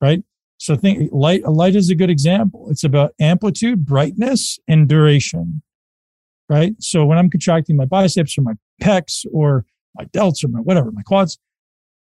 right? 0.00 0.22
So 0.58 0.76
think 0.76 1.10
light, 1.10 1.42
light 1.48 1.74
is 1.74 1.90
a 1.90 1.94
good 1.94 2.10
example. 2.10 2.68
It's 2.70 2.84
about 2.84 3.14
amplitude, 3.18 3.84
brightness, 3.84 4.58
and 4.68 4.88
duration 4.88 5.62
right? 6.50 6.74
So 6.80 7.06
when 7.06 7.16
I'm 7.16 7.30
contracting 7.30 7.76
my 7.76 7.86
biceps 7.86 8.36
or 8.36 8.42
my 8.42 8.54
pecs 8.80 9.24
or 9.32 9.64
my 9.94 10.04
delts 10.06 10.44
or 10.44 10.48
my 10.48 10.60
whatever, 10.60 10.90
my 10.92 11.02
quads, 11.02 11.38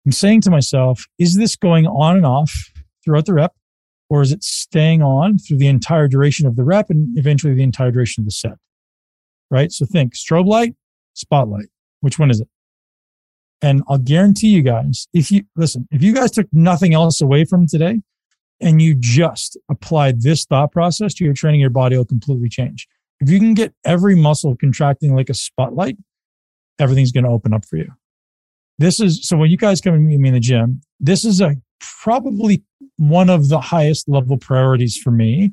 I'm 0.05 0.12
saying 0.12 0.41
to 0.41 0.51
myself, 0.51 1.05
is 1.19 1.36
this 1.36 1.55
going 1.55 1.86
on 1.86 2.17
and 2.17 2.25
off 2.25 2.71
throughout 3.03 3.25
the 3.25 3.34
rep? 3.34 3.53
Or 4.10 4.21
is 4.21 4.34
it 4.34 4.43
staying 4.43 5.01
on 5.01 5.38
through 5.38 5.60
the 5.60 5.67
entire 5.67 6.10
duration 6.10 6.45
of 6.45 6.57
the 6.57 6.65
rep 6.65 6.89
and 6.89 7.17
eventually 7.17 7.53
the 7.53 7.63
entire 7.63 7.91
duration 7.91 8.21
of 8.21 8.25
the 8.25 8.31
set? 8.31 8.57
Right? 9.49 9.71
So 9.71 9.86
think 9.86 10.15
strobe 10.15 10.47
light, 10.47 10.75
spotlight. 11.13 11.67
Which 12.01 12.19
one 12.19 12.29
is 12.29 12.41
it? 12.41 12.47
And 13.62 13.84
I'll 13.88 13.99
guarantee 13.99 14.47
you 14.47 14.63
guys, 14.63 15.07
if 15.13 15.31
you 15.31 15.43
listen, 15.55 15.88
if 15.91 16.01
you 16.01 16.13
guys 16.13 16.31
took 16.31 16.47
nothing 16.51 16.93
else 16.93 17.21
away 17.21 17.45
from 17.45 17.67
today 17.67 18.01
and 18.60 18.81
you 18.81 18.95
just 18.95 19.57
applied 19.69 20.23
this 20.23 20.45
thought 20.45 20.71
process 20.71 21.13
to 21.15 21.23
your 21.23 21.34
training, 21.34 21.62
your 21.62 21.69
body 21.69 21.95
will 21.95 22.05
completely 22.05 22.49
change. 22.49 22.88
If 23.19 23.29
you 23.29 23.39
can 23.39 23.53
get 23.53 23.73
every 23.86 24.15
muscle 24.15 24.57
contracting 24.57 25.15
like 25.15 25.29
a 25.29 25.36
spotlight, 25.36 25.97
everything's 26.82 27.12
going 27.12 27.24
to 27.24 27.30
open 27.30 27.54
up 27.54 27.65
for 27.65 27.78
you. 27.78 27.91
This 28.78 29.00
is 29.00 29.28
so 29.28 29.38
when 29.38 29.52
you 29.52 29.58
guys 29.58 29.82
come 29.82 29.94
and 29.94 30.06
meet 30.06 30.20
me 30.20 30.30
in 30.30 30.34
the 30.34 30.39
gym, 30.39 30.82
this 31.00 31.24
is 31.24 31.41
a 31.41 31.56
probably 32.02 32.63
one 32.98 33.30
of 33.30 33.50
the 33.50 33.60
highest 33.60 34.10
level 34.10 34.38
priorities 34.38 34.98
for 34.98 35.12
me 35.12 35.52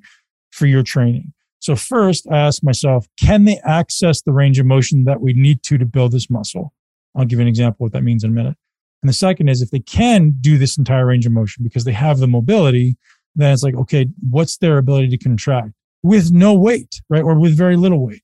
for 0.50 0.66
your 0.66 0.82
training. 0.82 1.32
So 1.60 1.76
first 1.76 2.26
I 2.30 2.38
ask 2.38 2.62
myself, 2.62 3.06
can 3.20 3.44
they 3.44 3.58
access 3.64 4.22
the 4.22 4.32
range 4.32 4.58
of 4.58 4.66
motion 4.66 5.04
that 5.04 5.20
we 5.20 5.32
need 5.32 5.62
to 5.64 5.78
to 5.78 5.84
build 5.84 6.12
this 6.12 6.30
muscle? 6.30 6.72
I'll 7.14 7.24
give 7.24 7.38
you 7.38 7.42
an 7.42 7.48
example 7.48 7.84
of 7.84 7.88
what 7.88 7.92
that 7.92 8.04
means 8.04 8.24
in 8.24 8.30
a 8.30 8.34
minute. 8.34 8.56
And 9.02 9.08
the 9.08 9.14
second 9.14 9.48
is 9.48 9.62
if 9.62 9.70
they 9.70 9.80
can 9.80 10.34
do 10.40 10.56
this 10.56 10.78
entire 10.78 11.06
range 11.06 11.26
of 11.26 11.32
motion 11.32 11.64
because 11.64 11.84
they 11.84 11.92
have 11.92 12.18
the 12.18 12.26
mobility, 12.26 12.96
then 13.34 13.52
it's 13.52 13.62
like, 13.62 13.74
okay, 13.74 14.06
what's 14.30 14.56
their 14.56 14.78
ability 14.78 15.08
to 15.08 15.18
contract? 15.18 15.72
with 16.02 16.30
no 16.30 16.54
weight, 16.54 17.00
right? 17.08 17.22
Or 17.22 17.38
with 17.38 17.56
very 17.56 17.76
little 17.76 18.04
weight. 18.04 18.22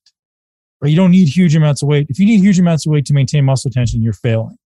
Right? 0.85 0.91
You 0.91 0.97
don't 0.97 1.13
need 1.13 1.29
huge 1.29 1.57
amounts 1.57 1.83
of 1.83 1.89
weight. 1.89 2.09
If 2.11 2.19
you 2.19 2.27
need 2.27 2.41
huge 2.41 2.59
amounts 2.59 2.85
of 2.85 2.93
weight 2.93 3.07
to 3.07 3.15
maintain 3.15 3.47
muscle 3.47 3.71
tension, 3.71 4.03
you're 4.03 4.13
failing. 4.13 4.59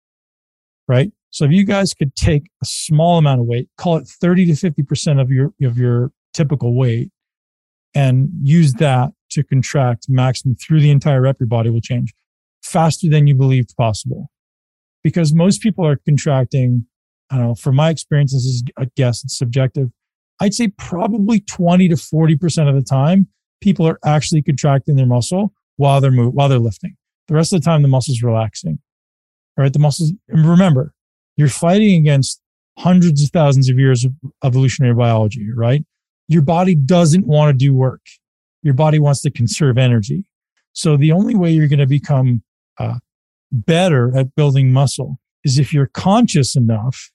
Right? 0.87 1.11
So 1.29 1.45
if 1.45 1.51
you 1.51 1.63
guys 1.63 1.93
could 1.93 2.15
take 2.15 2.49
a 2.63 2.65
small 2.65 3.19
amount 3.19 3.41
of 3.41 3.45
weight, 3.45 3.69
call 3.77 3.97
it 3.97 4.07
30 4.07 4.47
to 4.47 4.53
50% 4.53 5.21
of 5.21 5.29
your 5.29 5.53
of 5.61 5.77
your 5.77 6.11
typical 6.33 6.75
weight, 6.75 7.11
and 7.93 8.29
use 8.41 8.73
that 8.75 9.11
to 9.29 9.43
contract 9.43 10.07
maximum 10.09 10.55
through 10.55 10.81
the 10.81 10.89
entire 10.89 11.21
rep, 11.21 11.39
your 11.39 11.45
body 11.45 11.69
will 11.69 11.81
change 11.81 12.15
faster 12.63 13.07
than 13.07 13.27
you 13.27 13.35
believed 13.35 13.75
possible. 13.77 14.31
Because 15.03 15.35
most 15.35 15.61
people 15.61 15.85
are 15.85 15.97
contracting, 15.97 16.87
I 17.29 17.37
don't 17.37 17.47
know, 17.49 17.55
from 17.55 17.75
my 17.75 17.91
experience, 17.91 18.33
this 18.33 18.43
is 18.43 18.63
a 18.75 18.87
guess, 18.97 19.23
it's 19.23 19.37
subjective, 19.37 19.89
I'd 20.39 20.55
say 20.55 20.69
probably 20.79 21.41
20 21.41 21.89
to 21.89 21.95
40% 21.95 22.69
of 22.69 22.73
the 22.73 22.81
time, 22.81 23.27
people 23.61 23.87
are 23.87 23.99
actually 24.03 24.41
contracting 24.41 24.95
their 24.95 25.05
muscle 25.05 25.53
while 25.77 26.01
they're 26.01 26.11
moving, 26.11 26.33
while 26.33 26.49
they're 26.49 26.59
lifting. 26.59 26.95
The 27.27 27.33
rest 27.33 27.53
of 27.53 27.61
the 27.61 27.65
time, 27.65 27.81
the 27.81 27.87
muscle's 27.87 28.21
relaxing. 28.21 28.79
All 29.57 29.63
right. 29.63 29.73
The 29.73 29.79
muscles, 29.79 30.13
remember, 30.27 30.93
you're 31.35 31.47
fighting 31.47 31.99
against 31.99 32.41
hundreds 32.77 33.23
of 33.23 33.31
thousands 33.31 33.69
of 33.69 33.79
years 33.79 34.05
of 34.05 34.13
evolutionary 34.43 34.93
biology, 34.93 35.47
right? 35.53 35.83
Your 36.27 36.41
body 36.41 36.75
doesn't 36.75 37.25
want 37.25 37.49
to 37.49 37.65
do 37.65 37.73
work. 37.73 38.01
Your 38.61 38.73
body 38.73 38.99
wants 38.99 39.21
to 39.21 39.31
conserve 39.31 39.77
energy. 39.77 40.29
So 40.73 40.97
the 40.97 41.11
only 41.11 41.35
way 41.35 41.51
you're 41.51 41.67
going 41.67 41.79
to 41.79 41.87
become 41.87 42.43
uh, 42.79 42.99
better 43.51 44.15
at 44.15 44.35
building 44.35 44.71
muscle 44.71 45.19
is 45.43 45.57
if 45.57 45.73
you're 45.73 45.87
conscious 45.87 46.55
enough 46.55 47.11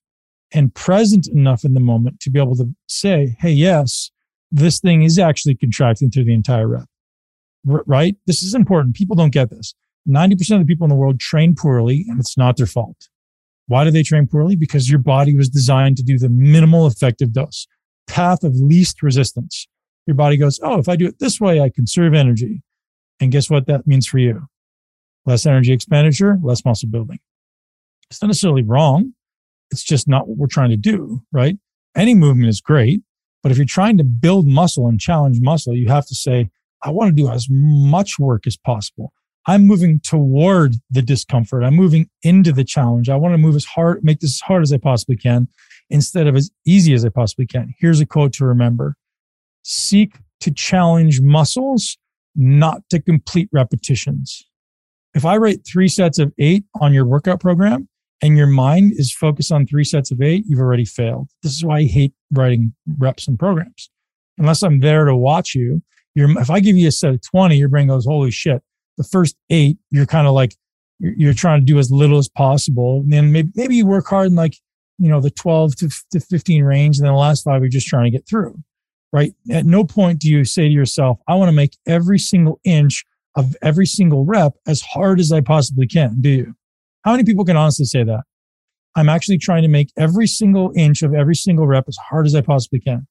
and 0.52 0.74
present 0.74 1.28
enough 1.28 1.64
in 1.64 1.74
the 1.74 1.80
moment 1.80 2.20
to 2.20 2.30
be 2.30 2.40
able 2.40 2.56
to 2.56 2.74
say, 2.88 3.36
hey, 3.38 3.52
yes, 3.52 4.10
this 4.50 4.80
thing 4.80 5.02
is 5.02 5.18
actually 5.18 5.54
contracting 5.54 6.10
through 6.10 6.24
the 6.24 6.34
entire 6.34 6.68
rep. 6.68 6.86
Right? 7.64 8.16
This 8.26 8.42
is 8.42 8.54
important. 8.54 8.96
People 8.96 9.16
don't 9.16 9.32
get 9.32 9.50
this. 9.50 9.74
90% 10.08 10.32
of 10.32 10.58
the 10.60 10.64
people 10.64 10.84
in 10.84 10.88
the 10.88 10.96
world 10.96 11.20
train 11.20 11.54
poorly 11.54 12.04
and 12.08 12.18
it's 12.18 12.36
not 12.36 12.56
their 12.56 12.66
fault. 12.66 13.08
Why 13.68 13.84
do 13.84 13.90
they 13.90 14.02
train 14.02 14.26
poorly? 14.26 14.56
Because 14.56 14.90
your 14.90 14.98
body 14.98 15.36
was 15.36 15.48
designed 15.48 15.96
to 15.98 16.02
do 16.02 16.18
the 16.18 16.28
minimal 16.28 16.86
effective 16.86 17.32
dose, 17.32 17.68
path 18.08 18.42
of 18.42 18.56
least 18.56 19.02
resistance. 19.02 19.68
Your 20.06 20.16
body 20.16 20.36
goes, 20.36 20.58
Oh, 20.62 20.78
if 20.78 20.88
I 20.88 20.96
do 20.96 21.06
it 21.06 21.20
this 21.20 21.40
way, 21.40 21.60
I 21.60 21.70
conserve 21.70 22.14
energy. 22.14 22.62
And 23.20 23.30
guess 23.30 23.48
what 23.48 23.66
that 23.66 23.86
means 23.86 24.08
for 24.08 24.18
you? 24.18 24.48
Less 25.24 25.46
energy 25.46 25.72
expenditure, 25.72 26.38
less 26.42 26.64
muscle 26.64 26.88
building. 26.88 27.20
It's 28.10 28.20
not 28.20 28.26
necessarily 28.26 28.64
wrong 28.64 29.12
it's 29.72 29.82
just 29.82 30.06
not 30.06 30.28
what 30.28 30.36
we're 30.36 30.46
trying 30.46 30.70
to 30.70 30.76
do, 30.76 31.22
right? 31.32 31.56
Any 31.96 32.14
movement 32.14 32.48
is 32.48 32.60
great, 32.60 33.00
but 33.42 33.50
if 33.50 33.58
you're 33.58 33.64
trying 33.64 33.98
to 33.98 34.04
build 34.04 34.46
muscle 34.46 34.86
and 34.86 35.00
challenge 35.00 35.38
muscle, 35.40 35.74
you 35.74 35.88
have 35.88 36.06
to 36.06 36.14
say, 36.14 36.50
I 36.82 36.90
want 36.90 37.16
to 37.16 37.22
do 37.22 37.28
as 37.28 37.46
much 37.50 38.18
work 38.18 38.46
as 38.46 38.56
possible. 38.56 39.12
I'm 39.46 39.66
moving 39.66 40.00
toward 40.00 40.76
the 40.90 41.02
discomfort. 41.02 41.64
I'm 41.64 41.74
moving 41.74 42.08
into 42.22 42.52
the 42.52 42.64
challenge. 42.64 43.08
I 43.08 43.16
want 43.16 43.34
to 43.34 43.38
move 43.38 43.56
as 43.56 43.64
hard, 43.64 44.04
make 44.04 44.20
this 44.20 44.36
as 44.36 44.40
hard 44.40 44.62
as 44.62 44.72
I 44.72 44.78
possibly 44.78 45.16
can 45.16 45.48
instead 45.90 46.26
of 46.26 46.36
as 46.36 46.50
easy 46.64 46.94
as 46.94 47.04
I 47.04 47.08
possibly 47.08 47.46
can. 47.46 47.74
Here's 47.78 48.00
a 48.00 48.06
quote 48.06 48.32
to 48.34 48.44
remember 48.44 48.96
seek 49.64 50.16
to 50.40 50.50
challenge 50.50 51.20
muscles, 51.20 51.96
not 52.34 52.82
to 52.90 53.00
complete 53.00 53.48
repetitions. 53.52 54.44
If 55.14 55.24
I 55.24 55.36
write 55.36 55.66
three 55.66 55.88
sets 55.88 56.18
of 56.18 56.32
eight 56.38 56.64
on 56.80 56.92
your 56.92 57.04
workout 57.04 57.40
program 57.40 57.88
and 58.22 58.36
your 58.36 58.46
mind 58.46 58.92
is 58.96 59.12
focused 59.12 59.52
on 59.52 59.66
three 59.66 59.84
sets 59.84 60.10
of 60.10 60.22
eight, 60.22 60.44
you've 60.48 60.60
already 60.60 60.84
failed. 60.84 61.28
This 61.42 61.54
is 61.54 61.64
why 61.64 61.78
I 61.78 61.84
hate 61.84 62.14
writing 62.32 62.74
reps 62.98 63.28
and 63.28 63.38
programs. 63.38 63.90
Unless 64.38 64.62
I'm 64.62 64.80
there 64.80 65.04
to 65.04 65.14
watch 65.14 65.54
you, 65.54 65.82
if 66.14 66.50
I 66.50 66.60
give 66.60 66.76
you 66.76 66.88
a 66.88 66.92
set 66.92 67.14
of 67.14 67.22
20, 67.22 67.56
your 67.56 67.68
brain 67.68 67.88
goes, 67.88 68.04
holy 68.04 68.30
shit. 68.30 68.62
The 68.98 69.04
first 69.04 69.36
eight, 69.50 69.78
you're 69.90 70.06
kind 70.06 70.26
of 70.26 70.34
like, 70.34 70.54
you're, 70.98 71.14
you're 71.16 71.34
trying 71.34 71.60
to 71.60 71.66
do 71.66 71.78
as 71.78 71.90
little 71.90 72.18
as 72.18 72.28
possible. 72.28 73.00
And 73.00 73.12
then 73.12 73.32
maybe, 73.32 73.50
maybe 73.54 73.76
you 73.76 73.86
work 73.86 74.06
hard 74.06 74.26
in 74.26 74.34
like, 74.34 74.56
you 74.98 75.08
know, 75.08 75.20
the 75.20 75.30
12 75.30 75.76
to, 75.76 75.88
to 76.12 76.20
15 76.20 76.64
range. 76.64 76.98
And 76.98 77.06
then 77.06 77.14
the 77.14 77.18
last 77.18 77.44
five, 77.44 77.62
you're 77.62 77.68
just 77.68 77.86
trying 77.86 78.04
to 78.04 78.10
get 78.10 78.28
through, 78.28 78.54
right? 79.12 79.32
At 79.50 79.64
no 79.64 79.84
point 79.84 80.20
do 80.20 80.28
you 80.28 80.44
say 80.44 80.68
to 80.68 80.74
yourself, 80.74 81.18
I 81.26 81.34
want 81.34 81.48
to 81.48 81.56
make 81.56 81.76
every 81.86 82.18
single 82.18 82.60
inch 82.64 83.04
of 83.34 83.56
every 83.62 83.86
single 83.86 84.24
rep 84.24 84.52
as 84.66 84.82
hard 84.82 85.18
as 85.18 85.32
I 85.32 85.40
possibly 85.40 85.86
can. 85.86 86.20
Do 86.20 86.28
you? 86.28 86.54
How 87.04 87.12
many 87.12 87.24
people 87.24 87.44
can 87.44 87.56
honestly 87.56 87.86
say 87.86 88.04
that? 88.04 88.24
I'm 88.94 89.08
actually 89.08 89.38
trying 89.38 89.62
to 89.62 89.68
make 89.68 89.90
every 89.96 90.26
single 90.26 90.72
inch 90.76 91.02
of 91.02 91.14
every 91.14 91.34
single 91.34 91.66
rep 91.66 91.86
as 91.88 91.96
hard 91.96 92.26
as 92.26 92.34
I 92.34 92.42
possibly 92.42 92.78
can. 92.78 93.06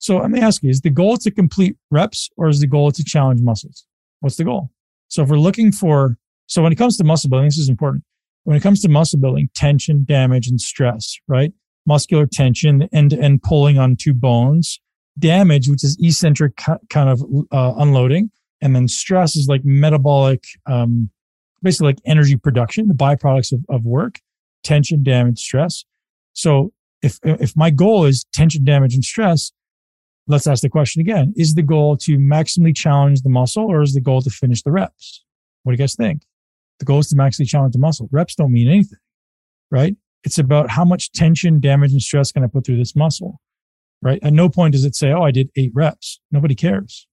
So 0.00 0.16
let 0.16 0.30
me 0.30 0.40
ask 0.40 0.62
you, 0.62 0.70
is 0.70 0.80
the 0.80 0.90
goal 0.90 1.18
to 1.18 1.30
complete 1.30 1.76
reps 1.90 2.30
or 2.38 2.48
is 2.48 2.60
the 2.60 2.66
goal 2.66 2.90
to 2.90 3.04
challenge 3.04 3.42
muscles? 3.42 3.84
What's 4.20 4.36
the 4.36 4.44
goal? 4.44 4.70
So 5.08 5.22
if 5.22 5.28
we're 5.28 5.36
looking 5.36 5.72
for, 5.72 6.16
so 6.46 6.62
when 6.62 6.72
it 6.72 6.76
comes 6.76 6.96
to 6.96 7.04
muscle 7.04 7.28
building, 7.28 7.48
this 7.48 7.58
is 7.58 7.68
important. 7.68 8.02
When 8.44 8.56
it 8.56 8.62
comes 8.62 8.80
to 8.80 8.88
muscle 8.88 9.20
building, 9.20 9.50
tension, 9.54 10.04
damage, 10.08 10.48
and 10.48 10.58
stress, 10.58 11.16
right? 11.28 11.52
Muscular 11.86 12.26
tension, 12.26 12.88
end 12.94 13.10
to 13.10 13.20
end 13.20 13.42
pulling 13.42 13.78
on 13.78 13.94
two 13.94 14.14
bones, 14.14 14.80
damage, 15.18 15.68
which 15.68 15.84
is 15.84 15.98
eccentric 16.00 16.56
kind 16.56 17.10
of 17.10 17.22
uh, 17.52 17.74
unloading. 17.76 18.30
And 18.62 18.74
then 18.74 18.88
stress 18.88 19.36
is 19.36 19.48
like 19.48 19.64
metabolic, 19.64 20.44
um, 20.64 21.10
basically 21.62 21.88
like 21.88 21.98
energy 22.06 22.36
production, 22.36 22.88
the 22.88 22.94
byproducts 22.94 23.52
of, 23.52 23.60
of 23.68 23.84
work, 23.84 24.20
tension, 24.64 25.02
damage, 25.02 25.40
stress. 25.40 25.84
So 26.32 26.72
if, 27.02 27.18
if 27.22 27.54
my 27.54 27.68
goal 27.68 28.06
is 28.06 28.24
tension, 28.32 28.64
damage, 28.64 28.94
and 28.94 29.04
stress, 29.04 29.52
let's 30.30 30.46
ask 30.46 30.62
the 30.62 30.68
question 30.68 31.00
again. 31.00 31.34
Is 31.36 31.54
the 31.54 31.62
goal 31.62 31.96
to 31.98 32.18
maximally 32.18 32.74
challenge 32.74 33.22
the 33.22 33.28
muscle 33.28 33.64
or 33.64 33.82
is 33.82 33.94
the 33.94 34.00
goal 34.00 34.22
to 34.22 34.30
finish 34.30 34.62
the 34.62 34.70
reps? 34.70 35.24
What 35.62 35.72
do 35.72 35.74
you 35.74 35.78
guys 35.78 35.94
think? 35.94 36.22
The 36.78 36.84
goal 36.84 37.00
is 37.00 37.08
to 37.08 37.16
maximally 37.16 37.48
challenge 37.48 37.74
the 37.74 37.78
muscle. 37.78 38.08
Reps 38.10 38.34
don't 38.34 38.52
mean 38.52 38.68
anything, 38.68 38.98
right? 39.70 39.96
It's 40.24 40.38
about 40.38 40.70
how 40.70 40.84
much 40.84 41.12
tension, 41.12 41.60
damage, 41.60 41.92
and 41.92 42.02
stress 42.02 42.32
can 42.32 42.44
I 42.44 42.46
put 42.46 42.64
through 42.64 42.78
this 42.78 42.94
muscle, 42.94 43.40
right? 44.02 44.18
At 44.22 44.32
no 44.32 44.48
point 44.48 44.72
does 44.72 44.84
it 44.84 44.94
say, 44.94 45.12
oh, 45.12 45.22
I 45.22 45.30
did 45.30 45.50
eight 45.56 45.72
reps. 45.74 46.20
Nobody 46.30 46.54
cares. 46.54 47.06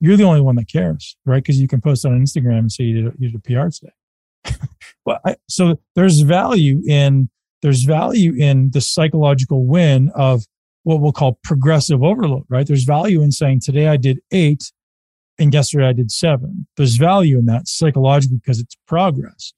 You're 0.00 0.16
the 0.16 0.24
only 0.24 0.40
one 0.40 0.56
that 0.56 0.68
cares, 0.68 1.16
right? 1.24 1.42
Because 1.42 1.60
you 1.60 1.68
can 1.68 1.80
post 1.80 2.04
on 2.04 2.12
Instagram 2.12 2.58
and 2.58 2.72
say 2.72 2.84
you 2.84 3.02
did 3.02 3.06
a, 3.06 3.16
you 3.18 3.30
did 3.30 3.36
a 3.36 3.40
PR 3.40 3.68
today. 3.68 4.58
well, 5.06 5.20
I, 5.24 5.36
so 5.48 5.80
there's 5.94 6.20
value 6.20 6.82
in 6.86 7.30
there's 7.62 7.82
value 7.82 8.34
in 8.34 8.70
the 8.70 8.80
psychological 8.80 9.66
win 9.66 10.12
of 10.14 10.44
what 10.88 11.02
we'll 11.02 11.12
call 11.12 11.38
progressive 11.44 12.02
overload, 12.02 12.44
right? 12.48 12.66
There's 12.66 12.84
value 12.84 13.20
in 13.20 13.30
saying 13.30 13.60
today 13.60 13.88
I 13.88 13.98
did 13.98 14.20
eight 14.32 14.72
and 15.38 15.52
yesterday 15.52 15.86
I 15.86 15.92
did 15.92 16.10
seven. 16.10 16.66
There's 16.78 16.96
value 16.96 17.38
in 17.38 17.44
that 17.44 17.68
psychologically 17.68 18.38
because 18.38 18.58
it's 18.58 18.74
progress. 18.86 19.52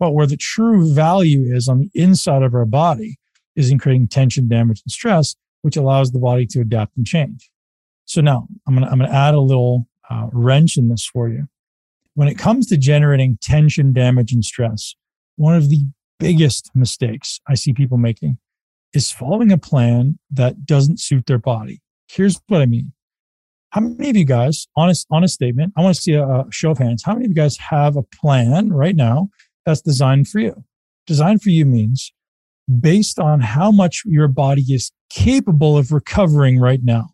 But 0.00 0.12
where 0.12 0.26
the 0.26 0.38
true 0.38 0.90
value 0.94 1.54
is 1.54 1.68
on 1.68 1.78
the 1.78 1.90
inside 1.92 2.42
of 2.42 2.54
our 2.54 2.64
body 2.64 3.18
is 3.54 3.70
in 3.70 3.78
creating 3.78 4.08
tension, 4.08 4.48
damage, 4.48 4.80
and 4.82 4.90
stress, 4.90 5.36
which 5.60 5.76
allows 5.76 6.10
the 6.10 6.18
body 6.18 6.46
to 6.46 6.60
adapt 6.62 6.96
and 6.96 7.06
change. 7.06 7.50
So 8.06 8.22
now 8.22 8.48
I'm 8.66 8.74
going 8.74 8.86
to, 8.86 8.90
I'm 8.90 8.98
going 8.98 9.10
to 9.10 9.16
add 9.16 9.34
a 9.34 9.40
little 9.40 9.86
uh, 10.08 10.28
wrench 10.32 10.78
in 10.78 10.88
this 10.88 11.04
for 11.04 11.28
you. 11.28 11.48
When 12.14 12.28
it 12.28 12.38
comes 12.38 12.66
to 12.68 12.78
generating 12.78 13.36
tension, 13.42 13.92
damage, 13.92 14.32
and 14.32 14.42
stress, 14.42 14.94
one 15.36 15.54
of 15.54 15.68
the 15.68 15.84
biggest 16.18 16.70
mistakes 16.74 17.40
I 17.46 17.56
see 17.56 17.74
people 17.74 17.98
making 17.98 18.38
is 18.94 19.10
following 19.10 19.52
a 19.52 19.58
plan 19.58 20.18
that 20.30 20.64
doesn't 20.66 21.00
suit 21.00 21.26
their 21.26 21.38
body. 21.38 21.80
Here's 22.08 22.40
what 22.48 22.60
I 22.60 22.66
mean. 22.66 22.92
How 23.70 23.80
many 23.80 24.10
of 24.10 24.16
you 24.16 24.26
guys, 24.26 24.68
honest, 24.76 25.06
honest 25.10 25.34
statement, 25.34 25.72
I 25.76 25.82
want 25.82 25.96
to 25.96 26.02
see 26.02 26.12
a, 26.12 26.26
a 26.26 26.44
show 26.50 26.72
of 26.72 26.78
hands. 26.78 27.02
How 27.04 27.14
many 27.14 27.24
of 27.24 27.30
you 27.30 27.34
guys 27.34 27.56
have 27.56 27.96
a 27.96 28.02
plan 28.02 28.70
right 28.70 28.94
now 28.94 29.28
that's 29.64 29.80
designed 29.80 30.28
for 30.28 30.40
you? 30.40 30.64
Designed 31.06 31.42
for 31.42 31.48
you 31.48 31.64
means 31.64 32.12
based 32.80 33.18
on 33.18 33.40
how 33.40 33.70
much 33.70 34.02
your 34.04 34.28
body 34.28 34.62
is 34.68 34.92
capable 35.10 35.76
of 35.78 35.90
recovering 35.90 36.58
right 36.58 36.80
now. 36.82 37.10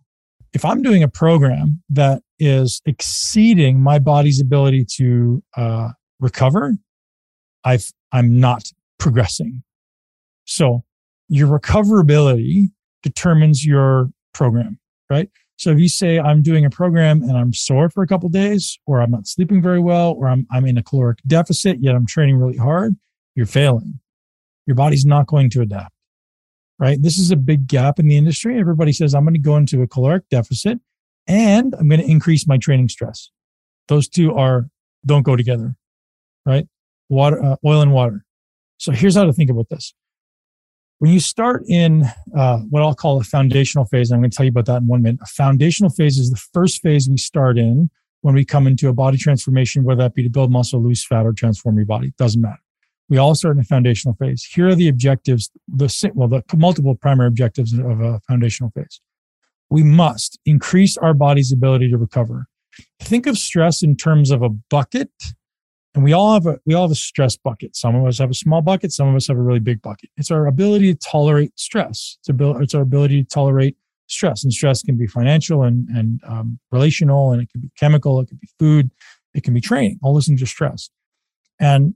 If 0.53 0.65
I'm 0.65 0.83
doing 0.83 1.03
a 1.03 1.09
program 1.09 1.83
that 1.91 2.23
is 2.39 2.81
exceeding 2.87 3.81
my 3.81 3.99
body's 3.99 4.41
ability 4.41 4.87
to 4.97 5.43
uh, 5.57 5.91
recover, 6.21 6.75
I've, 7.65 7.93
I'm 8.13 8.41
not 8.41 8.65
progressing. 8.99 9.63
So 10.45 10.85
your 11.29 11.49
recoverability 11.49 12.71
determines 13.03 13.65
your 13.65 14.11
program, 14.35 14.79
right? 15.11 15.31
So 15.57 15.71
if 15.71 15.79
you 15.79 15.89
say 15.89 16.21
I'm 16.21 16.43
doing 16.43 16.65
a 16.65 16.71
program 16.71 17.23
and 17.23 17.37
I'm 17.37 17.53
sore 17.53 17.91
for 17.91 18.03
a 18.03 18.07
couple 18.07 18.29
days, 18.29 18.79
or 18.87 19.01
I'm 19.01 19.11
not 19.11 19.27
sleeping 19.27 19.61
very 19.61 19.81
well, 19.81 20.13
or 20.13 20.29
I'm, 20.29 20.47
I'm 20.53 20.65
in 20.67 20.79
a 20.79 20.83
caloric 20.83 21.19
deficit, 21.27 21.79
yet 21.81 21.97
I'm 21.97 22.07
training 22.07 22.37
really 22.37 22.57
hard, 22.57 22.97
you're 23.35 23.47
failing. 23.47 23.99
Your 24.67 24.77
body's 24.77 25.05
not 25.05 25.27
going 25.27 25.51
to 25.51 25.63
adapt, 25.63 25.93
right? 26.79 27.01
This 27.03 27.19
is 27.19 27.31
a 27.31 27.37
big 27.37 27.67
gap 27.67 27.99
in 27.99 28.07
the 28.07 28.17
industry. 28.17 28.59
Everybody 28.59 28.93
says 28.93 29.15
I'm 29.15 29.25
going 29.25 29.35
to 29.35 29.41
go 29.41 29.57
into 29.57 29.83
a 29.83 29.89
caloric 29.89 30.29
deficit 30.31 30.79
and 31.27 31.75
I'm 31.75 31.89
going 31.89 32.01
to 32.01 32.09
increase 32.09 32.47
my 32.47 32.59
training 32.59 32.89
stress. 32.89 33.31
Those 33.89 34.09
two 34.09 34.35
are 34.35 34.69
don't 35.07 35.23
go 35.23 35.35
together, 35.35 35.75
right? 36.47 36.67
Water, 37.09 37.43
uh, 37.43 37.57
oil 37.65 37.81
and 37.81 37.93
water. 37.93 38.25
So 38.77 38.93
here's 38.93 39.17
how 39.17 39.25
to 39.25 39.33
think 39.33 39.51
about 39.51 39.69
this. 39.71 39.93
When 41.01 41.13
you 41.13 41.21
start 41.21 41.63
in 41.69 42.05
uh, 42.37 42.59
what 42.71 42.83
I'll 42.83 42.95
call 42.95 43.21
a 43.21 43.25
foundational 43.25 43.85
phase, 43.85 44.11
I'm 44.11 44.19
going 44.19 44.31
to 44.31 44.37
tell 44.37 44.45
you 44.45 44.51
about 44.51 44.67
that 44.67 44.79
in 44.79 44.89
one 44.89 45.03
minute. 45.03 45.21
A 45.23 45.27
foundational 45.27 45.91
phase 45.91 46.19
is 46.19 46.31
the 46.31 46.43
first 46.53 46.83
phase 46.83 47.09
we 47.09 47.17
start 47.17 47.57
in 47.57 47.89
when 48.23 48.35
we 48.35 48.45
come 48.45 48.67
into 48.67 48.89
a 48.89 48.93
body 48.93 49.17
transformation, 49.17 49.85
whether 49.85 50.03
that 50.03 50.15
be 50.15 50.25
to 50.25 50.29
build 50.29 50.51
muscle, 50.51 50.83
lose 50.83 51.07
fat, 51.07 51.25
or 51.25 51.33
transform 51.33 51.77
your 51.77 51.87
body. 51.87 52.13
Doesn't 52.19 52.41
matter. 52.41 52.59
We 53.09 53.17
all 53.17 53.37
start 53.37 53.57
in 53.57 53.61
a 53.61 53.65
foundational 53.65 54.17
phase. 54.17 54.45
Here 54.45 54.69
are 54.69 54.75
the 54.75 54.89
objectives, 54.89 55.51
the 55.69 56.13
well, 56.15 56.27
the 56.27 56.43
multiple 56.57 56.97
primary 56.97 57.29
objectives 57.29 57.73
of 57.73 58.01
a 58.01 58.21
foundational 58.27 58.73
phase. 58.73 59.01
We 59.71 59.85
must 59.85 60.39
increase 60.45 60.97
our 60.97 61.15
body's 61.15 61.53
ability 61.53 61.91
to 61.91 61.97
recover. 61.97 62.47
Think 63.01 63.27
of 63.27 63.39
stress 63.39 63.83
in 63.83 63.97
terms 63.97 64.33
of 64.33 64.43
a 64.43 64.49
bucket 64.49 65.11
and 65.99 66.05
we 66.05 66.13
all 66.13 66.33
have 66.33 66.47
a 66.47 66.61
we 66.65 66.75
all 66.75 66.83
have 66.83 66.93
a 66.93 66.95
stress 66.95 67.37
bucket. 67.37 67.75
Some 67.75 67.97
of 67.97 68.07
us 68.07 68.19
have 68.19 68.31
a 68.31 68.35
small 68.35 68.63
bucket. 68.63 68.93
Some 68.93 69.09
of 69.09 69.17
us 69.17 69.27
have 69.27 69.37
a 69.37 69.43
really 69.43 69.59
big 69.59 69.83
bucket. 69.83 70.11
It's 70.17 70.31
our 70.31 70.47
ability 70.47 70.95
to 70.95 71.01
tolerate 71.01 71.59
stress. 71.59 72.19
It's, 72.21 72.31
abil- 72.31 72.63
it's 72.63 72.73
our 72.73 72.83
ability 72.83 73.25
to 73.25 73.29
tolerate 73.29 73.77
stress, 74.07 74.45
and 74.45 74.53
stress 74.53 74.81
can 74.81 74.97
be 74.97 75.09
financial 75.09 75.65
and 75.65 75.89
and 75.89 76.21
um, 76.25 76.61
relational, 76.71 77.33
and 77.33 77.43
it 77.43 77.51
can 77.51 77.63
be 77.63 77.73
chemical. 77.77 78.21
It 78.21 78.29
can 78.29 78.39
be 78.41 78.49
food. 78.61 78.93
It 79.35 79.43
can 79.43 79.55
be 79.55 79.61
training. 79.61 79.99
All 80.01 80.15
those 80.15 80.29
things 80.29 80.41
are 80.41 80.47
stress. 80.47 80.89
And 81.59 81.95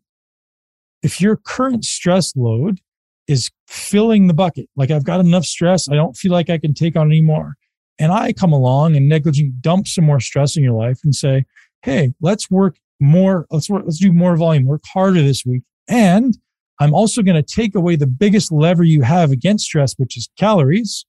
if 1.04 1.20
your 1.20 1.36
current 1.36 1.84
stress 1.84 2.34
load 2.34 2.80
is 3.28 3.52
filling 3.68 4.26
the 4.26 4.34
bucket, 4.34 4.68
like 4.74 4.90
I've 4.90 5.04
got 5.04 5.20
enough 5.20 5.44
stress, 5.44 5.88
I 5.88 5.94
don't 5.94 6.16
feel 6.16 6.32
like 6.32 6.50
I 6.50 6.58
can 6.58 6.74
take 6.74 6.96
on 6.96 7.06
anymore. 7.06 7.54
And 8.00 8.10
I 8.10 8.32
come 8.32 8.52
along 8.52 8.96
and 8.96 9.08
negligently 9.08 9.54
dump 9.60 9.86
some 9.86 10.04
more 10.04 10.18
stress 10.18 10.56
in 10.56 10.64
your 10.64 10.72
life 10.72 10.98
and 11.04 11.14
say, 11.14 11.44
hey, 11.82 12.14
let's 12.20 12.50
work 12.50 12.78
more, 13.02 13.46
let's 13.50 13.68
work, 13.68 13.82
let's 13.84 13.98
do 13.98 14.12
more 14.12 14.36
volume, 14.36 14.64
work 14.64 14.82
harder 14.92 15.22
this 15.22 15.44
week. 15.44 15.62
And 15.88 16.38
I'm 16.80 16.94
also 16.94 17.22
going 17.22 17.36
to 17.36 17.42
take 17.42 17.74
away 17.74 17.96
the 17.96 18.06
biggest 18.06 18.50
lever 18.50 18.84
you 18.84 19.02
have 19.02 19.30
against 19.30 19.66
stress, 19.66 19.94
which 19.98 20.16
is 20.16 20.28
calories. 20.38 21.04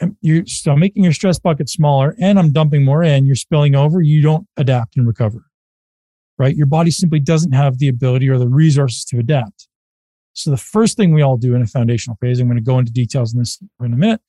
And 0.00 0.16
you're 0.20 0.46
so 0.46 0.76
making 0.76 1.02
your 1.02 1.12
stress 1.12 1.38
bucket 1.38 1.68
smaller 1.68 2.14
and 2.20 2.38
I'm 2.38 2.52
dumping 2.52 2.84
more 2.84 3.02
in, 3.02 3.26
you're 3.26 3.34
spilling 3.34 3.74
over, 3.74 4.00
you 4.00 4.22
don't 4.22 4.46
adapt 4.56 4.96
and 4.96 5.06
recover. 5.06 5.44
Right? 6.38 6.56
Your 6.56 6.66
body 6.66 6.90
simply 6.90 7.20
doesn't 7.20 7.52
have 7.52 7.78
the 7.78 7.88
ability 7.88 8.28
or 8.28 8.38
the 8.38 8.48
resources 8.48 9.04
to 9.06 9.18
adapt. 9.18 9.68
So 10.34 10.52
the 10.52 10.56
first 10.56 10.96
thing 10.96 11.12
we 11.12 11.22
all 11.22 11.36
do 11.36 11.56
in 11.56 11.62
a 11.62 11.66
foundational 11.66 12.16
phase, 12.20 12.38
I'm 12.38 12.46
going 12.46 12.58
to 12.58 12.62
go 12.62 12.78
into 12.78 12.92
details 12.92 13.32
in 13.32 13.40
this 13.40 13.60
in 13.80 13.92
a 13.92 13.96
minute. 13.96 14.20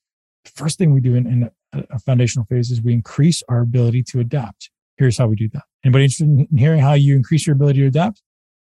The 0.44 0.50
first 0.56 0.76
thing 0.76 0.92
we 0.92 1.00
do 1.00 1.14
in, 1.14 1.26
in 1.26 1.50
a 1.72 1.98
foundational 2.00 2.46
phase 2.46 2.70
is 2.72 2.82
we 2.82 2.92
increase 2.92 3.42
our 3.48 3.60
ability 3.60 4.02
to 4.04 4.20
adapt. 4.20 4.70
Here's 4.96 5.18
how 5.18 5.28
we 5.28 5.36
do 5.36 5.48
that. 5.50 5.62
Anybody 5.84 6.04
interested 6.04 6.24
in 6.24 6.58
hearing 6.58 6.80
how 6.80 6.92
you 6.94 7.16
increase 7.16 7.46
your 7.46 7.54
ability 7.54 7.80
to 7.80 7.86
adapt? 7.86 8.22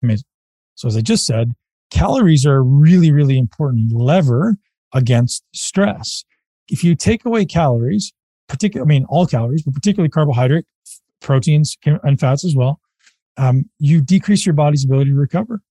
Amazing. 0.02 0.26
So 0.74 0.88
as 0.88 0.96
I 0.96 1.00
just 1.00 1.24
said, 1.24 1.52
calories 1.90 2.44
are 2.46 2.56
a 2.56 2.62
really, 2.62 3.10
really 3.10 3.38
important 3.38 3.92
lever 3.92 4.56
against 4.92 5.42
stress. 5.54 6.24
If 6.68 6.84
you 6.84 6.94
take 6.94 7.24
away 7.24 7.46
calories, 7.46 8.12
particularly, 8.48 8.86
I 8.86 8.88
mean, 8.88 9.06
all 9.08 9.26
calories, 9.26 9.62
but 9.62 9.74
particularly 9.74 10.10
carbohydrate, 10.10 10.66
proteins, 11.20 11.76
and 11.84 12.20
fats 12.20 12.44
as 12.44 12.54
well, 12.54 12.80
um, 13.36 13.68
you 13.78 14.00
decrease 14.00 14.44
your 14.44 14.54
body's 14.54 14.84
ability 14.84 15.10
to 15.10 15.16
recover. 15.16 15.62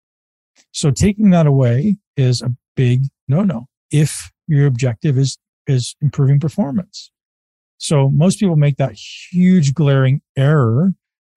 So 0.72 0.92
taking 0.92 1.30
that 1.32 1.46
away 1.46 1.98
is 2.16 2.42
a 2.42 2.56
big 2.76 3.04
no-no 3.28 3.68
if 3.92 4.32
your 4.48 4.66
objective 4.66 5.18
is 5.18 5.38
is 5.68 5.96
improving 6.02 6.40
performance. 6.40 7.12
So 7.78 8.10
most 8.10 8.40
people 8.40 8.56
make 8.56 8.78
that 8.78 8.94
huge 8.94 9.74
glaring 9.74 10.22
error. 10.38 10.94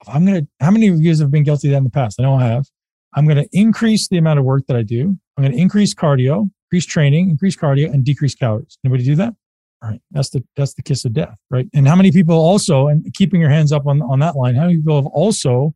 I'm 0.09 0.24
going 0.24 0.44
to, 0.44 0.48
how 0.61 0.70
many 0.70 0.88
of 0.88 1.01
you 1.01 1.16
have 1.16 1.30
been 1.30 1.42
guilty 1.42 1.68
of 1.68 1.72
that 1.72 1.78
in 1.78 1.84
the 1.84 1.90
past? 1.90 2.18
I 2.18 2.22
know 2.22 2.34
I 2.34 2.46
have. 2.46 2.66
I'm 3.14 3.26
going 3.26 3.36
to 3.36 3.48
increase 3.53 4.09
the 4.09 4.18
amount 4.18 4.38
of 4.38 4.44
work 4.44 4.66
that 4.68 4.76
I 4.76 4.82
do. 4.82 5.18
I'm 5.36 5.44
going 5.44 5.53
to 5.53 5.59
increase 5.59 5.94
cardio, 5.94 6.51
increase 6.66 6.86
training, 6.86 7.30
increase 7.30 7.57
cardio, 7.57 7.92
and 7.92 8.05
decrease 8.05 8.34
calories. 8.34 8.78
Anybody 8.84 9.05
do 9.05 9.16
that? 9.16 9.34
All 9.82 9.90
right. 9.90 10.01
That's 10.11 10.30
the, 10.30 10.44
that's 10.57 10.74
the 10.74 10.82
kiss 10.82 11.05
of 11.05 11.12
death, 11.12 11.38
right? 11.51 11.68
And 11.74 11.88
how 11.88 11.96
many 11.96 12.12
people 12.12 12.36
also, 12.36 12.88
and 12.88 13.12
keeping 13.14 13.40
your 13.40 13.51
hands 13.51 13.72
up 13.72 13.86
on, 13.86 14.03
on 14.03 14.18
that 14.20 14.36
line, 14.36 14.55
how 14.55 14.62
many 14.62 14.76
people 14.76 14.96
have 14.96 15.07
also 15.07 15.74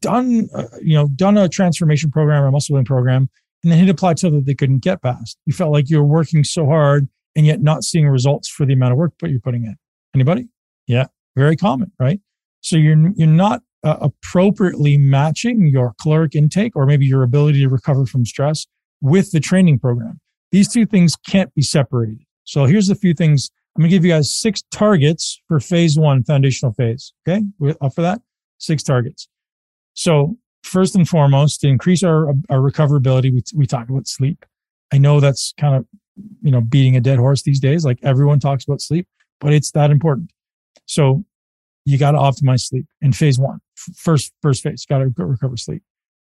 done, 0.00 0.48
uh, 0.54 0.64
you 0.82 0.94
know, 0.94 1.08
done 1.08 1.38
a 1.38 1.48
transformation 1.48 2.10
program 2.10 2.42
or 2.42 2.48
a 2.48 2.52
muscle 2.52 2.74
building 2.74 2.86
program 2.86 3.30
and 3.62 3.72
then 3.72 3.78
hit 3.78 3.88
a 3.88 3.94
plateau 3.94 4.30
that 4.30 4.46
they 4.46 4.54
couldn't 4.54 4.78
get 4.78 5.00
past? 5.02 5.38
You 5.46 5.52
felt 5.52 5.72
like 5.72 5.88
you 5.88 5.98
were 5.98 6.06
working 6.06 6.44
so 6.44 6.66
hard 6.66 7.08
and 7.36 7.46
yet 7.46 7.62
not 7.62 7.84
seeing 7.84 8.08
results 8.08 8.48
for 8.48 8.66
the 8.66 8.72
amount 8.74 8.92
of 8.92 8.98
work 8.98 9.12
that 9.20 9.30
you're 9.30 9.40
putting 9.40 9.64
in. 9.64 9.76
Anybody? 10.14 10.48
Yeah, 10.86 11.06
very 11.36 11.56
common, 11.56 11.92
right? 11.98 12.20
So 12.60 12.76
you're 12.76 13.10
you're 13.16 13.28
not 13.28 13.62
uh, 13.82 13.96
appropriately 14.00 14.98
matching 14.98 15.66
your 15.66 15.94
caloric 16.00 16.34
intake 16.34 16.76
or 16.76 16.86
maybe 16.86 17.06
your 17.06 17.22
ability 17.22 17.60
to 17.60 17.68
recover 17.68 18.06
from 18.06 18.24
stress 18.24 18.66
with 19.00 19.32
the 19.32 19.40
training 19.40 19.78
program. 19.78 20.20
These 20.52 20.68
two 20.68 20.86
things 20.86 21.16
can't 21.16 21.54
be 21.54 21.62
separated. 21.62 22.20
So 22.44 22.66
here's 22.66 22.90
a 22.90 22.94
few 22.94 23.14
things. 23.14 23.50
I'm 23.76 23.82
going 23.82 23.90
to 23.90 23.96
give 23.96 24.04
you 24.04 24.10
guys 24.10 24.34
six 24.34 24.62
targets 24.72 25.40
for 25.46 25.60
phase 25.60 25.96
one, 25.96 26.24
foundational 26.24 26.72
phase. 26.74 27.12
Okay. 27.26 27.44
We're 27.58 27.76
up 27.80 27.94
for 27.94 28.02
that. 28.02 28.20
Six 28.58 28.82
targets. 28.82 29.28
So 29.94 30.36
first 30.64 30.96
and 30.96 31.08
foremost, 31.08 31.60
to 31.60 31.68
increase 31.68 32.02
our, 32.02 32.30
our 32.50 32.58
recoverability, 32.58 33.32
we, 33.32 33.42
we 33.54 33.66
talk 33.66 33.88
about 33.88 34.08
sleep. 34.08 34.44
I 34.92 34.98
know 34.98 35.20
that's 35.20 35.54
kind 35.56 35.76
of, 35.76 35.86
you 36.42 36.50
know, 36.50 36.60
beating 36.60 36.96
a 36.96 37.00
dead 37.00 37.18
horse 37.18 37.42
these 37.42 37.60
days. 37.60 37.84
Like 37.84 38.00
everyone 38.02 38.40
talks 38.40 38.64
about 38.64 38.80
sleep, 38.80 39.06
but 39.40 39.52
it's 39.52 39.70
that 39.70 39.90
important. 39.90 40.32
So 40.86 41.24
you 41.84 41.98
got 41.98 42.12
to 42.12 42.18
optimize 42.18 42.62
sleep 42.62 42.86
in 43.00 43.12
phase 43.12 43.38
one. 43.38 43.60
First, 43.96 44.32
first 44.42 44.62
phase, 44.62 44.84
got 44.86 44.98
to 44.98 45.12
recover 45.16 45.56
sleep 45.56 45.82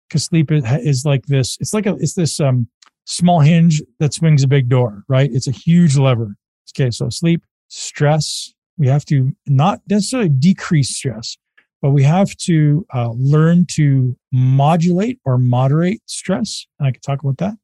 because 0.08 0.26
sleep 0.26 0.50
is 0.52 1.06
like 1.06 1.26
this. 1.26 1.58
It's 1.60 1.74
like 1.74 1.86
a, 1.86 1.96
it's 1.96 2.14
this, 2.14 2.40
um, 2.40 2.68
small 3.06 3.40
hinge 3.40 3.82
that 4.00 4.14
swings 4.14 4.44
a 4.44 4.48
big 4.48 4.70
door, 4.70 5.04
right? 5.08 5.30
It's 5.34 5.48
a 5.48 5.52
huge 5.52 5.98
lever. 5.98 6.36
Okay. 6.72 6.92
So 6.92 7.10
sleep, 7.10 7.44
stress, 7.68 8.54
we 8.78 8.88
have 8.88 9.04
to 9.06 9.36
not 9.48 9.82
necessarily 9.90 10.30
decrease 10.30 10.96
stress, 10.96 11.38
but 11.82 11.90
we 11.90 12.04
have 12.04 12.36
to 12.38 12.86
uh, 12.94 13.10
learn 13.16 13.66
to 13.72 14.16
modulate 14.32 15.20
or 15.26 15.38
moderate 15.38 16.02
stress. 16.06 16.68
And 16.78 16.88
I 16.88 16.92
could 16.92 17.02
talk 17.02 17.24
about 17.24 17.38
that. 17.38 17.56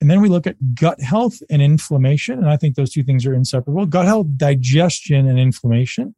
And 0.00 0.10
then 0.10 0.20
we 0.20 0.28
look 0.28 0.46
at 0.46 0.56
gut 0.74 1.00
health 1.00 1.42
and 1.50 1.60
inflammation. 1.60 2.38
And 2.38 2.48
I 2.48 2.56
think 2.56 2.76
those 2.76 2.92
two 2.92 3.02
things 3.02 3.26
are 3.26 3.34
inseparable 3.34 3.86
gut 3.86 4.06
health, 4.06 4.26
digestion, 4.36 5.26
and 5.26 5.38
inflammation. 5.38 6.14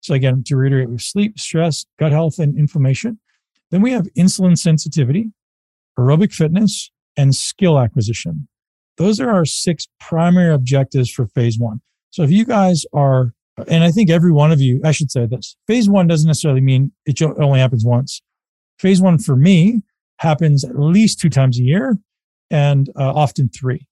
So, 0.00 0.14
again, 0.14 0.42
to 0.46 0.56
reiterate, 0.56 0.88
we 0.88 0.94
have 0.94 1.02
sleep, 1.02 1.38
stress, 1.38 1.84
gut 1.98 2.12
health, 2.12 2.38
and 2.38 2.58
inflammation. 2.58 3.18
Then 3.70 3.82
we 3.82 3.92
have 3.92 4.08
insulin 4.18 4.58
sensitivity, 4.58 5.30
aerobic 5.98 6.32
fitness, 6.32 6.90
and 7.16 7.34
skill 7.34 7.78
acquisition. 7.78 8.48
Those 8.96 9.20
are 9.20 9.30
our 9.30 9.44
six 9.44 9.86
primary 10.00 10.52
objectives 10.52 11.10
for 11.10 11.26
phase 11.26 11.58
one. 11.58 11.80
So, 12.10 12.22
if 12.22 12.30
you 12.30 12.44
guys 12.44 12.84
are, 12.92 13.34
and 13.68 13.84
I 13.84 13.90
think 13.90 14.10
every 14.10 14.32
one 14.32 14.52
of 14.52 14.60
you, 14.60 14.80
I 14.84 14.92
should 14.92 15.10
say 15.10 15.26
this 15.26 15.56
phase 15.66 15.88
one 15.88 16.06
doesn't 16.06 16.26
necessarily 16.26 16.62
mean 16.62 16.92
it 17.04 17.20
only 17.22 17.60
happens 17.60 17.84
once. 17.84 18.22
Phase 18.78 19.00
one 19.02 19.18
for 19.18 19.36
me 19.36 19.82
happens 20.18 20.64
at 20.64 20.78
least 20.78 21.20
two 21.20 21.30
times 21.30 21.58
a 21.58 21.62
year 21.62 21.98
and 22.50 22.88
uh, 22.96 23.12
often 23.12 23.48
three. 23.48 23.86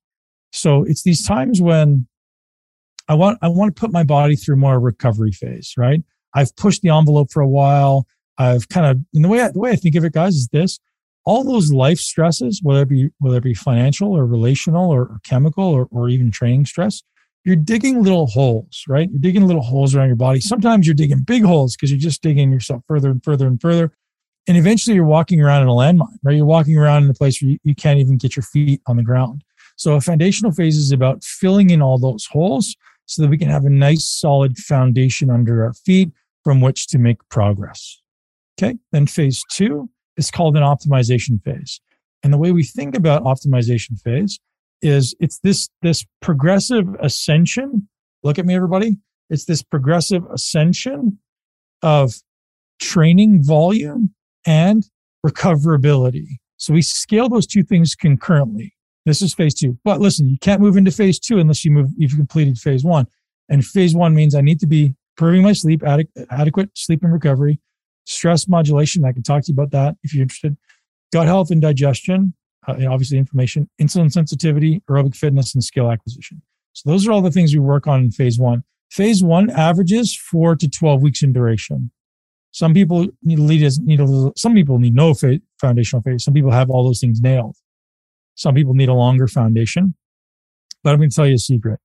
So 0.52 0.82
it's 0.84 1.02
these 1.02 1.26
times 1.26 1.60
when 1.60 2.06
I 3.08 3.14
want 3.14 3.38
I 3.42 3.48
want 3.48 3.74
to 3.74 3.80
put 3.80 3.92
my 3.92 4.04
body 4.04 4.36
through 4.36 4.56
more 4.56 4.78
recovery 4.78 5.32
phase, 5.32 5.74
right? 5.76 6.02
I've 6.34 6.54
pushed 6.56 6.82
the 6.82 6.90
envelope 6.90 7.30
for 7.30 7.40
a 7.40 7.48
while. 7.48 8.06
I've 8.36 8.68
kind 8.68 8.86
of 8.86 8.98
in 9.12 9.22
the 9.22 9.28
way 9.28 9.40
I, 9.40 9.48
the 9.48 9.58
way 9.58 9.70
I 9.70 9.76
think 9.76 9.94
of 9.94 10.04
it, 10.04 10.12
guys, 10.12 10.34
is 10.34 10.48
this: 10.48 10.78
all 11.24 11.44
those 11.44 11.72
life 11.72 11.98
stresses, 11.98 12.60
whether 12.62 12.82
it 12.82 12.88
be 12.88 13.10
whether 13.18 13.38
it 13.38 13.44
be 13.44 13.54
financial 13.54 14.12
or 14.12 14.26
relational 14.26 14.90
or, 14.90 15.02
or 15.02 15.20
chemical 15.24 15.64
or, 15.64 15.88
or 15.90 16.08
even 16.08 16.30
training 16.30 16.66
stress, 16.66 17.02
you're 17.44 17.56
digging 17.56 18.02
little 18.02 18.26
holes, 18.26 18.84
right? 18.88 19.10
You're 19.10 19.20
digging 19.20 19.46
little 19.46 19.62
holes 19.62 19.94
around 19.94 20.08
your 20.08 20.16
body. 20.16 20.40
Sometimes 20.40 20.86
you're 20.86 20.94
digging 20.94 21.22
big 21.22 21.44
holes 21.44 21.76
because 21.76 21.90
you're 21.90 21.98
just 21.98 22.22
digging 22.22 22.52
yourself 22.52 22.82
further 22.86 23.10
and 23.10 23.24
further 23.24 23.46
and 23.46 23.60
further 23.60 23.92
and 24.48 24.56
eventually 24.56 24.96
you're 24.96 25.04
walking 25.04 25.42
around 25.42 25.62
in 25.62 25.68
a 25.68 25.72
landmine, 25.72 26.16
right? 26.24 26.34
You're 26.34 26.46
walking 26.46 26.76
around 26.76 27.04
in 27.04 27.10
a 27.10 27.14
place 27.14 27.40
where 27.40 27.50
you, 27.52 27.58
you 27.62 27.74
can't 27.74 28.00
even 28.00 28.16
get 28.16 28.34
your 28.34 28.42
feet 28.42 28.80
on 28.86 28.96
the 28.96 29.02
ground. 29.02 29.44
So 29.76 29.94
a 29.94 30.00
foundational 30.00 30.52
phase 30.52 30.76
is 30.76 30.90
about 30.90 31.22
filling 31.22 31.70
in 31.70 31.82
all 31.82 31.98
those 31.98 32.26
holes 32.26 32.74
so 33.08 33.22
that 33.22 33.28
we 33.28 33.38
can 33.38 33.48
have 33.48 33.64
a 33.64 33.70
nice 33.70 34.06
solid 34.06 34.56
foundation 34.58 35.30
under 35.30 35.64
our 35.64 35.72
feet 35.72 36.10
from 36.44 36.60
which 36.60 36.86
to 36.88 36.98
make 36.98 37.16
progress. 37.30 38.00
Okay. 38.60 38.76
Then 38.92 39.06
phase 39.06 39.42
two 39.50 39.88
is 40.16 40.30
called 40.30 40.56
an 40.56 40.62
optimization 40.62 41.42
phase. 41.42 41.80
And 42.22 42.32
the 42.32 42.38
way 42.38 42.52
we 42.52 42.64
think 42.64 42.96
about 42.96 43.24
optimization 43.24 43.98
phase 44.00 44.38
is 44.82 45.14
it's 45.20 45.38
this, 45.40 45.68
this 45.82 46.04
progressive 46.20 46.86
ascension. 47.00 47.88
Look 48.22 48.38
at 48.38 48.44
me, 48.44 48.54
everybody. 48.54 48.98
It's 49.30 49.46
this 49.46 49.62
progressive 49.62 50.24
ascension 50.30 51.18
of 51.82 52.14
training 52.80 53.42
volume 53.42 54.14
and 54.46 54.84
recoverability. 55.24 56.26
So 56.56 56.74
we 56.74 56.82
scale 56.82 57.28
those 57.28 57.46
two 57.46 57.62
things 57.62 57.94
concurrently. 57.94 58.74
This 59.08 59.22
is 59.22 59.32
phase 59.32 59.54
two. 59.54 59.78
But 59.84 60.00
listen, 60.00 60.28
you 60.28 60.38
can't 60.38 60.60
move 60.60 60.76
into 60.76 60.90
phase 60.90 61.18
two 61.18 61.38
unless 61.38 61.64
you 61.64 61.70
move, 61.70 61.90
you've 61.96 62.14
completed 62.14 62.58
phase 62.58 62.84
one. 62.84 63.06
And 63.48 63.64
phase 63.64 63.94
one 63.94 64.14
means 64.14 64.34
I 64.34 64.42
need 64.42 64.60
to 64.60 64.66
be 64.66 64.94
improving 65.16 65.42
my 65.42 65.54
sleep, 65.54 65.82
adequate 65.82 66.70
sleep 66.74 67.02
and 67.02 67.12
recovery, 67.12 67.58
stress 68.04 68.46
modulation. 68.46 69.06
I 69.06 69.12
can 69.12 69.22
talk 69.22 69.44
to 69.44 69.52
you 69.52 69.54
about 69.54 69.70
that 69.70 69.96
if 70.02 70.12
you're 70.12 70.22
interested. 70.22 70.58
Gut 71.10 71.26
health 71.26 71.50
and 71.50 71.62
digestion, 71.62 72.34
uh, 72.66 72.74
obviously 72.86 73.16
inflammation, 73.16 73.70
insulin 73.80 74.12
sensitivity, 74.12 74.82
aerobic 74.90 75.16
fitness, 75.16 75.54
and 75.54 75.64
skill 75.64 75.90
acquisition. 75.90 76.42
So 76.74 76.90
those 76.90 77.08
are 77.08 77.12
all 77.12 77.22
the 77.22 77.30
things 77.30 77.54
we 77.54 77.60
work 77.60 77.86
on 77.86 78.00
in 78.00 78.10
phase 78.10 78.38
one. 78.38 78.62
Phase 78.90 79.22
one 79.22 79.48
averages 79.48 80.14
four 80.14 80.54
to 80.54 80.68
12 80.68 81.00
weeks 81.00 81.22
in 81.22 81.32
duration. 81.32 81.90
Some 82.50 82.74
people 82.74 83.06
need 83.22 83.38
leaders 83.38 83.78
need 83.78 84.00
a 84.00 84.04
little, 84.04 84.34
some 84.36 84.52
people 84.52 84.78
need 84.78 84.94
no 84.94 85.14
foundational 85.58 86.02
phase. 86.02 86.24
Some 86.24 86.34
people 86.34 86.50
have 86.50 86.68
all 86.68 86.84
those 86.84 87.00
things 87.00 87.22
nailed. 87.22 87.56
Some 88.38 88.54
people 88.54 88.74
need 88.74 88.88
a 88.88 88.94
longer 88.94 89.28
foundation. 89.28 89.94
But 90.82 90.90
I'm 90.90 90.98
going 90.98 91.10
to 91.10 91.16
tell 91.16 91.26
you 91.26 91.34
a 91.34 91.38
secret. 91.38 91.80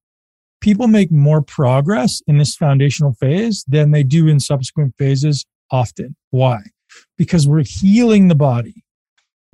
People 0.61 0.87
make 0.87 1.11
more 1.11 1.41
progress 1.41 2.21
in 2.27 2.37
this 2.37 2.55
foundational 2.55 3.13
phase 3.13 3.65
than 3.67 3.91
they 3.91 4.03
do 4.03 4.27
in 4.27 4.39
subsequent 4.39 4.95
phases 4.97 5.45
often. 5.71 6.15
Why? 6.29 6.59
Because 7.17 7.47
we're 7.47 7.65
healing 7.65 8.27
the 8.27 8.35
body. 8.35 8.83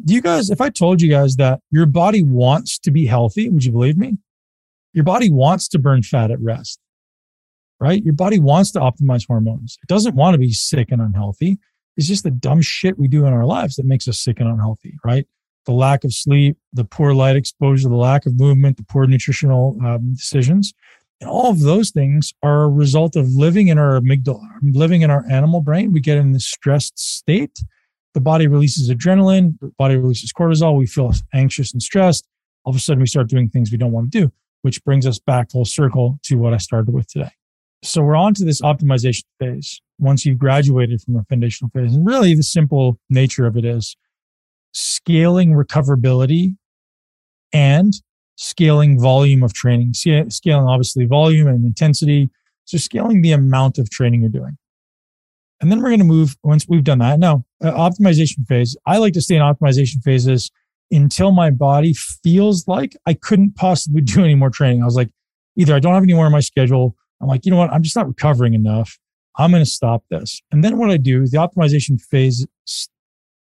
Do 0.04 0.14
you 0.14 0.22
guys, 0.22 0.50
if 0.50 0.62
I 0.62 0.70
told 0.70 1.02
you 1.02 1.10
guys 1.10 1.36
that 1.38 1.62
your 1.72 1.86
body 1.86 2.24
wants 2.24 2.78
to 2.80 2.92
be 2.92 3.06
healthy, 3.06 3.50
would 3.50 3.66
you 3.66 3.72
believe 3.72 3.98
me? 3.98 4.18
Your 4.94 5.04
body 5.04 5.32
wants 5.32 5.68
to 5.70 5.80
burn 5.80 6.04
fat 6.04 6.32
at 6.32 6.40
rest 6.40 6.80
right? 7.80 8.04
Your 8.04 8.14
body 8.14 8.40
wants 8.40 8.72
to 8.72 8.80
optimize 8.80 9.26
hormones. 9.26 9.78
It 9.82 9.88
doesn't 9.88 10.16
want 10.16 10.34
to 10.34 10.38
be 10.38 10.52
sick 10.52 10.92
and 10.92 11.02
unhealthy. 11.02 11.60
It's 11.98 12.08
just 12.08 12.24
the 12.24 12.32
dumb 12.32 12.62
shit 12.62 13.00
we 13.00 13.08
do 13.08 13.26
in 13.26 13.34
our 13.34 13.46
lives 13.46 13.76
that 13.76 13.86
makes 13.86 14.08
us 14.08 14.20
sick 14.20 14.40
and 14.40 14.50
unhealthy, 14.50 14.96
right? 15.04 15.28
The 15.66 15.74
lack 15.74 16.04
of 16.04 16.14
sleep, 16.14 16.58
the 16.74 16.86
poor 16.86 17.14
light 17.14 17.36
exposure, 17.36 17.90
the 17.90 17.96
lack 17.96 18.26
of 18.26 18.40
movement, 18.40 18.78
the 18.78 18.84
poor 18.84 19.06
nutritional 19.06 19.78
um, 19.86 20.14
decisions. 20.14 20.74
And 21.22 21.30
all 21.30 21.50
of 21.50 21.60
those 21.60 21.92
things 21.92 22.34
are 22.42 22.64
a 22.64 22.70
result 22.70 23.16
of 23.16 23.28
living 23.36 23.68
in 23.68 23.78
our 23.78 24.00
amygdala, 24.00 24.48
living 24.62 25.02
in 25.02 25.12
our 25.12 25.26
animal 25.30 25.62
brain. 25.62 25.92
We 25.92 26.00
get 26.00 26.18
in 26.18 26.32
this 26.32 26.46
stressed 26.46 26.98
state. 26.98 27.60
The 28.14 28.22
body 28.22 28.48
releases 28.48 28.90
adrenaline, 28.90 29.60
the 29.60 29.72
body 29.78 29.96
releases 29.98 30.34
cortisol. 30.34 30.78
We 30.78 30.88
feel 30.88 31.14
anxious 31.34 31.74
and 31.74 31.84
stressed. 31.84 32.28
All 32.64 32.72
of 32.72 32.76
a 32.76 32.80
sudden, 32.80 33.02
we 33.02 33.08
start 33.08 33.28
doing 33.28 33.50
things 33.50 33.72
we 33.72 33.78
don't 33.78 33.92
want 33.92 34.12
to 34.12 34.20
do, 34.20 34.32
which 34.62 34.84
brings 34.84 35.06
us 35.06 35.20
back 35.20 35.52
full 35.52 35.66
circle 35.66 36.20
to 36.24 36.36
what 36.36 36.54
I 36.54 36.58
started 36.58 36.94
with 36.94 37.08
today. 37.08 37.32
So 37.84 38.02
we're 38.02 38.16
on 38.16 38.34
to 38.36 38.46
this 38.46 38.62
optimization 38.62 39.24
phase 39.40 39.82
once 40.00 40.26
you've 40.26 40.40
graduated 40.40 41.02
from 41.02 41.18
a 41.18 41.24
foundational 41.26 41.70
phase. 41.70 41.94
And 41.94 42.06
really 42.06 42.34
the 42.34 42.44
simple 42.44 43.00
nature 43.10 43.46
of 43.46 43.56
it 43.58 43.66
is 43.66 43.96
scaling 44.72 45.52
recoverability 45.52 46.56
and 47.54 47.94
scaling 48.36 49.00
volume 49.00 49.44
of 49.44 49.54
training, 49.54 49.94
scaling 49.94 50.68
obviously 50.68 51.06
volume 51.06 51.48
and 51.48 51.66
intensity. 51.66 52.30
So 52.66 52.78
scaling 52.78 53.22
the 53.22 53.32
amount 53.32 53.80
of 53.80 53.90
training 53.90 54.22
you're 54.22 54.30
doing. 54.30 54.58
And 55.60 55.72
then 55.72 55.82
we're 55.82 55.90
going 55.90 56.00
to 56.00 56.06
move 56.06 56.38
once 56.44 56.66
we've 56.70 56.84
done 56.84 57.00
that. 57.00 57.20
Now, 57.20 57.44
uh, 57.62 57.72
optimization 57.72 58.46
phase. 58.48 58.78
I 58.86 58.98
like 58.98 59.14
to 59.14 59.22
stay 59.22 59.36
in 59.36 59.42
optimization 59.42 60.02
phases 60.04 60.52
until 60.92 61.32
my 61.32 61.50
body 61.50 61.94
feels 61.94 62.68
like 62.68 62.96
I 63.06 63.14
couldn't 63.14 63.56
possibly 63.56 64.02
do 64.04 64.24
any 64.24 64.36
more 64.36 64.50
training. 64.50 64.82
I 64.82 64.86
was 64.86 64.96
like, 64.96 65.10
either 65.58 65.76
I 65.76 65.80
don't 65.80 65.94
have 65.94 66.04
any 66.04 66.14
more 66.14 66.28
in 66.28 66.32
my 66.32 66.40
schedule. 66.40 66.96
I'm 67.22 67.28
like, 67.28 67.46
you 67.46 67.52
know 67.52 67.58
what? 67.58 67.72
I'm 67.72 67.84
just 67.84 67.96
not 67.96 68.08
recovering 68.08 68.54
enough. 68.54 68.98
I'm 69.38 69.52
going 69.52 69.64
to 69.64 69.70
stop 69.70 70.04
this. 70.10 70.42
And 70.52 70.64
then 70.64 70.78
what 70.78 70.90
I 70.90 70.98
do 70.98 71.22
is 71.24 71.32
the 71.32 71.38
optimization 71.38 72.00
phase 72.00 72.46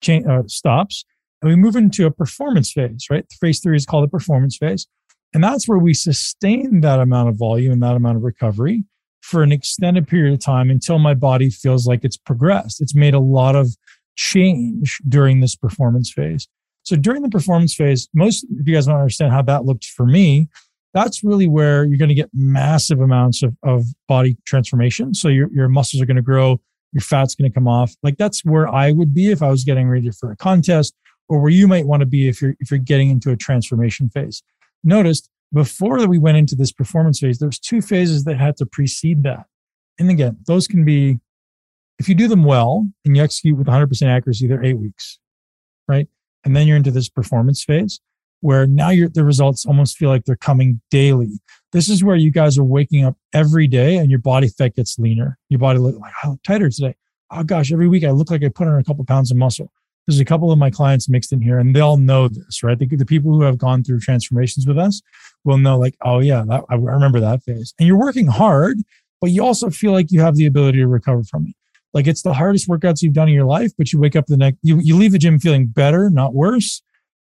uh, 0.08 0.44
stops 0.48 1.04
and 1.46 1.54
we 1.54 1.62
move 1.62 1.76
into 1.76 2.08
a 2.08 2.12
performance 2.12 2.72
phase, 2.72 3.06
right? 3.10 3.26
Phase 3.40 3.60
three 3.60 3.76
is 3.76 3.86
called 3.86 4.04
the 4.04 4.10
performance 4.10 4.58
phase. 4.58 4.88
And 5.34 5.44
that's 5.44 5.68
where 5.68 5.78
we 5.78 5.94
sustain 5.94 6.82
that 6.82 7.00
amount 7.00 7.30
of 7.30 7.38
volume 7.38 7.72
and 7.72 7.84
that 7.84 7.96
amount 7.96 8.18
of 8.18 8.24
recovery 8.24 8.84
for 9.22 9.44
an 9.44 9.52
extended 9.52 10.08
period 10.08 10.34
of 10.34 10.40
time 10.40 10.70
until 10.70 10.98
my 10.98 11.14
body 11.14 11.50
feels 11.50 11.86
like 11.86 12.04
it's 12.04 12.18
progressed. 12.18 12.82
It's 12.82 12.96
made 12.96 13.14
a 13.14 13.20
lot 13.20 13.56
of 13.56 13.76
change 14.16 15.00
during 15.08 15.42
this 15.42 15.56
performance 15.56 16.12
phase. 16.12 16.48
So 16.84 16.96
during 16.96 17.22
the 17.22 17.30
performance 17.30 17.76
phase, 17.76 18.08
most 18.14 18.46
if 18.50 18.68
you 18.68 18.74
guys 18.74 18.86
to 18.86 18.94
understand 18.94 19.32
how 19.32 19.42
that 19.44 19.66
looked 19.66 19.86
for 19.86 20.06
me, 20.06 20.48
that's 20.94 21.24
really 21.24 21.48
where 21.48 21.84
you're 21.84 21.98
going 21.98 22.10
to 22.10 22.16
get 22.16 22.30
massive 22.34 23.02
amounts 23.02 23.44
of, 23.44 23.56
of 23.64 23.84
body 24.08 24.38
transformation. 24.46 25.14
So 25.14 25.28
your, 25.28 25.50
your 25.52 25.68
muscles 25.68 26.02
are 26.02 26.06
going 26.06 26.16
to 26.16 26.24
grow, 26.24 26.60
your 26.94 27.02
fat's 27.02 27.36
going 27.36 27.52
to 27.52 27.54
come 27.54 27.68
off. 27.68 27.94
Like 28.02 28.18
that's 28.18 28.46
where 28.46 28.68
I 28.68 28.92
would 28.94 29.14
be 29.14 29.32
if 29.32 29.44
I 29.44 29.50
was 29.50 29.64
getting 29.64 29.90
ready 29.90 30.10
for 30.12 30.32
a 30.32 30.38
contest, 30.38 30.96
or 31.28 31.40
where 31.40 31.52
you 31.52 31.68
might 31.68 31.86
want 31.86 32.02
to 32.02 32.06
be 32.06 32.28
if 32.28 32.42
you're 32.42 32.56
if 32.60 32.72
you're 32.72 32.78
getting 32.78 33.10
into 33.10 33.32
a 33.32 33.36
transformation 33.36 34.10
phase. 34.10 34.44
Notice 34.84 35.30
before 35.54 36.00
that 36.00 36.10
we 36.10 36.18
went 36.18 36.38
into 36.38 36.56
this 36.56 36.72
performance 36.72 37.20
phase, 37.20 37.40
there's 37.40 37.60
two 37.60 37.82
phases 37.82 38.24
that 38.26 38.38
had 38.38 38.58
to 38.58 38.66
precede 38.66 39.24
that. 39.24 39.46
And 39.98 40.10
again, 40.10 40.38
those 40.46 40.68
can 40.68 40.84
be 40.84 41.20
if 41.98 42.10
you 42.10 42.16
do 42.16 42.28
them 42.28 42.44
well 42.44 42.88
and 43.06 43.16
you 43.16 43.24
execute 43.24 43.58
with 43.58 43.68
100% 43.68 44.08
accuracy, 44.08 44.48
they're 44.48 44.64
eight 44.64 44.78
weeks, 44.78 45.20
right? 45.88 46.08
And 46.44 46.56
then 46.56 46.68
you're 46.68 46.78
into 46.78 46.92
this 46.92 47.10
performance 47.10 47.64
phase 47.64 48.02
where 48.42 48.68
now 48.68 48.90
the 48.90 49.24
results 49.24 49.66
almost 49.66 49.98
feel 49.98 50.10
like 50.10 50.26
they're 50.26 50.36
coming 50.36 50.82
daily. 50.92 51.40
This 51.72 51.90
is 51.90 52.04
where 52.04 52.16
you 52.16 52.32
guys 52.32 52.58
are 52.58 52.64
waking 52.64 53.04
up 53.04 53.18
every 53.34 53.68
day 53.68 53.98
and 53.98 54.10
your 54.10 54.20
body 54.20 54.50
fat 54.50 54.76
gets 54.76 55.00
leaner. 55.00 55.38
Your 55.50 55.60
body 55.60 55.80
look 55.80 55.98
like, 56.00 56.14
oh, 56.24 56.32
look 56.32 56.44
tighter 56.44 56.70
today. 56.70 56.96
Oh 57.32 57.44
gosh, 57.44 57.72
every 57.72 57.88
week 57.88 58.04
I 58.04 58.12
look 58.12 58.30
like 58.30 58.44
I 58.44 58.50
put 58.50 58.68
on 58.68 58.78
a 58.78 58.84
couple 58.84 59.04
pounds 59.06 59.32
of 59.32 59.38
muscle. 59.38 59.72
There's 60.08 60.20
a 60.20 60.26
couple 60.26 60.52
of 60.52 60.60
my 60.60 60.70
clients 60.70 61.10
mixed 61.10 61.34
in 61.34 61.42
here 61.42 61.58
and 61.58 61.76
they 61.76 61.80
all 61.80 61.98
know 61.98 62.28
this, 62.28 62.62
right? 62.64 62.78
The, 62.78 62.86
the 62.86 63.06
people 63.06 63.34
who 63.34 63.42
have 63.42 63.58
gone 63.58 63.84
through 63.84 64.00
transformations 64.00 64.68
with 64.68 64.78
us 64.78 65.02
will 65.44 65.58
know 65.58 65.80
like, 65.80 65.96
oh 66.02 66.20
yeah, 66.20 66.44
that, 66.48 66.64
I 66.70 66.76
remember 66.76 67.20
that 67.20 67.44
phase. 67.44 67.74
And 67.80 67.88
you're 67.88 67.98
working 67.98 68.28
hard, 68.28 68.78
but 69.20 69.32
you 69.32 69.44
also 69.44 69.70
feel 69.70 69.92
like 69.92 70.12
you 70.12 70.22
have 70.22 70.36
the 70.36 70.46
ability 70.46 70.80
to 70.80 70.88
recover 70.88 71.24
from 71.24 71.48
it. 71.48 71.56
Like 71.94 72.08
it's 72.08 72.24
the 72.24 72.34
hardest 72.34 72.68
workouts 72.68 73.02
you've 73.02 73.14
done 73.14 73.30
in 73.30 73.34
your 73.34 73.46
life, 73.46 73.72
but 73.78 73.94
you 73.94 74.00
wake 74.00 74.16
up 74.16 74.26
the 74.28 74.38
next, 74.38 74.60
you, 74.62 74.80
you 74.80 74.98
leave 74.98 75.14
the 75.14 75.18
gym 75.18 75.40
feeling 75.40 75.66
better, 75.66 76.10
not 76.10 76.34
worse. 76.34 76.82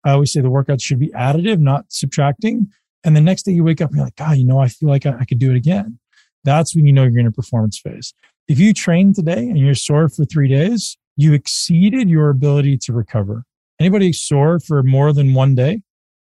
I 0.05 0.11
always 0.11 0.31
say 0.31 0.41
the 0.41 0.49
workouts 0.49 0.83
should 0.83 0.99
be 0.99 1.09
additive, 1.09 1.59
not 1.59 1.85
subtracting. 1.89 2.71
And 3.03 3.15
the 3.15 3.21
next 3.21 3.43
day 3.43 3.51
you 3.51 3.63
wake 3.63 3.81
up 3.81 3.89
and 3.89 3.97
you're 3.97 4.05
like, 4.05 4.15
God, 4.15 4.37
you 4.37 4.45
know, 4.45 4.59
I 4.59 4.67
feel 4.67 4.87
like 4.87 5.05
I, 5.05 5.17
I 5.19 5.25
could 5.25 5.39
do 5.39 5.49
it 5.49 5.57
again. 5.57 5.99
That's 6.43 6.75
when 6.75 6.85
you 6.85 6.93
know 6.93 7.03
you're 7.03 7.19
in 7.19 7.27
a 7.27 7.31
performance 7.31 7.79
phase. 7.79 8.13
If 8.47 8.59
you 8.59 8.73
train 8.73 9.13
today 9.13 9.39
and 9.49 9.57
you're 9.57 9.75
sore 9.75 10.07
for 10.07 10.23
three 10.23 10.47
days, 10.47 10.97
you 11.19 11.33
exceeded 11.33 12.09
your 12.09 12.29
ability 12.29 12.77
to 12.77 12.93
recover. 12.93 13.43
Anybody 13.77 14.13
sore 14.13 14.57
for 14.57 14.81
more 14.83 15.11
than 15.11 15.33
one 15.33 15.53
day? 15.53 15.81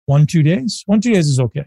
One, 0.05 0.29
two 0.29 0.45
days? 0.45 0.85
One, 0.87 1.01
two 1.01 1.13
days 1.13 1.27
is 1.27 1.41
okay. 1.41 1.63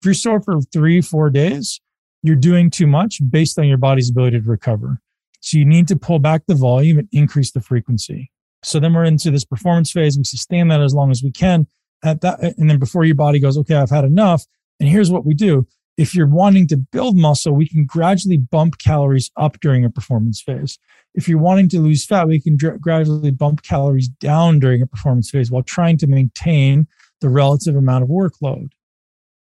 If 0.00 0.04
you're 0.04 0.12
sore 0.12 0.42
for 0.42 0.60
three, 0.70 1.00
four 1.00 1.30
days, 1.30 1.80
you're 2.22 2.36
doing 2.36 2.68
too 2.68 2.86
much 2.86 3.18
based 3.30 3.58
on 3.58 3.66
your 3.66 3.78
body's 3.78 4.10
ability 4.10 4.42
to 4.42 4.46
recover. 4.46 5.00
So 5.40 5.56
you 5.56 5.64
need 5.64 5.88
to 5.88 5.96
pull 5.96 6.18
back 6.18 6.42
the 6.46 6.54
volume 6.54 6.98
and 6.98 7.08
increase 7.12 7.50
the 7.50 7.62
frequency. 7.62 8.30
So 8.62 8.78
then 8.78 8.92
we're 8.92 9.04
into 9.04 9.30
this 9.30 9.46
performance 9.46 9.90
phase. 9.90 10.18
We 10.18 10.24
sustain 10.24 10.68
that 10.68 10.82
as 10.82 10.92
long 10.92 11.10
as 11.10 11.22
we 11.22 11.32
can 11.32 11.66
at 12.04 12.20
that. 12.20 12.40
And 12.58 12.68
then 12.68 12.78
before 12.78 13.06
your 13.06 13.14
body 13.14 13.40
goes, 13.40 13.56
okay, 13.56 13.76
I've 13.76 13.88
had 13.88 14.04
enough. 14.04 14.44
And 14.78 14.86
here's 14.86 15.10
what 15.10 15.24
we 15.24 15.32
do. 15.32 15.66
If 16.00 16.14
you're 16.14 16.26
wanting 16.26 16.66
to 16.68 16.78
build 16.78 17.16
muscle, 17.16 17.52
we 17.52 17.68
can 17.68 17.84
gradually 17.84 18.38
bump 18.38 18.78
calories 18.78 19.30
up 19.36 19.60
during 19.60 19.84
a 19.84 19.90
performance 19.90 20.40
phase. 20.40 20.78
If 21.14 21.28
you're 21.28 21.38
wanting 21.38 21.68
to 21.70 21.78
lose 21.78 22.06
fat, 22.06 22.26
we 22.26 22.40
can 22.40 22.56
dr- 22.56 22.80
gradually 22.80 23.30
bump 23.30 23.62
calories 23.62 24.08
down 24.08 24.60
during 24.60 24.80
a 24.80 24.86
performance 24.86 25.30
phase 25.30 25.50
while 25.50 25.62
trying 25.62 25.98
to 25.98 26.06
maintain 26.06 26.88
the 27.20 27.28
relative 27.28 27.76
amount 27.76 28.04
of 28.04 28.08
workload. 28.08 28.70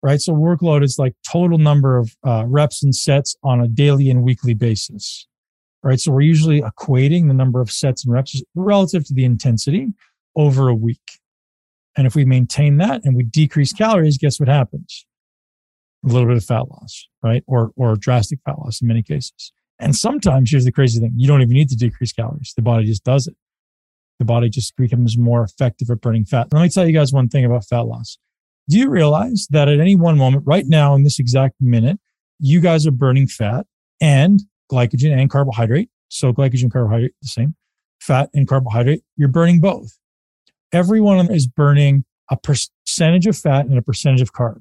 Right. 0.02 0.20
So 0.20 0.32
workload 0.32 0.82
is 0.82 0.98
like 0.98 1.14
total 1.30 1.59
number 1.59 1.98
of 1.98 2.16
uh, 2.24 2.44
reps 2.46 2.82
and 2.82 2.94
sets 2.94 3.36
on 3.42 3.61
a 3.61 3.68
daily 3.68 4.09
and 4.09 4.22
weekly 4.22 4.54
basis 4.54 5.26
right? 5.86 6.00
So 6.00 6.11
we're 6.11 6.22
usually 6.22 6.62
equating 6.62 7.28
the 7.28 7.34
number 7.34 7.61
of 7.61 7.70
sets 7.70 8.04
and 8.04 8.12
reps 8.12 8.42
relative 8.57 9.04
to 9.07 9.14
the 9.14 9.24
intensity 9.24 9.86
over 10.34 10.68
a 10.68 10.74
week. 10.74 11.20
And 11.96 12.09
if 12.09 12.16
we 12.16 12.24
maintain 12.24 12.78
that 12.78 13.02
and 13.04 13.14
we 13.14 13.22
decrease 13.22 13.72
calories, 13.72 14.18
guess 14.18 14.40
what 14.40 14.48
happens? 14.48 15.05
A 16.07 16.09
little 16.09 16.28
bit 16.28 16.36
of 16.36 16.44
fat 16.44 16.68
loss, 16.68 17.09
right? 17.22 17.42
Or, 17.46 17.72
or 17.76 17.96
drastic 17.96 18.38
fat 18.44 18.59
loss 18.59 18.80
in 18.80 18.88
many 18.88 19.02
cases. 19.02 19.52
And 19.78 19.94
sometimes 19.94 20.50
here's 20.50 20.64
the 20.64 20.72
crazy 20.72 21.00
thing. 21.00 21.12
You 21.16 21.26
don't 21.26 21.42
even 21.42 21.54
need 21.54 21.68
to 21.70 21.76
decrease 21.76 22.12
calories. 22.12 22.54
The 22.57 22.62
body 22.62 22.86
just 22.86 23.04
does 23.04 23.26
it. 23.26 23.34
The 24.18 24.24
body 24.24 24.48
just 24.48 24.76
becomes 24.76 25.18
more 25.18 25.42
effective 25.42 25.90
at 25.90 26.00
burning 26.00 26.24
fat. 26.24 26.48
Let 26.52 26.62
me 26.62 26.68
tell 26.70 26.86
you 26.86 26.92
guys 26.92 27.12
one 27.12 27.28
thing 27.28 27.44
about 27.44 27.64
fat 27.66 27.80
loss. 27.80 28.18
Do 28.68 28.78
you 28.78 28.88
realize 28.88 29.46
that 29.50 29.68
at 29.68 29.78
any 29.78 29.94
one 29.94 30.16
moment, 30.16 30.44
right 30.46 30.64
now 30.66 30.94
in 30.94 31.04
this 31.04 31.18
exact 31.18 31.57
minute, 31.61 31.98
you 32.38 32.61
guys 32.61 32.86
are 32.86 32.92
burning 32.92 33.26
fat 33.26 33.66
and 34.00 34.40
glycogen 34.70 35.16
and 35.16 35.30
carbohydrate. 35.30 35.90
So 36.09 36.32
glycogen 36.32 36.70
carbohydrate, 36.70 37.12
the 37.22 37.28
same. 37.28 37.54
Fat 38.00 38.30
and 38.34 38.46
carbohydrate, 38.46 39.02
you're 39.16 39.28
burning 39.28 39.61
both. 39.61 39.98
Everyone 40.72 41.32
is 41.32 41.46
burning 41.46 42.04
a 42.30 42.36
percentage 42.36 43.26
of 43.26 43.36
fat 43.36 43.66
and 43.66 43.78
a 43.78 43.82
percentage 43.82 44.20
of 44.20 44.32
carb. 44.32 44.61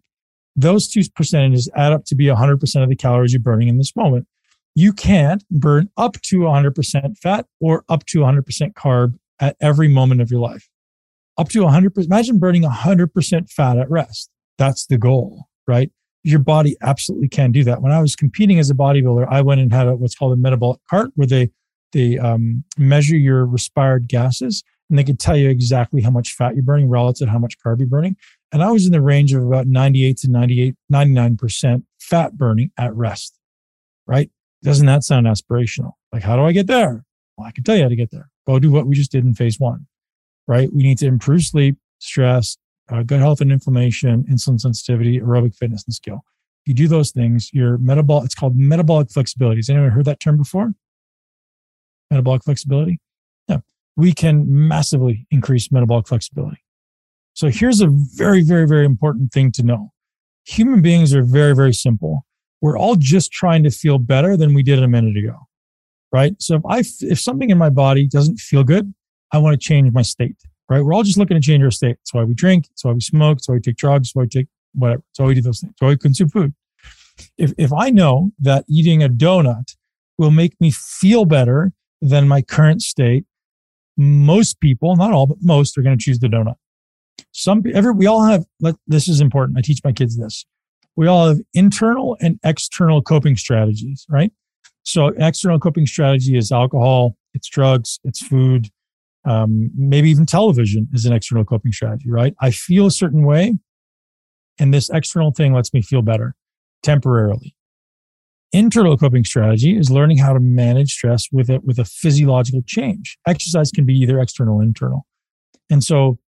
Those 0.55 0.87
two 0.87 1.01
percentages 1.15 1.69
add 1.75 1.91
up 1.91 2.05
to 2.05 2.15
be 2.15 2.25
100% 2.25 2.83
of 2.83 2.89
the 2.89 2.95
calories 2.95 3.33
you're 3.33 3.41
burning 3.41 3.67
in 3.67 3.77
this 3.77 3.95
moment. 3.95 4.27
You 4.73 4.93
can't 4.93 5.43
burn 5.49 5.89
up 5.97 6.21
to 6.23 6.39
100% 6.39 7.17
fat 7.17 7.45
or 7.59 7.83
up 7.89 8.05
to 8.07 8.19
100% 8.19 8.73
carb 8.73 9.17
at 9.39 9.55
every 9.61 9.87
moment 9.87 10.21
of 10.21 10.31
your 10.31 10.39
life. 10.39 10.69
Up 11.37 11.49
to 11.49 11.59
100%. 11.59 12.05
Imagine 12.05 12.39
burning 12.39 12.63
100% 12.63 13.49
fat 13.49 13.77
at 13.77 13.89
rest. 13.89 14.29
That's 14.57 14.85
the 14.85 14.97
goal, 14.97 15.47
right? 15.67 15.91
your 16.25 16.39
body 16.39 16.75
absolutely 16.81 17.29
can 17.29 17.51
do 17.51 17.63
that. 17.63 17.83
When 17.83 17.91
I 17.91 18.01
was 18.01 18.15
competing 18.15 18.57
as 18.57 18.71
a 18.71 18.73
bodybuilder, 18.73 19.27
I 19.29 19.41
went 19.41 19.61
and 19.61 19.71
had 19.71 19.87
a, 19.87 19.95
what's 19.95 20.15
called 20.15 20.33
a 20.33 20.37
metabolic 20.37 20.81
cart 20.89 21.11
where 21.13 21.27
they 21.27 21.51
they 21.91 22.17
um, 22.17 22.63
measure 22.77 23.15
your 23.15 23.45
respired 23.45 24.07
gases 24.07 24.63
and 24.89 24.97
they 24.97 25.03
could 25.03 25.19
tell 25.19 25.37
you 25.37 25.49
exactly 25.49 26.01
how 26.01 26.09
much 26.09 26.33
fat 26.33 26.55
you're 26.55 26.63
burning 26.63 26.89
relative 26.89 27.27
to 27.27 27.31
how 27.31 27.37
much 27.37 27.57
carb 27.59 27.77
you're 27.77 27.87
burning. 27.87 28.17
And 28.55 28.63
I 28.63 28.71
was 28.71 28.85
in 28.85 28.93
the 28.93 29.01
range 29.01 29.33
of 29.33 29.43
about 29.43 29.67
98 29.67 30.15
to 30.19 30.31
98, 30.31 30.75
99% 30.89 31.83
fat 31.99 32.37
burning 32.37 32.71
at 32.77 32.95
rest, 32.95 33.37
right? 34.07 34.31
Doesn't 34.63 34.85
that 34.85 35.03
sound 35.03 35.27
aspirational? 35.27 35.91
Like, 36.13 36.23
how 36.23 36.37
do 36.37 36.43
I 36.43 36.53
get 36.53 36.67
there? 36.67 37.03
Well, 37.35 37.45
I 37.45 37.51
can 37.51 37.65
tell 37.65 37.75
you 37.75 37.83
how 37.83 37.89
to 37.89 37.97
get 37.97 38.11
there. 38.11 38.29
Go 38.47 38.57
do 38.57 38.71
what 38.71 38.87
we 38.87 38.95
just 38.95 39.11
did 39.11 39.25
in 39.25 39.33
phase 39.33 39.59
one, 39.59 39.87
right? 40.47 40.71
We 40.73 40.83
need 40.83 40.97
to 40.99 41.05
improve 41.05 41.43
sleep, 41.43 41.75
stress, 41.99 42.55
uh, 42.87 43.03
gut 43.03 43.19
health 43.19 43.41
and 43.41 43.51
inflammation, 43.51 44.23
insulin 44.31 44.61
sensitivity, 44.61 45.19
aerobic 45.19 45.53
fitness 45.53 45.83
and 45.83 45.93
skill. 45.93 46.23
If 46.63 46.69
you 46.69 46.73
do 46.75 46.87
those 46.87 47.11
things, 47.11 47.49
your 47.51 47.77
metabolic, 47.79 48.23
it's 48.23 48.35
called 48.35 48.55
metabolic 48.55 49.11
flexibility. 49.11 49.57
Has 49.57 49.69
anyone 49.69 49.89
heard 49.89 50.05
that 50.05 50.21
term 50.21 50.37
before? 50.37 50.71
Metabolic 52.09 52.45
flexibility? 52.45 53.01
Yeah. 53.49 53.57
We 53.97 54.13
can 54.13 54.45
massively 54.47 55.27
increase 55.29 55.73
metabolic 55.73 56.07
flexibility. 56.07 56.59
So 57.35 57.49
here's 57.49 57.81
a 57.81 57.87
very, 57.87 58.41
very, 58.41 58.67
very 58.67 58.85
important 58.85 59.31
thing 59.31 59.51
to 59.53 59.63
know. 59.63 59.91
Human 60.45 60.81
beings 60.81 61.13
are 61.13 61.23
very, 61.23 61.55
very 61.55 61.73
simple. 61.73 62.25
We're 62.61 62.77
all 62.77 62.95
just 62.95 63.31
trying 63.31 63.63
to 63.63 63.69
feel 63.69 63.99
better 63.99 64.35
than 64.35 64.53
we 64.53 64.63
did 64.63 64.81
a 64.81 64.87
minute 64.87 65.15
ago. 65.15 65.37
Right. 66.11 66.35
So 66.39 66.55
if 66.55 66.61
I, 66.67 66.79
if 67.01 67.19
something 67.19 67.49
in 67.49 67.57
my 67.57 67.69
body 67.69 68.07
doesn't 68.07 68.39
feel 68.39 68.63
good, 68.63 68.93
I 69.31 69.37
want 69.37 69.53
to 69.53 69.63
change 69.63 69.91
my 69.91 70.01
state 70.01 70.37
right? 70.69 70.81
We're 70.81 70.93
all 70.93 71.03
just 71.03 71.17
looking 71.17 71.35
to 71.35 71.41
change 71.41 71.63
our 71.63 71.71
state. 71.71 71.97
That's 71.97 72.13
why 72.13 72.23
we 72.23 72.33
drink. 72.33 72.67
That's 72.67 72.85
why 72.85 72.91
we 72.93 73.01
smoke. 73.01 73.37
That's 73.37 73.49
why 73.49 73.55
we 73.55 73.61
take 73.61 73.77
drugs. 73.77 74.09
That's 74.09 74.15
why 74.15 74.23
we 74.23 74.29
take 74.29 74.47
whatever. 74.73 75.03
That's 75.09 75.19
why 75.19 75.25
we 75.27 75.35
do 75.35 75.41
those 75.41 75.59
things. 75.59 75.73
That's 75.73 75.81
why 75.81 75.89
we 75.89 75.97
consume 75.97 76.29
food. 76.29 76.53
If, 77.37 77.53
if 77.57 77.71
I 77.71 77.89
know 77.89 78.31
that 78.39 78.65
eating 78.69 79.03
a 79.03 79.09
donut 79.09 79.75
will 80.17 80.31
make 80.31 80.59
me 80.59 80.71
feel 80.71 81.25
better 81.25 81.71
than 82.01 82.27
my 82.27 82.41
current 82.41 82.81
state, 82.81 83.25
most 83.97 84.59
people, 84.59 84.95
not 84.95 85.13
all, 85.13 85.27
but 85.27 85.37
most 85.41 85.77
are 85.77 85.81
going 85.81 85.97
to 85.97 86.03
choose 86.03 86.19
the 86.19 86.27
donut. 86.27 86.55
Some, 87.37 87.63
every, 87.73 87.91
we 87.91 88.05
all 88.05 88.23
have, 88.23 88.45
let, 88.61 88.75
this 88.87 89.09
is 89.09 89.19
important. 89.19 89.57
I 89.57 89.61
teach 89.61 89.81
my 89.83 89.91
kids 89.91 90.17
this. 90.17 90.45
We 90.95 91.05
all 91.05 91.27
have 91.27 91.41
internal 91.53 92.15
and 92.21 92.39
external 92.45 93.01
coping 93.01 93.35
strategies, 93.35 94.05
right? 94.09 94.31
So 94.83 95.07
external 95.17 95.59
coping 95.59 95.85
strategy 95.85 96.37
is 96.37 96.49
alcohol, 96.49 97.17
it's 97.33 97.49
drugs, 97.49 97.99
it's 98.05 98.25
food, 98.25 98.69
um, 99.25 99.69
maybe 99.75 100.09
even 100.09 100.25
television 100.25 100.87
is 100.93 101.05
an 101.05 101.11
external 101.11 101.43
coping 101.43 101.73
strategy, 101.73 102.09
right? 102.09 102.33
I 102.39 102.51
feel 102.51 102.85
a 102.85 102.91
certain 102.91 103.25
way, 103.25 103.57
and 104.57 104.73
this 104.73 104.89
external 104.89 105.31
thing 105.31 105.53
lets 105.53 105.73
me 105.73 105.81
feel 105.81 106.01
better 106.01 106.35
temporarily. 106.83 107.53
Internal 108.53 108.97
coping 108.97 109.25
strategy 109.25 109.77
is 109.77 109.91
learning 109.91 110.19
how 110.19 110.31
to 110.31 110.39
manage 110.39 110.93
stress 110.93 111.27
with 111.33 111.49
it 111.49 111.65
with 111.65 111.79
a 111.79 111.85
physiological 111.85 112.61
change. 112.65 113.17
Exercise 113.27 113.71
can 113.71 113.85
be 113.85 113.93
either 113.95 114.21
external 114.21 114.59
or 114.59 114.63
internal. 114.63 115.05
And 115.69 115.83
so 115.83 116.19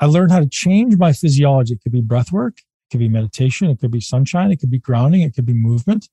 I 0.00 0.06
learned 0.06 0.32
how 0.32 0.40
to 0.40 0.48
change 0.48 0.96
my 0.96 1.12
physiology. 1.12 1.74
It 1.74 1.82
could 1.82 1.92
be 1.92 2.00
breath 2.00 2.32
work, 2.32 2.58
it 2.58 2.90
could 2.90 3.00
be 3.00 3.08
meditation, 3.08 3.68
it 3.68 3.78
could 3.78 3.90
be 3.90 4.00
sunshine, 4.00 4.50
it 4.50 4.58
could 4.58 4.70
be 4.70 4.78
grounding, 4.78 5.22
it 5.22 5.34
could 5.34 5.46
be 5.46 5.52
movement. 5.52 6.08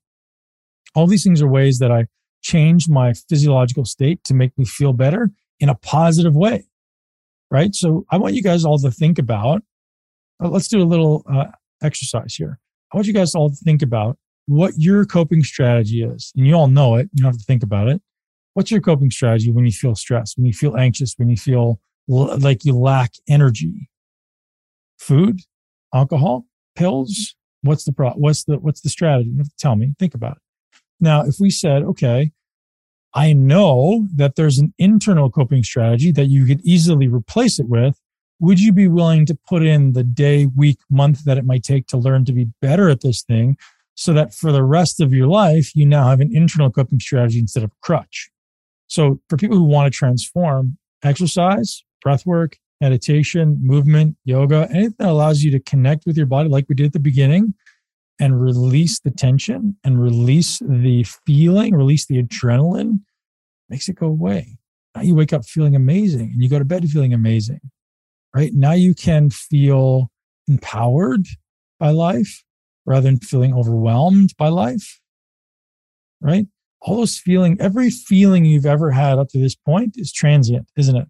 All 0.93 1.07
these 1.07 1.23
things 1.23 1.41
are 1.41 1.47
ways 1.47 1.79
that 1.79 1.91
I 1.91 2.07
change 2.41 2.89
my 2.89 3.13
physiological 3.13 3.85
state 3.85 4.23
to 4.25 4.33
make 4.33 4.57
me 4.57 4.65
feel 4.65 4.93
better 4.93 5.31
in 5.59 5.69
a 5.69 5.75
positive 5.75 6.35
way. 6.35 6.65
Right. 7.49 7.73
So 7.73 8.05
I 8.11 8.17
want 8.17 8.35
you 8.35 8.43
guys 8.43 8.65
all 8.65 8.77
to 8.79 8.91
think 8.91 9.17
about, 9.17 9.63
uh, 10.43 10.49
let's 10.49 10.67
do 10.67 10.81
a 10.81 10.85
little 10.85 11.23
uh, 11.31 11.45
exercise 11.81 12.35
here. 12.35 12.59
I 12.91 12.97
want 12.97 13.07
you 13.07 13.13
guys 13.13 13.33
all 13.35 13.49
to 13.49 13.55
think 13.55 13.81
about 13.81 14.17
what 14.47 14.73
your 14.77 15.05
coping 15.05 15.43
strategy 15.43 16.03
is. 16.03 16.31
And 16.35 16.45
you 16.45 16.55
all 16.55 16.67
know 16.67 16.95
it. 16.95 17.09
You 17.13 17.23
don't 17.23 17.31
have 17.31 17.39
to 17.39 17.45
think 17.45 17.63
about 17.63 17.88
it. 17.88 18.01
What's 18.53 18.71
your 18.71 18.81
coping 18.81 19.11
strategy 19.11 19.51
when 19.51 19.65
you 19.65 19.71
feel 19.71 19.95
stressed, 19.95 20.38
when 20.38 20.45
you 20.45 20.53
feel 20.53 20.75
anxious, 20.75 21.13
when 21.17 21.29
you 21.29 21.38
feel 21.38 21.79
like 22.08 22.66
you 22.66 22.78
lack 22.78 23.14
energy? 23.28 23.89
Food, 24.97 25.41
alcohol, 25.93 26.45
pills. 26.76 27.36
What's 27.62 27.84
the 27.84 27.93
pro- 27.93 28.14
what's 28.14 28.43
the 28.43 28.58
what's 28.58 28.82
the 28.82 28.89
strategy? 28.89 29.30
You 29.30 29.38
have 29.38 29.49
to 29.49 29.58
tell 29.58 29.76
me. 29.76 29.93
Think 29.99 30.14
about 30.14 30.38
it. 30.38 30.43
Now, 30.99 31.24
if 31.24 31.36
we 31.39 31.49
said, 31.49 31.84
okay, 31.84 32.32
I 33.14 33.34
know 33.34 34.08
that 34.16 34.36
there's 34.36 34.60
an 34.60 34.74
internal 34.78 35.30
coping 35.30 35.64
strategy 35.64 36.12
that 36.12 36.26
you 36.26 36.45
could 36.45 36.62
easily 36.64 37.08
replace 37.08 37.60
it 37.60 37.68
with. 37.68 37.99
Would 38.39 38.60
you 38.60 38.72
be 38.72 38.88
willing 38.88 39.26
to 39.26 39.38
put 39.47 39.64
in 39.64 39.93
the 39.93 40.03
day, 40.03 40.45
week, 40.45 40.78
month 40.91 41.24
that 41.26 41.38
it 41.38 41.45
might 41.45 41.64
take 41.64 41.88
to 41.88 41.97
learn 41.97 42.26
to 42.26 42.34
be 42.34 42.47
better 42.62 42.89
at 42.89 43.01
this 43.01 43.24
thing 43.24 43.58
so 43.95 44.14
that 44.14 44.34
for 44.34 44.51
the 44.51 44.64
rest 44.64 45.01
of 45.01 45.14
your 45.14 45.26
life, 45.26 45.76
you 45.76 45.88
now 45.88 46.10
have 46.10 46.20
an 46.20 46.36
internal 46.36 46.70
coping 46.70 46.99
strategy 46.99 47.39
instead 47.39 47.64
of 47.64 47.72
crutch? 47.82 48.30
So 48.86 49.20
for 49.28 49.38
people 49.38 49.58
who 49.58 49.64
want 49.64 49.91
to 49.91 49.97
transform, 49.97 50.78
exercise, 51.03 51.84
breath 52.08 52.26
work, 52.26 52.55
meditation, 52.80 53.60
movement, 53.62 54.16
yoga, 54.24 54.66
anything 54.72 54.95
that 54.97 55.10
allows 55.10 55.41
you 55.43 55.51
to 55.51 55.60
connect 55.60 56.05
with 56.05 56.16
your 56.16 56.26
body 56.26 56.47
like 56.47 56.64
we 56.70 56.74
did 56.74 56.86
at 56.86 56.93
the 56.93 56.99
beginning 56.99 57.53
and 58.18 58.41
release 58.41 59.01
the 59.01 59.12
tension 59.12 59.76
and 59.84 60.01
release 60.01 60.60
the 60.60 61.03
feeling, 61.26 61.76
release 61.76 62.05
the 62.05 62.24
adrenaline 62.24 63.01
makes 63.68 63.89
it 63.89 63.97
go 63.97 64.08
away. 64.08 64.58
Now 64.95 65.01
you 65.01 65.16
wake 65.16 65.34
up 65.34 65.43
feeling 65.43 65.76
amazing 65.76 66.32
and 66.32 66.41
you 66.41 66.47
go 66.47 66.60
to 66.60 66.64
bed 66.64 66.89
feeling 66.89 67.14
amazing, 67.14 67.60
right? 68.34 68.51
Now 68.53 68.72
you 68.72 68.95
can 68.95 69.30
feel 69.30 70.10
empowered 70.47 71.28
by 71.82 71.89
life 71.89 72.41
rather 72.86 73.01
than 73.01 73.20
feeling 73.20 73.53
overwhelmed 73.53 74.34
by 74.38 74.47
life, 74.47 75.01
right? 76.22 76.45
All 76.80 76.95
those 76.95 77.18
feeling, 77.18 77.58
every 77.60 77.89
feeling 77.89 78.45
you've 78.45 78.66
ever 78.66 78.91
had 78.91 79.20
up 79.20 79.28
to 79.32 79.39
this 79.39 79.55
point 79.55 79.95
is 79.97 80.14
transient, 80.14 80.70
isn't 80.78 80.95
it? 80.95 81.10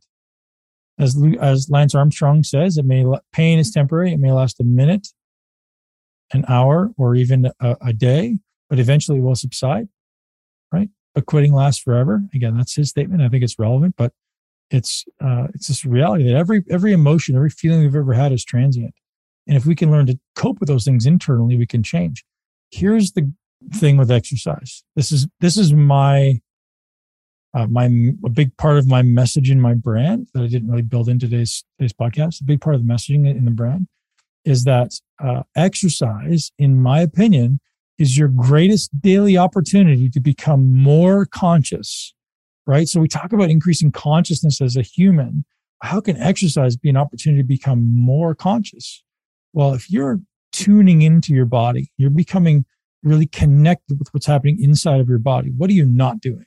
As, 1.00 1.22
as 1.40 1.70
Lance 1.70 1.94
Armstrong 1.94 2.44
says, 2.44 2.78
it 2.78 2.86
may 2.86 3.06
pain 3.32 3.60
is 3.60 3.72
temporary. 3.72 4.14
It 4.14 4.20
may 4.20 4.32
last 4.32 4.60
a 4.60 4.64
minute, 4.64 5.08
an 6.34 6.44
hour, 6.48 6.92
or 6.98 7.16
even 7.16 7.52
a, 7.60 7.78
a 7.82 7.94
day, 7.94 8.38
but 8.70 8.80
eventually 8.80 9.20
it 9.20 9.22
will 9.22 9.36
subside, 9.36 9.88
right? 10.72 10.90
but 11.18 11.26
quitting 11.26 11.52
lasts 11.52 11.82
forever. 11.82 12.22
Again, 12.36 12.56
that's 12.56 12.76
his 12.76 12.90
statement. 12.90 13.24
I 13.24 13.30
think 13.30 13.44
it's 13.44 13.58
relevant, 13.58 13.96
but 13.98 14.14
it's 14.70 15.04
uh, 15.20 15.48
it's 15.56 15.68
this 15.68 15.84
reality 15.84 16.26
that 16.26 16.36
every 16.36 16.64
every 16.70 16.94
emotion, 16.94 17.36
every 17.36 17.50
feeling 17.50 17.82
we've 17.82 17.96
ever 17.96 18.14
had 18.14 18.32
is 18.32 18.46
transient. 18.46 18.94
And 19.48 19.58
if 19.58 19.66
we 19.66 19.74
can 19.74 19.90
learn 19.90 20.06
to 20.06 20.20
cope 20.36 20.60
with 20.60 20.70
those 20.70 20.86
things 20.86 21.08
internally, 21.08 21.58
we 21.58 21.66
can 21.66 21.82
change. 21.82 22.24
Here's 22.70 23.14
the 23.14 23.34
thing 23.74 23.98
with 23.98 24.12
exercise. 24.12 24.84
This 24.96 25.12
is 25.12 25.28
this 25.40 25.58
is 25.58 25.74
my 25.74 26.40
uh, 27.58 27.66
my 27.68 27.86
a 28.24 28.30
big 28.30 28.56
part 28.58 28.78
of 28.78 28.88
my 28.88 29.02
message 29.02 29.50
in 29.50 29.60
my 29.60 29.74
brand 29.74 30.28
that 30.34 30.44
I 30.44 30.48
didn't 30.48 30.70
really 30.70 30.84
build 30.84 31.10
in 31.10 31.18
today's 31.18 31.64
today's 31.78 31.94
podcast. 31.94 32.42
A 32.42 32.44
big 32.44 32.62
part 32.62 32.76
of 32.76 32.86
the 32.86 32.94
messaging 32.94 33.26
in 33.28 33.46
the 33.46 33.52
brand 33.52 33.88
is 34.46 34.64
that 34.66 34.92
uh, 35.20 35.42
exercise, 35.56 36.52
in 36.60 36.80
my 36.80 37.02
opinion, 37.02 37.60
is 37.98 38.16
your 38.16 38.28
greatest 38.28 39.02
daily 39.02 39.38
opportunity 39.38 40.08
to 40.08 40.20
become 40.20 40.72
more 40.72 41.26
conscious, 41.26 42.14
right? 42.68 42.88
So 42.88 43.00
we 43.00 43.08
talk 43.08 43.34
about 43.34 43.50
increasing 43.50 43.92
consciousness 43.92 44.62
as 44.62 44.76
a 44.76 44.84
human. 44.84 45.44
How 45.82 46.00
can 46.00 46.16
exercise 46.18 46.78
be 46.78 46.90
an 46.90 46.98
opportunity 46.98 47.42
to 47.42 47.48
become 47.48 47.90
more 47.92 48.36
conscious? 48.36 49.04
Well, 49.54 49.74
if 49.74 49.90
you're 49.90 50.20
tuning 50.52 51.02
into 51.02 51.34
your 51.34 51.46
body, 51.46 51.92
you're 51.98 52.12
becoming 52.12 52.66
really 53.02 53.28
connected 53.28 53.98
with 53.98 54.14
what's 54.14 54.28
happening 54.28 54.62
inside 54.62 55.00
of 55.00 55.10
your 55.10 55.20
body. 55.20 55.52
What 55.58 55.72
are 55.72 55.74
you 55.74 55.86
not 55.86 56.22
doing? 56.22 56.46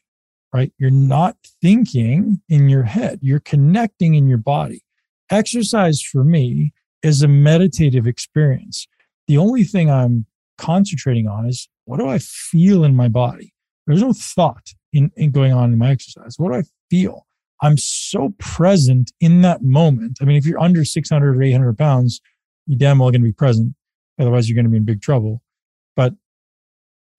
Right? 0.53 0.73
You're 0.79 0.91
not 0.91 1.37
thinking 1.63 2.41
in 2.49 2.69
your 2.69 2.83
head, 2.83 3.21
you're 3.23 3.41
connecting 3.41 4.15
in 4.15 4.29
your 4.29 4.39
body. 4.39 4.83
Exercise 5.31 6.03
for 6.03 6.25
me 6.25 6.73
is 7.03 7.23
a 7.23 7.29
meditative 7.29 8.07
experience. 8.07 8.89
The 9.29 9.39
only 9.39 9.63
thing 9.63 9.91
I'm 9.91 10.27
concentrating 10.59 11.29
on 11.29 11.47
is 11.47 11.69
what 11.85 11.99
do 11.99 12.09
I 12.09 12.19
feel 12.19 12.85
in 12.85 12.97
my 12.97 13.09
body? 13.09 13.53
There's 13.87 14.03
no 14.03 14.13
thought 14.13 14.73
in, 14.93 15.11
in 15.17 15.31
going 15.31 15.53
on 15.53 15.73
in 15.73 15.79
my 15.79 15.91
exercise. 15.91 16.35
What 16.37 16.51
do 16.53 16.59
I 16.59 16.63
feel? 16.91 17.27
I'm 17.63 17.77
so 17.77 18.35
present 18.39 19.13
in 19.21 19.43
that 19.43 19.63
moment. 19.63 20.19
I 20.21 20.25
mean, 20.25 20.37
if 20.37 20.47
you're 20.47 20.61
under 20.61 20.85
600 20.85 21.37
or 21.37 21.43
800 21.43 21.77
pounds, 21.77 22.21
you 22.67 22.77
damn 22.77 22.99
well 22.99 23.11
going 23.11 23.21
to 23.23 23.27
be 23.27 23.33
present. 23.33 23.75
Otherwise, 24.19 24.49
you're 24.49 24.55
going 24.55 24.65
to 24.65 24.71
be 24.71 24.77
in 24.77 24.85
big 24.85 25.03
trouble. 25.03 25.43
But 25.97 26.15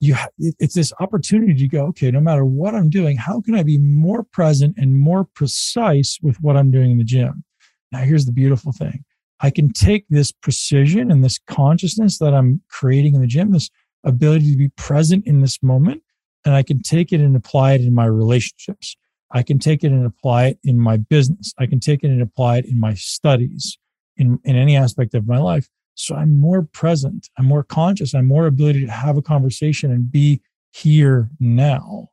you, 0.02 0.16
it's 0.40 0.74
this 0.74 0.92
opportunity 1.00 1.54
to 1.54 1.68
go, 1.68 1.86
okay, 1.86 2.10
no 2.10 2.20
matter 2.20 2.44
what 2.44 2.74
I'm 2.74 2.90
doing, 2.90 3.18
how 3.18 3.40
can 3.40 3.54
I 3.54 3.62
be 3.62 3.78
more 3.78 4.24
present 4.24 4.76
and 4.78 5.00
more 5.00 5.26
precise 5.36 6.18
with 6.24 6.38
what 6.42 6.58
I'm 6.58 6.72
doing 6.72 6.92
in 6.92 6.98
the 6.98 7.04
gym? 7.04 7.44
Now, 7.92 8.00
here's 8.00 8.26
the 8.26 8.32
beautiful 8.32 8.72
thing 8.72 9.06
I 9.42 9.52
can 9.52 9.72
take 9.72 10.06
this 10.10 10.32
precision 10.32 11.12
and 11.12 11.24
this 11.24 11.40
consciousness 11.48 12.18
that 12.18 12.34
I'm 12.34 12.62
creating 12.68 13.14
in 13.14 13.22
the 13.22 13.28
gym, 13.28 13.52
this 13.52 13.70
ability 14.04 14.52
to 14.52 14.58
be 14.58 14.70
present 14.70 15.28
in 15.28 15.42
this 15.42 15.62
moment, 15.62 16.02
and 16.46 16.56
I 16.56 16.64
can 16.64 16.82
take 16.82 17.14
it 17.14 17.22
and 17.22 17.36
apply 17.36 17.74
it 17.74 17.82
in 17.82 17.94
my 17.94 18.06
relationships. 18.06 18.98
I 19.32 19.44
can 19.44 19.60
take 19.60 19.84
it 19.84 19.92
and 19.92 20.06
apply 20.06 20.48
it 20.48 20.60
in 20.64 20.80
my 20.80 20.98
business. 20.98 21.54
I 21.60 21.68
can 21.68 21.80
take 21.80 22.04
it 22.04 22.08
and 22.08 22.24
apply 22.24 22.58
it 22.58 22.66
in 22.66 22.80
my 22.80 22.96
studies, 22.96 23.78
in, 24.18 24.40
in 24.44 24.56
any 24.56 24.76
aspect 24.76 25.14
of 25.14 25.28
my 25.28 25.38
life. 25.38 25.70
So 25.96 26.16
I'm 26.16 26.40
more 26.40 26.64
present. 26.64 27.30
I'm 27.38 27.46
more 27.46 27.64
conscious. 27.64 28.14
I'm 28.14 28.28
more 28.28 28.48
ability 28.48 28.86
to 28.86 28.92
have 28.92 29.18
a 29.18 29.22
conversation 29.22 29.92
and 29.92 30.12
be 30.12 30.42
here 30.72 31.30
now. 31.40 32.10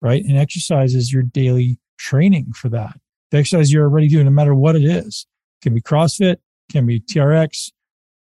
Right. 0.00 0.24
And 0.24 0.38
exercise 0.38 0.94
is 0.94 1.12
your 1.12 1.22
daily 1.22 1.78
training 1.98 2.52
for 2.54 2.68
that. 2.70 2.98
The 3.30 3.38
exercise 3.38 3.72
you're 3.72 3.84
already 3.84 4.08
doing, 4.08 4.24
no 4.24 4.30
matter 4.30 4.54
what 4.54 4.76
it 4.76 4.84
is. 4.84 5.26
Can 5.62 5.74
be 5.74 5.82
CrossFit, 5.82 6.36
can 6.70 6.86
be 6.86 7.00
TRX, 7.00 7.70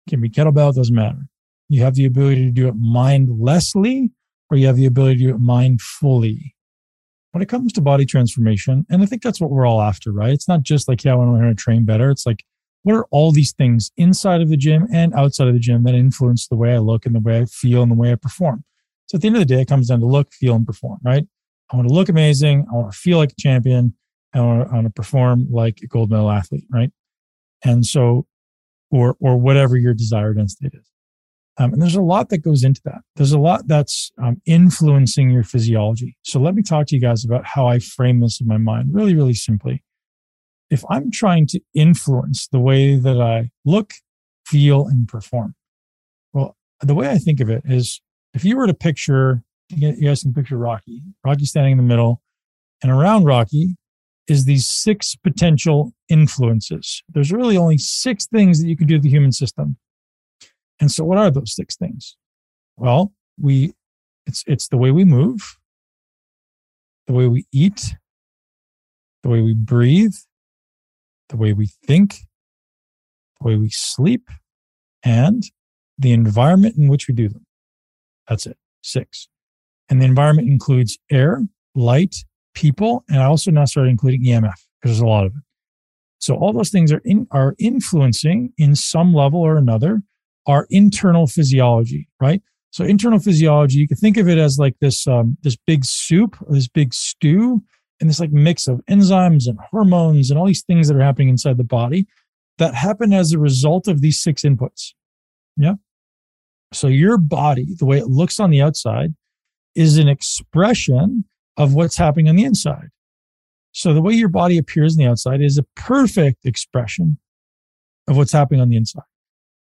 can 0.08 0.22
be 0.22 0.30
kettlebell, 0.30 0.74
doesn't 0.74 0.96
matter. 0.96 1.28
You 1.68 1.82
have 1.82 1.96
the 1.96 2.06
ability 2.06 2.46
to 2.46 2.52
do 2.52 2.68
it 2.68 2.76
mindlessly 2.78 4.12
or 4.50 4.58
you 4.58 4.68
have 4.68 4.78
the 4.78 4.86
ability 4.86 5.18
to 5.18 5.24
do 5.24 5.36
it 5.36 5.42
mindfully. 5.42 6.54
When 7.32 7.42
it 7.42 7.50
comes 7.50 7.74
to 7.74 7.82
body 7.82 8.06
transformation, 8.06 8.86
and 8.90 9.04
I 9.04 9.06
think 9.06 9.22
that's 9.22 9.42
what 9.42 9.52
we're 9.52 9.66
all 9.66 9.82
after, 9.82 10.14
right? 10.14 10.32
It's 10.32 10.48
not 10.48 10.64
just 10.64 10.88
like, 10.88 11.04
yeah, 11.04 11.12
I 11.12 11.16
want 11.16 11.30
to 11.30 11.34
learn 11.34 11.50
to 11.50 11.56
train 11.56 11.84
better. 11.84 12.10
It's 12.10 12.26
like, 12.26 12.46
what 12.86 12.96
are 12.96 13.08
all 13.10 13.32
these 13.32 13.52
things 13.52 13.92
inside 13.98 14.42
of 14.42 14.50
the 14.50 14.58
gym 14.58 14.88
and 14.94 15.12
outside 15.16 15.48
of 15.48 15.56
the 15.56 15.60
gym 15.60 15.84
that 15.86 15.96
influence 15.96 16.48
the 16.48 16.56
way 16.56 16.76
I 16.76 16.78
look 16.78 17.08
and 17.08 17.16
the 17.16 17.20
way 17.20 17.40
I 17.40 17.46
feel 17.46 17.82
and 17.82 17.92
the 17.92 17.96
way 17.96 18.12
I 18.12 18.16
perform? 18.16 18.64
So 19.08 19.16
at 19.16 19.22
the 19.22 19.28
end 19.28 19.38
of 19.38 19.40
the 19.40 19.54
day, 19.56 19.62
it 19.62 19.68
comes 19.68 19.88
down 19.88 20.02
to 20.02 20.06
look, 20.06 20.32
feel, 20.32 20.54
and 20.54 20.68
perform, 20.68 21.00
right? 21.04 21.26
I 21.72 21.76
want 21.76 21.88
to 21.88 21.94
look 21.94 22.10
amazing. 22.10 22.68
I 22.72 22.76
want 22.76 22.92
to 22.92 22.98
feel 22.98 23.18
like 23.18 23.32
a 23.32 23.42
champion. 23.42 23.96
I 24.36 24.42
want 24.42 24.68
to, 24.68 24.72
I 24.72 24.76
want 24.76 24.86
to 24.86 24.94
perform 24.94 25.48
like 25.50 25.80
a 25.82 25.88
gold 25.88 26.12
medal 26.12 26.30
athlete, 26.30 26.66
right? 26.72 26.92
And 27.64 27.84
so 27.84 28.28
or 28.92 29.16
or 29.20 29.38
whatever 29.38 29.78
your 29.78 29.96
desired 29.96 30.38
end 30.38 30.52
state 30.52 30.74
is. 30.76 30.92
Um, 31.58 31.74
and 31.74 31.82
there's 31.82 31.96
a 31.96 32.02
lot 32.02 32.30
that 32.30 32.40
goes 32.40 32.64
into 32.64 32.82
that. 32.86 33.00
There's 33.16 33.32
a 33.32 33.40
lot 33.40 33.68
that's 33.68 34.12
um, 34.22 34.42
influencing 34.46 35.32
your 35.32 35.44
physiology. 35.44 36.18
So 36.22 36.40
let 36.40 36.54
me 36.54 36.62
talk 36.62 36.86
to 36.88 36.96
you 36.96 37.02
guys 37.02 37.24
about 37.24 37.46
how 37.46 37.66
I 37.66 37.80
frame 37.80 38.20
this 38.20 38.42
in 38.42 38.48
my 38.48 38.58
mind, 38.58 38.94
really, 38.94 39.16
really 39.16 39.34
simply. 39.34 39.82
If 40.76 40.84
I'm 40.90 41.10
trying 41.10 41.48
to 41.48 41.62
influence 41.74 42.50
the 42.50 42.60
way 42.60 42.98
that 42.98 43.22
I 43.22 43.50
look, 43.64 43.94
feel, 44.46 44.88
and 44.88 45.08
perform, 45.08 45.56
well, 46.34 46.58
the 46.82 46.94
way 46.94 47.10
I 47.10 47.18
think 47.18 47.40
of 47.40 47.50
it 47.50 47.62
is 47.64 48.02
if 48.34 48.44
you 48.44 48.58
were 48.58 48.68
to 48.68 48.74
picture, 48.74 49.42
you 49.70 49.94
guys 49.94 50.24
can 50.24 50.34
picture 50.34 50.58
Rocky, 50.58 51.02
Rocky 51.24 51.46
standing 51.46 51.72
in 51.72 51.78
the 51.78 51.84
middle, 51.84 52.22
and 52.84 52.92
around 52.92 53.24
Rocky 53.24 53.78
is 54.28 54.44
these 54.44 54.66
six 54.66 55.16
potential 55.16 55.94
influences. 56.10 57.02
There's 57.08 57.32
really 57.32 57.56
only 57.56 57.78
six 57.78 58.28
things 58.28 58.62
that 58.62 58.68
you 58.68 58.76
can 58.76 58.86
do 58.86 58.98
to 58.98 59.02
the 59.02 59.10
human 59.10 59.32
system. 59.32 59.78
And 60.82 60.92
so 60.92 61.06
what 61.06 61.18
are 61.18 61.32
those 61.32 61.56
six 61.56 61.78
things? 61.78 62.18
Well, 62.76 63.14
we 63.40 63.72
it's 64.26 64.44
it's 64.46 64.68
the 64.68 64.78
way 64.78 64.92
we 64.92 65.06
move, 65.06 65.58
the 67.08 67.14
way 67.14 67.30
we 67.30 67.46
eat, 67.54 67.96
the 69.24 69.30
way 69.30 69.40
we 69.40 69.54
breathe, 69.54 70.16
the 71.30 71.38
way 71.38 71.54
we 71.54 71.68
think, 71.86 72.16
the 73.40 73.48
way 73.48 73.56
we 73.56 73.70
sleep, 73.70 74.30
and 75.04 75.44
the 75.98 76.12
environment 76.12 76.76
in 76.78 76.88
which 76.88 77.08
we 77.08 77.14
do 77.14 77.30
them. 77.30 77.46
That's 78.28 78.46
it. 78.46 78.58
Six. 78.82 79.28
And 79.90 80.02
the 80.02 80.06
environment 80.06 80.50
includes 80.50 80.98
air, 81.12 81.42
light, 81.76 82.16
people, 82.54 83.04
and 83.10 83.20
I 83.20 83.26
also 83.26 83.52
now 83.52 83.66
started 83.66 83.90
including 83.90 84.24
EMF 84.24 84.54
because 84.82 84.98
there's 84.98 85.00
a 85.00 85.06
lot 85.06 85.26
of 85.26 85.34
it. 85.36 85.44
So 86.20 86.36
all 86.36 86.54
those 86.54 86.70
things 86.70 86.92
are 86.92 87.02
in, 87.06 87.28
are 87.32 87.56
influencing 87.60 88.54
in 88.58 88.76
some 88.76 89.14
level 89.14 89.42
or 89.42 89.58
another 89.58 90.02
our 90.48 90.68
internal 90.70 91.28
physiology, 91.28 92.08
right? 92.20 92.42
So 92.72 92.84
internal 92.84 93.20
physiology, 93.20 93.80
you 93.80 93.88
can 93.88 93.98
think 93.98 94.18
of 94.18 94.28
it 94.28 94.38
as 94.38 94.58
like 94.60 94.76
this 94.80 95.08
um, 95.08 95.38
this 95.44 95.56
big 95.56 95.86
soup, 95.86 96.38
this 96.50 96.68
big 96.68 96.94
stew, 96.94 97.64
and 98.00 98.10
this 98.10 98.20
like 98.20 98.32
mix 98.32 98.68
of 98.68 98.82
enzymes 98.90 99.48
and 99.48 99.58
hormones 99.72 100.30
and 100.30 100.40
all 100.40 100.48
these 100.48 100.64
things 100.64 100.88
that 100.88 100.98
are 100.98 101.04
happening 101.04 101.30
inside 101.30 101.58
the 101.58 101.64
body 101.64 102.08
that 102.58 102.74
happen 102.74 103.14
as 103.14 103.32
a 103.32 103.40
result 103.40 103.88
of 103.88 104.02
these 104.02 104.22
six 104.22 104.44
inputs. 104.44 104.94
Yeah. 105.58 105.76
So 106.74 106.88
your 106.88 107.18
body, 107.18 107.76
the 107.78 107.86
way 107.86 107.98
it 107.98 108.08
looks 108.08 108.40
on 108.40 108.50
the 108.50 108.62
outside, 108.62 109.14
is 109.76 109.98
an 109.98 110.08
expression 110.08 111.26
of 111.58 111.74
what's 111.74 111.98
happening 111.98 112.28
on 112.28 112.36
the 112.36 112.44
inside. 112.44 112.90
So 113.72 113.94
the 113.94 114.02
way 114.02 114.14
your 114.14 114.30
body 114.30 114.58
appears 114.58 114.94
on 114.94 115.04
the 115.04 115.10
outside 115.10 115.42
is 115.42 115.58
a 115.58 115.66
perfect 115.76 116.46
expression 116.46 117.18
of 118.08 118.18
what's 118.18 118.32
happening 118.32 118.62
on 118.62 118.70
the 118.70 118.78
inside. 118.78 119.04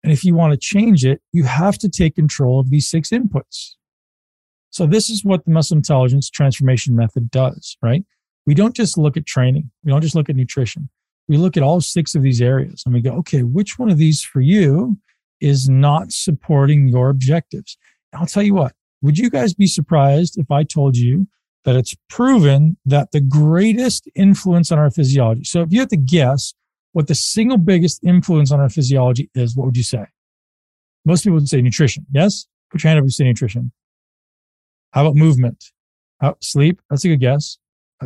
And 0.03 0.11
if 0.11 0.23
you 0.23 0.35
want 0.35 0.51
to 0.51 0.57
change 0.57 1.05
it, 1.05 1.21
you 1.31 1.43
have 1.43 1.77
to 1.79 1.89
take 1.89 2.15
control 2.15 2.59
of 2.59 2.69
these 2.69 2.89
six 2.89 3.09
inputs. 3.09 3.75
So 4.69 4.87
this 4.87 5.09
is 5.09 5.23
what 5.23 5.45
the 5.45 5.51
muscle 5.51 5.77
intelligence 5.77 6.29
transformation 6.29 6.95
method 6.95 7.29
does, 7.29 7.77
right? 7.81 8.03
We 8.45 8.53
don't 8.53 8.75
just 8.75 8.97
look 8.97 9.17
at 9.17 9.25
training. 9.25 9.69
We 9.83 9.91
don't 9.91 10.01
just 10.01 10.15
look 10.15 10.29
at 10.29 10.35
nutrition. 10.35 10.89
We 11.27 11.37
look 11.37 11.57
at 11.57 11.63
all 11.63 11.79
six 11.81 12.15
of 12.15 12.23
these 12.23 12.41
areas 12.41 12.83
and 12.85 12.93
we 12.93 13.01
go, 13.01 13.11
okay, 13.17 13.43
which 13.43 13.77
one 13.77 13.89
of 13.89 13.97
these 13.97 14.21
for 14.23 14.41
you 14.41 14.97
is 15.39 15.69
not 15.69 16.11
supporting 16.11 16.87
your 16.87 17.09
objectives? 17.09 17.77
I'll 18.13 18.25
tell 18.25 18.43
you 18.43 18.53
what, 18.53 18.73
would 19.01 19.17
you 19.17 19.29
guys 19.29 19.53
be 19.53 19.67
surprised 19.67 20.37
if 20.37 20.51
I 20.51 20.63
told 20.63 20.97
you 20.97 21.27
that 21.63 21.75
it's 21.75 21.95
proven 22.09 22.77
that 22.85 23.11
the 23.11 23.21
greatest 23.21 24.09
influence 24.15 24.71
on 24.71 24.79
our 24.79 24.91
physiology? 24.91 25.43
So 25.43 25.61
if 25.61 25.71
you 25.71 25.79
had 25.79 25.89
to 25.89 25.97
guess 25.97 26.53
what 26.93 27.07
the 27.07 27.15
single 27.15 27.57
biggest 27.57 28.03
influence 28.03 28.51
on 28.51 28.59
our 28.59 28.69
physiology 28.69 29.29
is, 29.33 29.55
what 29.55 29.65
would 29.65 29.77
you 29.77 29.83
say? 29.83 30.05
Most 31.05 31.23
people 31.23 31.35
would 31.35 31.49
say 31.49 31.61
nutrition. 31.61 32.05
Yes? 32.11 32.47
Put 32.69 32.83
your 32.83 32.89
hand 32.89 32.99
up 32.99 33.03
if 33.03 33.07
you 33.07 33.11
say 33.11 33.23
nutrition. 33.23 33.71
How 34.91 35.01
about 35.01 35.15
movement? 35.15 35.71
How, 36.19 36.35
sleep? 36.41 36.81
That's 36.89 37.05
a 37.05 37.09
good 37.09 37.21
guess. 37.21 37.57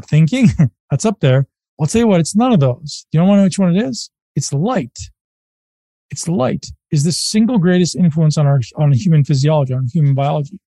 Thinking? 0.02 0.50
That's 0.92 1.06
up 1.06 1.20
there. 1.20 1.48
I'll 1.80 1.88
tell 1.88 2.02
you 2.02 2.08
what, 2.08 2.20
it's 2.20 2.36
none 2.36 2.54
of 2.54 2.60
those. 2.60 3.06
You 3.12 3.20
Do 3.20 3.24
you 3.24 3.28
want 3.28 3.38
to 3.38 3.42
know 3.42 3.46
which 3.46 3.60
one 3.60 3.76
it 3.76 3.84
is? 3.84 4.10
It's 4.36 4.54
light. 4.54 4.98
It's 6.12 6.28
light 6.28 6.66
is 6.92 7.04
the 7.04 7.12
single 7.12 7.58
greatest 7.58 7.96
influence 7.96 8.38
on 8.38 8.48
our 8.48 8.62
on 8.78 8.92
human 8.94 9.24
physiology, 9.24 9.74
on 9.74 9.88
human 9.92 10.14
biology. 10.14 10.60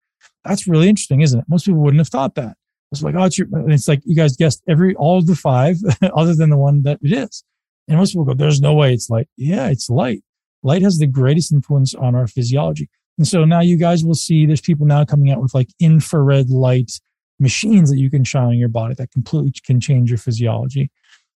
That's 0.44 0.66
really 0.66 0.88
interesting, 0.88 1.20
isn't 1.22 1.40
it? 1.40 1.46
Most 1.48 1.66
people 1.66 1.80
wouldn't 1.80 2.00
have 2.00 2.08
thought 2.08 2.34
that. 2.34 2.56
It's 2.92 3.02
like, 3.02 3.14
oh, 3.14 3.24
it's, 3.24 3.38
your, 3.38 3.48
it's 3.68 3.88
like 3.88 4.00
you 4.04 4.16
guys 4.16 4.36
guessed 4.36 4.62
every 4.68 4.94
all 4.94 5.18
of 5.18 5.26
the 5.26 5.34
five, 5.34 5.76
other 6.14 6.34
than 6.34 6.50
the 6.50 6.56
one 6.56 6.82
that 6.82 6.98
it 7.02 7.12
is. 7.12 7.44
And 7.86 7.98
most 7.98 8.12
people 8.12 8.24
go, 8.24 8.34
there's 8.34 8.60
no 8.60 8.74
way 8.74 8.92
it's 8.92 9.10
light. 9.10 9.28
Yeah, 9.36 9.68
it's 9.68 9.88
light. 9.90 10.22
Light 10.62 10.82
has 10.82 10.98
the 10.98 11.06
greatest 11.06 11.52
influence 11.52 11.94
on 11.94 12.14
our 12.14 12.26
physiology. 12.26 12.88
And 13.16 13.26
so 13.26 13.44
now 13.44 13.60
you 13.60 13.76
guys 13.76 14.04
will 14.04 14.14
see 14.14 14.46
there's 14.46 14.60
people 14.60 14.86
now 14.86 15.04
coming 15.04 15.30
out 15.30 15.40
with 15.40 15.54
like 15.54 15.68
infrared 15.80 16.50
light 16.50 16.92
machines 17.38 17.90
that 17.90 17.98
you 17.98 18.10
can 18.10 18.24
shine 18.24 18.48
on 18.48 18.58
your 18.58 18.68
body 18.68 18.94
that 18.94 19.10
completely 19.10 19.52
can 19.64 19.80
change 19.80 20.10
your 20.10 20.18
physiology. 20.18 20.90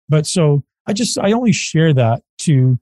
But 0.09 0.27
so 0.27 0.65
I 0.87 0.93
just, 0.93 1.19
I 1.19 1.33
only 1.33 1.53
share 1.53 1.93
that 1.95 2.23
to 2.39 2.79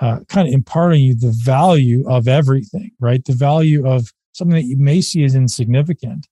uh, 0.00 0.20
kind 0.28 0.48
of 0.48 0.54
impart 0.54 0.92
on 0.92 0.98
you 0.98 1.14
the 1.14 1.34
value 1.44 2.08
of 2.08 2.26
everything, 2.26 2.90
right? 2.98 3.24
The 3.24 3.32
value 3.32 3.86
of 3.86 4.12
something 4.32 4.56
that 4.56 4.64
you 4.64 4.76
may 4.76 5.00
see 5.00 5.24
as 5.24 5.34
insignificant, 5.34 6.26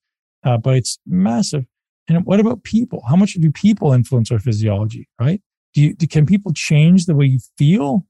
uh, 0.44 0.58
but 0.58 0.76
it's 0.76 0.98
massive. 1.06 1.64
And 2.08 2.26
what 2.26 2.40
about 2.40 2.64
people? 2.64 3.04
How 3.08 3.14
much 3.14 3.34
do 3.34 3.50
people 3.52 3.92
influence 3.92 4.32
our 4.32 4.40
physiology, 4.40 5.08
right? 5.20 5.40
Do 5.74 5.80
you, 5.80 5.94
do, 5.94 6.06
can 6.06 6.26
people 6.26 6.52
change 6.52 7.06
the 7.06 7.14
way 7.14 7.26
you 7.26 7.38
feel? 7.56 8.04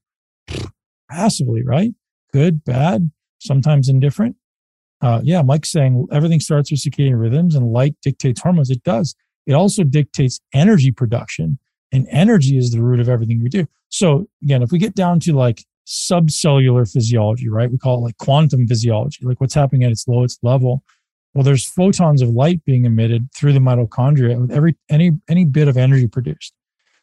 Massively, 1.11 1.63
right? 1.63 1.91
Good, 2.33 2.63
bad, 2.65 3.11
sometimes 3.39 3.87
indifferent. 3.87 4.35
Uh, 5.03 5.19
yeah, 5.21 5.41
Mike's 5.41 5.69
saying 5.69 6.07
everything 6.13 6.39
starts 6.39 6.71
with 6.71 6.79
circadian 6.79 7.19
rhythms 7.19 7.55
and 7.55 7.73
light 7.73 7.95
dictates 8.01 8.41
hormones. 8.41 8.69
It 8.69 8.83
does. 8.83 9.15
It 9.45 9.51
also 9.53 9.83
dictates 9.83 10.39
energy 10.53 10.91
production, 10.91 11.59
and 11.91 12.07
energy 12.09 12.57
is 12.57 12.71
the 12.71 12.81
root 12.81 13.01
of 13.01 13.09
everything 13.09 13.43
we 13.43 13.49
do. 13.49 13.67
So 13.89 14.27
again, 14.41 14.63
if 14.63 14.71
we 14.71 14.79
get 14.79 14.95
down 14.95 15.19
to 15.21 15.33
like 15.33 15.65
subcellular 15.85 16.89
physiology, 16.89 17.49
right? 17.49 17.69
We 17.69 17.77
call 17.77 17.97
it 17.97 18.01
like 18.01 18.17
quantum 18.17 18.65
physiology, 18.65 19.19
like 19.25 19.41
what's 19.41 19.53
happening 19.53 19.83
at 19.83 19.91
its 19.91 20.07
lowest 20.07 20.39
level. 20.41 20.83
Well, 21.33 21.43
there's 21.43 21.65
photons 21.65 22.21
of 22.21 22.29
light 22.29 22.63
being 22.63 22.85
emitted 22.85 23.27
through 23.35 23.53
the 23.53 23.59
mitochondria 23.59 24.39
with 24.39 24.51
every 24.51 24.77
any 24.89 25.11
any 25.27 25.43
bit 25.43 25.67
of 25.67 25.75
energy 25.75 26.07
produced. 26.07 26.53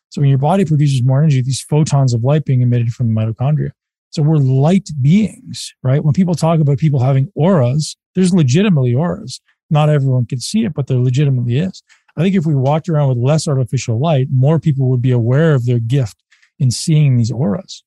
So 0.08 0.22
when 0.22 0.30
your 0.30 0.38
body 0.38 0.64
produces 0.64 1.02
more 1.04 1.18
energy, 1.18 1.42
these 1.42 1.60
photons 1.60 2.14
of 2.14 2.24
light 2.24 2.44
being 2.44 2.62
emitted 2.62 2.92
from 2.92 3.12
the 3.12 3.20
mitochondria. 3.20 3.72
So 4.10 4.22
we're 4.22 4.36
light 4.36 4.90
beings, 5.00 5.72
right? 5.82 6.04
When 6.04 6.12
people 6.12 6.34
talk 6.34 6.60
about 6.60 6.78
people 6.78 7.00
having 7.00 7.30
auras, 7.34 7.96
there's 8.14 8.34
legitimately 8.34 8.94
auras. 8.94 9.40
Not 9.70 9.88
everyone 9.88 10.26
can 10.26 10.40
see 10.40 10.64
it, 10.64 10.74
but 10.74 10.88
there 10.88 10.98
legitimately 10.98 11.58
is. 11.58 11.82
I 12.16 12.22
think 12.22 12.34
if 12.34 12.44
we 12.44 12.56
walked 12.56 12.88
around 12.88 13.08
with 13.08 13.18
less 13.18 13.46
artificial 13.46 14.00
light, 14.00 14.26
more 14.32 14.58
people 14.58 14.88
would 14.90 15.00
be 15.00 15.12
aware 15.12 15.54
of 15.54 15.64
their 15.64 15.78
gift 15.78 16.22
in 16.58 16.72
seeing 16.72 17.16
these 17.16 17.30
auras. 17.30 17.84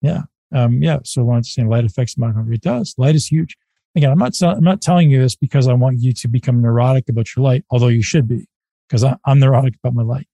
Yeah. 0.00 0.22
Um, 0.52 0.82
yeah. 0.82 0.98
So 1.04 1.22
I 1.22 1.24
wanted 1.24 1.44
to 1.44 1.50
say 1.50 1.62
light 1.62 1.84
affects 1.84 2.16
mitochondria. 2.16 2.56
It 2.56 2.60
does. 2.60 2.94
Light 2.98 3.14
is 3.14 3.28
huge. 3.28 3.56
Again, 3.94 4.10
I'm 4.10 4.18
not, 4.18 4.32
I'm 4.42 4.64
not 4.64 4.80
telling 4.80 5.10
you 5.10 5.20
this 5.20 5.36
because 5.36 5.68
I 5.68 5.74
want 5.74 6.00
you 6.00 6.12
to 6.12 6.28
become 6.28 6.60
neurotic 6.60 7.08
about 7.08 7.34
your 7.36 7.44
light, 7.44 7.64
although 7.70 7.88
you 7.88 8.02
should 8.02 8.26
be, 8.26 8.48
because 8.88 9.04
I'm 9.04 9.38
neurotic 9.38 9.74
about 9.76 9.94
my 9.94 10.02
light. 10.02 10.26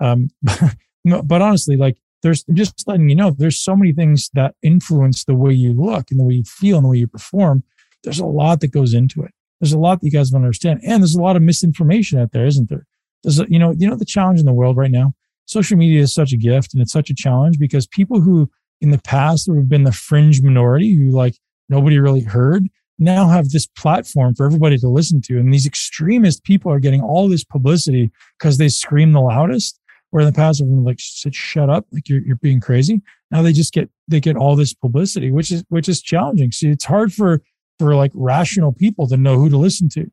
Um, 0.00 0.30
but 1.24 1.42
honestly, 1.42 1.76
like 1.76 1.98
there's 2.22 2.44
just 2.52 2.86
letting 2.86 3.08
you 3.08 3.16
know, 3.16 3.30
there's 3.30 3.58
so 3.58 3.76
many 3.76 3.92
things 3.92 4.30
that 4.34 4.54
influence 4.62 5.24
the 5.24 5.34
way 5.34 5.52
you 5.52 5.72
look 5.72 6.10
and 6.10 6.18
the 6.18 6.24
way 6.24 6.34
you 6.34 6.44
feel 6.44 6.76
and 6.78 6.84
the 6.84 6.88
way 6.88 6.98
you 6.98 7.06
perform. 7.06 7.64
There's 8.04 8.20
a 8.20 8.26
lot 8.26 8.60
that 8.60 8.72
goes 8.72 8.94
into 8.94 9.22
it. 9.22 9.32
There's 9.60 9.72
a 9.72 9.78
lot 9.78 10.00
that 10.00 10.06
you 10.06 10.12
guys 10.12 10.30
don't 10.30 10.42
understand, 10.42 10.80
and 10.84 11.02
there's 11.02 11.14
a 11.14 11.22
lot 11.22 11.36
of 11.36 11.42
misinformation 11.42 12.18
out 12.18 12.32
there, 12.32 12.46
isn't 12.46 12.68
there? 12.68 12.86
There's 13.22 13.38
a, 13.38 13.46
you 13.48 13.58
know, 13.58 13.72
you 13.76 13.88
know 13.88 13.96
the 13.96 14.04
challenge 14.04 14.40
in 14.40 14.46
the 14.46 14.52
world 14.52 14.76
right 14.76 14.90
now. 14.90 15.14
Social 15.46 15.76
media 15.76 16.02
is 16.02 16.14
such 16.14 16.32
a 16.32 16.36
gift 16.36 16.72
and 16.72 16.82
it's 16.82 16.92
such 16.92 17.10
a 17.10 17.14
challenge 17.14 17.58
because 17.58 17.86
people 17.86 18.20
who 18.20 18.50
in 18.80 18.90
the 18.90 18.98
past 18.98 19.48
would 19.48 19.56
have 19.56 19.68
been 19.68 19.84
the 19.84 19.92
fringe 19.92 20.42
minority 20.42 20.94
who 20.94 21.10
like 21.10 21.36
nobody 21.68 21.98
really 21.98 22.22
heard 22.22 22.68
now 22.98 23.28
have 23.28 23.50
this 23.50 23.66
platform 23.66 24.34
for 24.34 24.46
everybody 24.46 24.78
to 24.78 24.88
listen 24.88 25.20
to. 25.22 25.38
And 25.38 25.52
these 25.52 25.66
extremist 25.66 26.44
people 26.44 26.70
are 26.72 26.80
getting 26.80 27.00
all 27.00 27.28
this 27.28 27.44
publicity 27.44 28.10
because 28.38 28.58
they 28.58 28.68
scream 28.68 29.12
the 29.12 29.20
loudest 29.20 29.80
where 30.12 30.20
in 30.20 30.26
the 30.26 30.32
past 30.32 30.60
everyone 30.60 30.84
like 30.84 31.00
shut 31.00 31.70
up, 31.70 31.86
like 31.90 32.06
you're, 32.06 32.20
you're 32.20 32.36
being 32.36 32.60
crazy. 32.60 33.00
Now 33.30 33.40
they 33.40 33.52
just 33.54 33.72
get, 33.72 33.88
they 34.08 34.20
get 34.20 34.36
all 34.36 34.54
this 34.54 34.74
publicity, 34.74 35.30
which 35.30 35.50
is, 35.50 35.64
which 35.70 35.88
is 35.88 36.02
challenging. 36.02 36.52
See, 36.52 36.68
it's 36.68 36.84
hard 36.84 37.14
for, 37.14 37.40
for 37.78 37.94
like 37.94 38.10
rational 38.14 38.74
people 38.74 39.08
to 39.08 39.16
know 39.16 39.38
who 39.38 39.48
to 39.48 39.56
listen 39.56 39.88
to. 39.90 40.10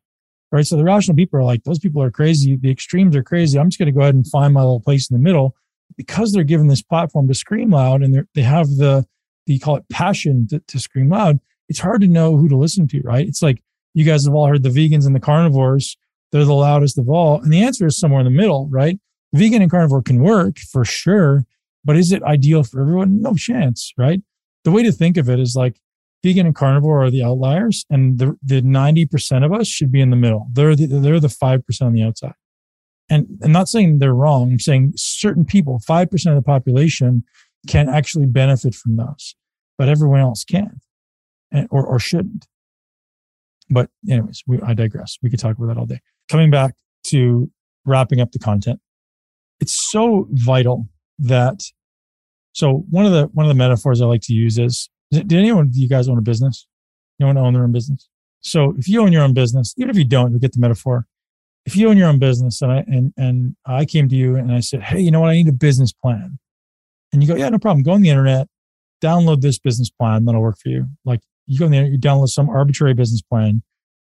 Right. 0.53 0.65
So 0.65 0.77
the 0.77 0.85
rational 0.85 1.17
people 1.17 1.37
are 1.37 1.43
like, 1.43 1.65
those 1.65 1.79
people 1.79 2.01
are 2.01 2.09
crazy. 2.09 2.55
The 2.55 2.71
extremes 2.71 3.13
are 3.17 3.23
crazy. 3.23 3.59
I'm 3.59 3.69
just 3.69 3.77
going 3.77 3.87
to 3.87 3.91
go 3.91 3.99
ahead 3.99 4.15
and 4.15 4.25
find 4.25 4.53
my 4.53 4.61
little 4.61 4.79
place 4.79 5.09
in 5.09 5.17
the 5.17 5.21
middle 5.21 5.53
because 5.97 6.31
they're 6.31 6.43
given 6.45 6.67
this 6.67 6.81
platform 6.81 7.27
to 7.27 7.33
scream 7.33 7.71
loud 7.71 8.01
and 8.01 8.25
they 8.33 8.41
have 8.41 8.67
the, 8.67 9.05
the 9.47 9.59
call 9.59 9.75
it 9.75 9.83
passion 9.91 10.47
to, 10.47 10.61
to 10.61 10.79
scream 10.79 11.09
loud. 11.09 11.41
It's 11.67 11.79
hard 11.79 11.99
to 12.01 12.07
know 12.07 12.37
who 12.37 12.47
to 12.47 12.55
listen 12.55 12.87
to. 12.87 13.01
Right. 13.01 13.27
It's 13.27 13.41
like 13.41 13.61
you 13.93 14.05
guys 14.05 14.23
have 14.23 14.33
all 14.33 14.47
heard 14.47 14.63
the 14.63 14.69
vegans 14.69 15.05
and 15.05 15.13
the 15.13 15.19
carnivores. 15.19 15.97
They're 16.31 16.45
the 16.45 16.53
loudest 16.53 16.97
of 16.97 17.09
all. 17.09 17.41
And 17.41 17.51
the 17.51 17.63
answer 17.63 17.85
is 17.85 17.99
somewhere 17.99 18.21
in 18.21 18.25
the 18.25 18.31
middle. 18.31 18.69
Right 18.71 18.97
vegan 19.33 19.61
and 19.61 19.71
carnivore 19.71 20.01
can 20.01 20.21
work 20.21 20.57
for 20.59 20.85
sure, 20.85 21.45
but 21.83 21.95
is 21.95 22.11
it 22.11 22.23
ideal 22.23 22.63
for 22.63 22.81
everyone? 22.81 23.21
No 23.21 23.33
chance, 23.35 23.93
right? 23.97 24.21
The 24.63 24.71
way 24.71 24.83
to 24.83 24.91
think 24.91 25.17
of 25.17 25.29
it 25.29 25.39
is 25.39 25.55
like 25.55 25.79
vegan 26.23 26.45
and 26.45 26.55
carnivore 26.55 27.03
are 27.03 27.11
the 27.11 27.23
outliers, 27.23 27.85
and 27.89 28.19
the 28.19 28.37
the 28.43 28.61
ninety 28.61 29.05
percent 29.05 29.45
of 29.45 29.53
us 29.53 29.67
should 29.67 29.91
be 29.91 30.01
in 30.01 30.09
the 30.09 30.15
middle. 30.15 30.47
They're 30.51 30.75
the, 30.75 30.85
they're 30.87 31.19
the 31.19 31.29
five 31.29 31.65
percent 31.65 31.87
on 31.87 31.93
the 31.93 32.03
outside. 32.03 32.33
And 33.09 33.39
I'm 33.43 33.51
not 33.51 33.69
saying 33.69 33.99
they're 33.99 34.13
wrong. 34.13 34.51
I'm 34.51 34.59
saying 34.59 34.93
certain 34.95 35.45
people, 35.45 35.79
five 35.79 36.11
percent 36.11 36.35
of 36.35 36.43
the 36.43 36.45
population, 36.45 37.23
can 37.67 37.89
actually 37.89 38.25
benefit 38.25 38.75
from 38.75 38.97
those, 38.97 39.35
but 39.77 39.89
everyone 39.89 40.19
else 40.19 40.43
can't 40.43 40.83
or 41.69 41.85
or 41.85 41.99
shouldn't. 41.99 42.47
But 43.69 43.89
anyways, 44.09 44.43
we, 44.47 44.59
I 44.61 44.73
digress. 44.73 45.17
We 45.21 45.29
could 45.29 45.39
talk 45.39 45.57
about 45.57 45.67
that 45.67 45.77
all 45.77 45.85
day. 45.85 45.99
Coming 46.27 46.51
back 46.51 46.75
to 47.05 47.49
wrapping 47.85 48.19
up 48.19 48.31
the 48.31 48.39
content 48.39 48.79
it's 49.59 49.89
so 49.91 50.27
vital 50.31 50.87
that 51.19 51.61
so 52.53 52.85
one 52.89 53.05
of 53.05 53.11
the 53.11 53.25
one 53.33 53.45
of 53.45 53.49
the 53.49 53.55
metaphors 53.55 54.01
I 54.01 54.05
like 54.05 54.21
to 54.23 54.33
use 54.33 54.57
is 54.57 54.89
did 55.11 55.31
anyone 55.33 55.67
of 55.67 55.75
you 55.75 55.89
guys 55.89 56.07
own 56.07 56.17
a 56.17 56.21
business? 56.21 56.67
You 57.17 57.25
want 57.25 57.37
to 57.37 57.41
own 57.41 57.53
their 57.53 57.63
own 57.63 57.71
business? 57.71 58.07
So 58.41 58.75
if 58.77 58.87
you 58.87 59.01
own 59.01 59.11
your 59.11 59.23
own 59.23 59.33
business, 59.33 59.73
even 59.77 59.89
if 59.89 59.97
you 59.97 60.05
don't, 60.05 60.33
you 60.33 60.39
get 60.39 60.53
the 60.53 60.59
metaphor. 60.59 61.05
If 61.65 61.75
you 61.75 61.89
own 61.89 61.97
your 61.97 62.07
own 62.07 62.19
business 62.19 62.61
and 62.61 62.71
I 62.71 62.83
and 62.87 63.13
and 63.17 63.55
I 63.65 63.85
came 63.85 64.07
to 64.09 64.15
you 64.15 64.35
and 64.35 64.51
I 64.51 64.61
said, 64.61 64.81
Hey, 64.81 65.01
you 65.01 65.11
know 65.11 65.21
what, 65.21 65.29
I 65.29 65.33
need 65.33 65.47
a 65.47 65.53
business 65.53 65.91
plan. 65.91 66.39
And 67.11 67.21
you 67.21 67.27
go, 67.27 67.35
Yeah, 67.35 67.49
no 67.49 67.59
problem. 67.59 67.83
Go 67.83 67.91
on 67.91 68.01
the 68.01 68.09
internet, 68.09 68.47
download 69.01 69.41
this 69.41 69.59
business 69.59 69.89
plan, 69.89 70.25
that'll 70.25 70.41
work 70.41 70.57
for 70.61 70.69
you. 70.69 70.87
Like 71.05 71.21
you 71.47 71.59
go 71.59 71.65
on 71.65 71.71
the 71.71 71.77
internet, 71.77 71.93
you 71.93 71.99
download 71.99 72.29
some 72.29 72.49
arbitrary 72.49 72.93
business 72.93 73.21
plan. 73.21 73.61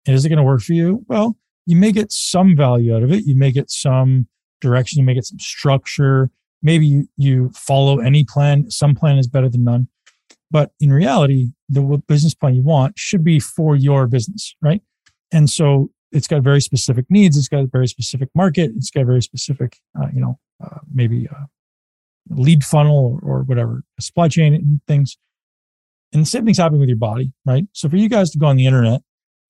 And 0.06 0.16
is 0.16 0.24
it 0.24 0.28
going 0.28 0.38
to 0.38 0.42
work 0.42 0.62
for 0.62 0.72
you? 0.72 1.04
Well, 1.08 1.36
you 1.66 1.76
may 1.76 1.92
get 1.92 2.10
some 2.10 2.56
value 2.56 2.94
out 2.96 3.02
of 3.02 3.12
it. 3.12 3.24
You 3.24 3.36
may 3.36 3.52
get 3.52 3.70
some 3.70 4.26
direction. 4.62 5.00
You 5.00 5.04
may 5.04 5.14
get 5.14 5.26
some 5.26 5.38
structure. 5.38 6.30
maybe 6.62 6.86
you, 6.86 7.08
you 7.16 7.50
follow 7.50 7.98
any 7.98 8.24
plan. 8.24 8.70
Some 8.70 8.94
plan 8.94 9.18
is 9.18 9.26
better 9.26 9.48
than 9.48 9.64
none. 9.64 9.88
But 10.50 10.72
in 10.80 10.92
reality, 10.92 11.48
the 11.68 11.82
business 12.06 12.34
plan 12.34 12.54
you 12.54 12.62
want 12.62 12.98
should 12.98 13.24
be 13.24 13.40
for 13.40 13.74
your 13.74 14.06
business, 14.06 14.54
right? 14.62 14.82
And 15.32 15.48
so 15.48 15.90
it's 16.12 16.28
got 16.28 16.42
very 16.42 16.60
specific 16.60 17.06
needs. 17.08 17.36
It's 17.36 17.48
got 17.48 17.60
a 17.60 17.66
very 17.66 17.88
specific 17.88 18.28
market. 18.34 18.70
It's 18.76 18.90
got 18.90 19.06
very 19.06 19.22
specific, 19.22 19.78
uh, 19.98 20.08
you 20.14 20.20
know, 20.20 20.38
uh, 20.62 20.78
maybe 20.92 21.24
a 21.24 21.46
lead 22.28 22.64
funnel 22.64 23.18
or, 23.22 23.32
or 23.38 23.42
whatever, 23.44 23.82
supply 23.98 24.28
chain 24.28 24.54
and 24.54 24.80
things. 24.86 25.16
And 26.12 26.22
the 26.22 26.26
same 26.26 26.44
thing's 26.44 26.58
happening 26.58 26.80
with 26.80 26.90
your 26.90 26.98
body, 26.98 27.32
right? 27.46 27.64
So 27.72 27.88
for 27.88 27.96
you 27.96 28.10
guys 28.10 28.30
to 28.32 28.38
go 28.38 28.46
on 28.46 28.56
the 28.56 28.66
internet 28.66 29.00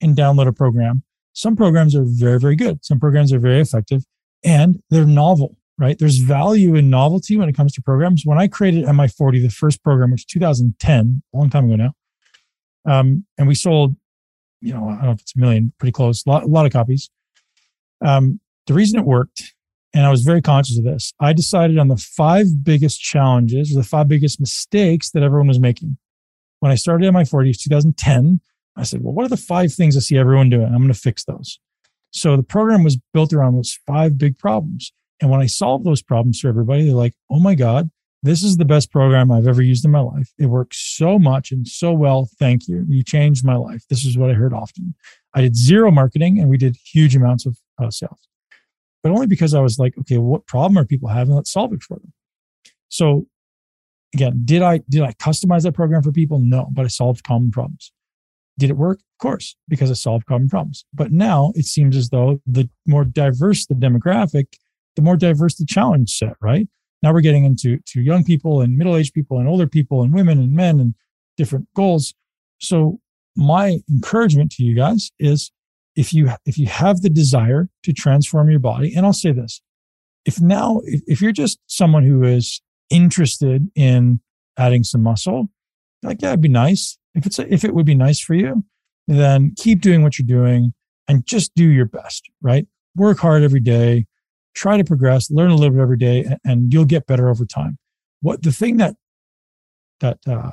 and 0.01 0.17
download 0.17 0.47
a 0.47 0.53
program, 0.53 1.03
some 1.33 1.57
programs 1.57 1.97
are 1.97 2.05
very, 2.07 2.39
very 2.39 2.55
good. 2.55 2.85
Some 2.85 3.01
programs 3.01 3.33
are 3.33 3.41
very 3.41 3.61
effective 3.61 4.05
and 4.45 4.83
they're 4.91 5.07
novel, 5.07 5.57
right? 5.79 5.99
There's 5.99 6.19
value 6.19 6.75
in 6.75 6.91
novelty 6.91 7.37
when 7.37 7.49
it 7.49 7.57
comes 7.57 7.73
to 7.75 7.83
programs. 7.83 8.23
When 8.25 8.39
I 8.39 8.49
created 8.49 8.85
MI40, 8.85 9.43
the 9.43 9.49
first 9.49 9.83
program, 9.83 10.11
which 10.11 10.21
was 10.21 10.33
2010, 10.33 11.23
a 11.33 11.37
long 11.37 11.51
time 11.51 11.71
ago 11.71 11.77
now, 11.77 11.95
um, 12.85 13.25
and 13.39 13.47
we 13.47 13.55
sold 13.55 13.97
you 14.63 14.73
know, 14.73 14.89
I 14.89 14.93
don't 14.93 15.05
know 15.05 15.11
if 15.11 15.21
it's 15.21 15.37
a 15.37 15.41
million, 15.41 15.73
pretty 15.79 15.93
close, 15.93 16.25
a 16.25 16.31
lot, 16.31 16.45
a 16.45 16.47
lot 16.47 16.65
of 16.65 16.73
copies. 16.73 17.11
Um, 18.01 18.41
the 18.67 18.75
reason 18.75 18.99
it 18.99 19.05
worked, 19.05 19.55
and 19.93 20.07
I 20.07 20.11
was 20.11 20.23
very 20.23 20.41
conscious 20.41 20.79
of 20.79 20.85
this, 20.85 21.13
I 21.21 21.33
decided 21.33 21.79
on 21.79 21.89
the 21.89 21.97
five 21.97 22.47
biggest 22.63 23.01
challenges 23.01 23.73
or 23.73 23.81
the 23.81 23.87
five 23.87 24.09
biggest 24.09 24.41
mistakes 24.41 25.11
that 25.11 25.23
everyone 25.23 25.49
was 25.49 25.59
making. 25.59 25.99
When 26.61 26.71
I 26.71 26.77
started 26.77 27.13
MI40, 27.13 27.59
2010, 27.61 28.41
I 28.77 28.85
said, 28.85 29.03
well, 29.03 29.13
what 29.13 29.27
are 29.27 29.29
the 29.29 29.37
five 29.37 29.75
things 29.75 29.97
I 29.97 30.01
see 30.01 30.17
everyone 30.17 30.49
doing? 30.49 30.67
I'm 30.67 30.79
going 30.79 30.89
to 30.89 30.95
fix 30.95 31.25
those. 31.25 31.59
So 32.13 32.37
the 32.37 32.43
program 32.43 32.85
was 32.85 32.99
built 33.13 33.33
around 33.33 33.57
those 33.57 33.79
five 33.87 34.19
big 34.19 34.39
problems. 34.39 34.93
And 35.21 35.31
when 35.31 35.41
I 35.41 35.47
solved 35.47 35.85
those 35.85 36.03
problems 36.03 36.41
for 36.41 36.49
everybody, 36.49 36.85
they're 36.85 36.95
like, 36.95 37.15
oh 37.31 37.41
my 37.41 37.55
God, 37.55 37.91
this 38.23 38.43
is 38.43 38.57
the 38.57 38.65
best 38.65 38.93
program 38.93 39.33
I've 39.33 39.47
ever 39.47 39.63
used 39.63 39.85
in 39.85 39.91
my 39.91 40.01
life. 40.01 40.31
It 40.39 40.47
works 40.47 40.79
so 40.79 41.19
much 41.19 41.51
and 41.51 41.67
so 41.67 41.93
well. 41.93 42.29
Thank 42.39 42.69
you. 42.69 42.85
You 42.89 43.03
changed 43.03 43.45
my 43.45 43.57
life. 43.57 43.83
This 43.89 44.05
is 44.05 44.17
what 44.17 44.31
I 44.31 44.35
heard 44.35 44.53
often. 44.53 44.95
I 45.35 45.41
did 45.41 45.57
zero 45.57 45.91
marketing 45.91 46.39
and 46.39 46.49
we 46.49 46.59
did 46.59 46.77
huge 46.85 47.17
amounts 47.17 47.47
of 47.47 47.59
uh, 47.83 47.91
sales, 47.91 48.29
but 49.03 49.11
only 49.11 49.27
because 49.27 49.55
I 49.55 49.61
was 49.61 49.79
like, 49.79 49.97
okay, 49.99 50.19
what 50.19 50.47
problem 50.47 50.79
are 50.79 50.85
people 50.85 51.09
having? 51.09 51.35
Let's 51.35 51.51
solve 51.51 51.73
it 51.73 51.83
for 51.83 51.99
them. 51.99 52.13
So 52.91 53.27
again, 54.15 54.43
did 54.45 54.61
I, 54.61 54.83
did 54.89 55.03
I 55.03 55.13
customize 55.13 55.63
that 55.63 55.73
program 55.73 56.03
for 56.03 56.13
people? 56.13 56.39
No, 56.39 56.69
but 56.73 56.85
I 56.85 56.89
solved 56.89 57.25
common 57.25 57.51
problems. 57.51 57.91
Did 58.59 58.71
it 58.71 58.77
work? 58.77 58.99
Of 58.99 59.19
course, 59.19 59.57
because 59.69 59.91
it 59.91 59.97
solved 59.97 60.27
common 60.27 60.49
problems. 60.49 60.85
But 60.93 61.13
now 61.13 61.53
it 61.55 61.65
seems 61.65 61.97
as 61.97 62.11
though 62.11 62.41
the 62.47 62.69
more 62.87 63.05
diverse 63.05 63.67
the 63.67 63.75
demographic, 63.75 64.47
the 64.97 65.03
more 65.03 65.17
diverse 65.17 65.57
the 65.57 65.67
challenge 65.67 66.11
set, 66.11 66.37
right? 66.41 66.69
Now 67.03 67.13
we're 67.13 67.21
getting 67.21 67.45
into 67.45 67.79
to 67.87 68.01
young 68.01 68.25
people 68.25 68.61
and 68.61 68.77
middle-aged 68.77 69.15
people 69.15 69.39
and 69.39 69.49
older 69.49 69.67
people 69.67 70.03
and 70.03 70.13
women 70.13 70.39
and 70.39 70.53
men 70.53 70.79
and 70.81 70.95
different 71.37 71.67
goals. 71.75 72.15
So 72.59 73.01
my 73.35 73.79
encouragement 73.91 74.53
to 74.53 74.63
you 74.63 74.75
guys 74.77 75.11
is 75.19 75.51
if 75.97 76.13
you 76.13 76.31
if 76.47 76.59
you 76.59 76.67
have 76.67 77.01
the 77.01 77.11
desire 77.11 77.69
to 77.83 77.93
transform 77.93 78.51
your 78.51 78.61
body, 78.61 78.95
and 78.95 79.05
I'll 79.05 79.13
say 79.13 79.33
this, 79.33 79.63
if 80.25 80.41
now 80.41 80.81
if, 80.85 81.01
if 81.07 81.21
you're 81.21 81.33
just 81.33 81.59
someone 81.67 82.05
who 82.05 82.23
is 82.23 82.63
interested 82.91 83.71
in 83.75 84.21
adding 84.59 84.85
some 84.85 85.03
muscle, 85.03 85.49
like 86.03 86.23
yeah, 86.23 86.29
it'd 86.29 86.41
be 86.41 86.49
nice. 86.49 86.99
If 87.15 87.27
it's 87.27 87.39
a, 87.39 87.53
if 87.53 87.65
it 87.65 87.75
would 87.75 87.87
be 87.87 87.95
nice 87.95 88.21
for 88.21 88.35
you, 88.35 88.65
then 89.07 89.55
keep 89.57 89.81
doing 89.81 90.03
what 90.03 90.19
you're 90.19 90.27
doing 90.27 90.73
and 91.09 91.27
just 91.27 91.55
do 91.55 91.65
your 91.65 91.87
best, 91.87 92.31
right? 92.41 92.67
Work 92.95 93.19
hard 93.19 93.43
every 93.43 93.61
day 93.61 94.07
try 94.55 94.77
to 94.77 94.85
progress, 94.85 95.31
learn 95.31 95.51
a 95.51 95.55
little 95.55 95.75
bit 95.75 95.81
every 95.81 95.97
day, 95.97 96.25
and, 96.25 96.39
and 96.45 96.73
you'll 96.73 96.85
get 96.85 97.07
better 97.07 97.29
over 97.29 97.45
time. 97.45 97.79
What 98.21 98.43
the 98.43 98.53
thing 98.53 98.77
that 98.79 98.95
that 100.01 100.19
uh, 100.27 100.51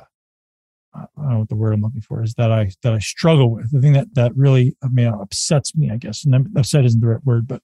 I 0.94 1.04
don't 1.16 1.30
know 1.30 1.38
what 1.40 1.48
the 1.48 1.56
word 1.56 1.72
I'm 1.72 1.82
looking 1.82 2.00
for 2.00 2.22
is 2.22 2.34
that 2.34 2.50
I 2.50 2.70
that 2.82 2.92
I 2.92 2.98
struggle 2.98 3.50
with. 3.50 3.70
The 3.70 3.80
thing 3.80 3.92
that 3.92 4.14
that 4.14 4.36
really 4.36 4.76
I 4.82 4.88
mean, 4.88 5.08
upsets 5.08 5.76
me, 5.76 5.90
I 5.90 5.96
guess, 5.96 6.24
and 6.24 6.48
upset 6.56 6.84
isn't 6.84 7.00
the 7.00 7.08
right 7.08 7.24
word, 7.24 7.46
but 7.46 7.62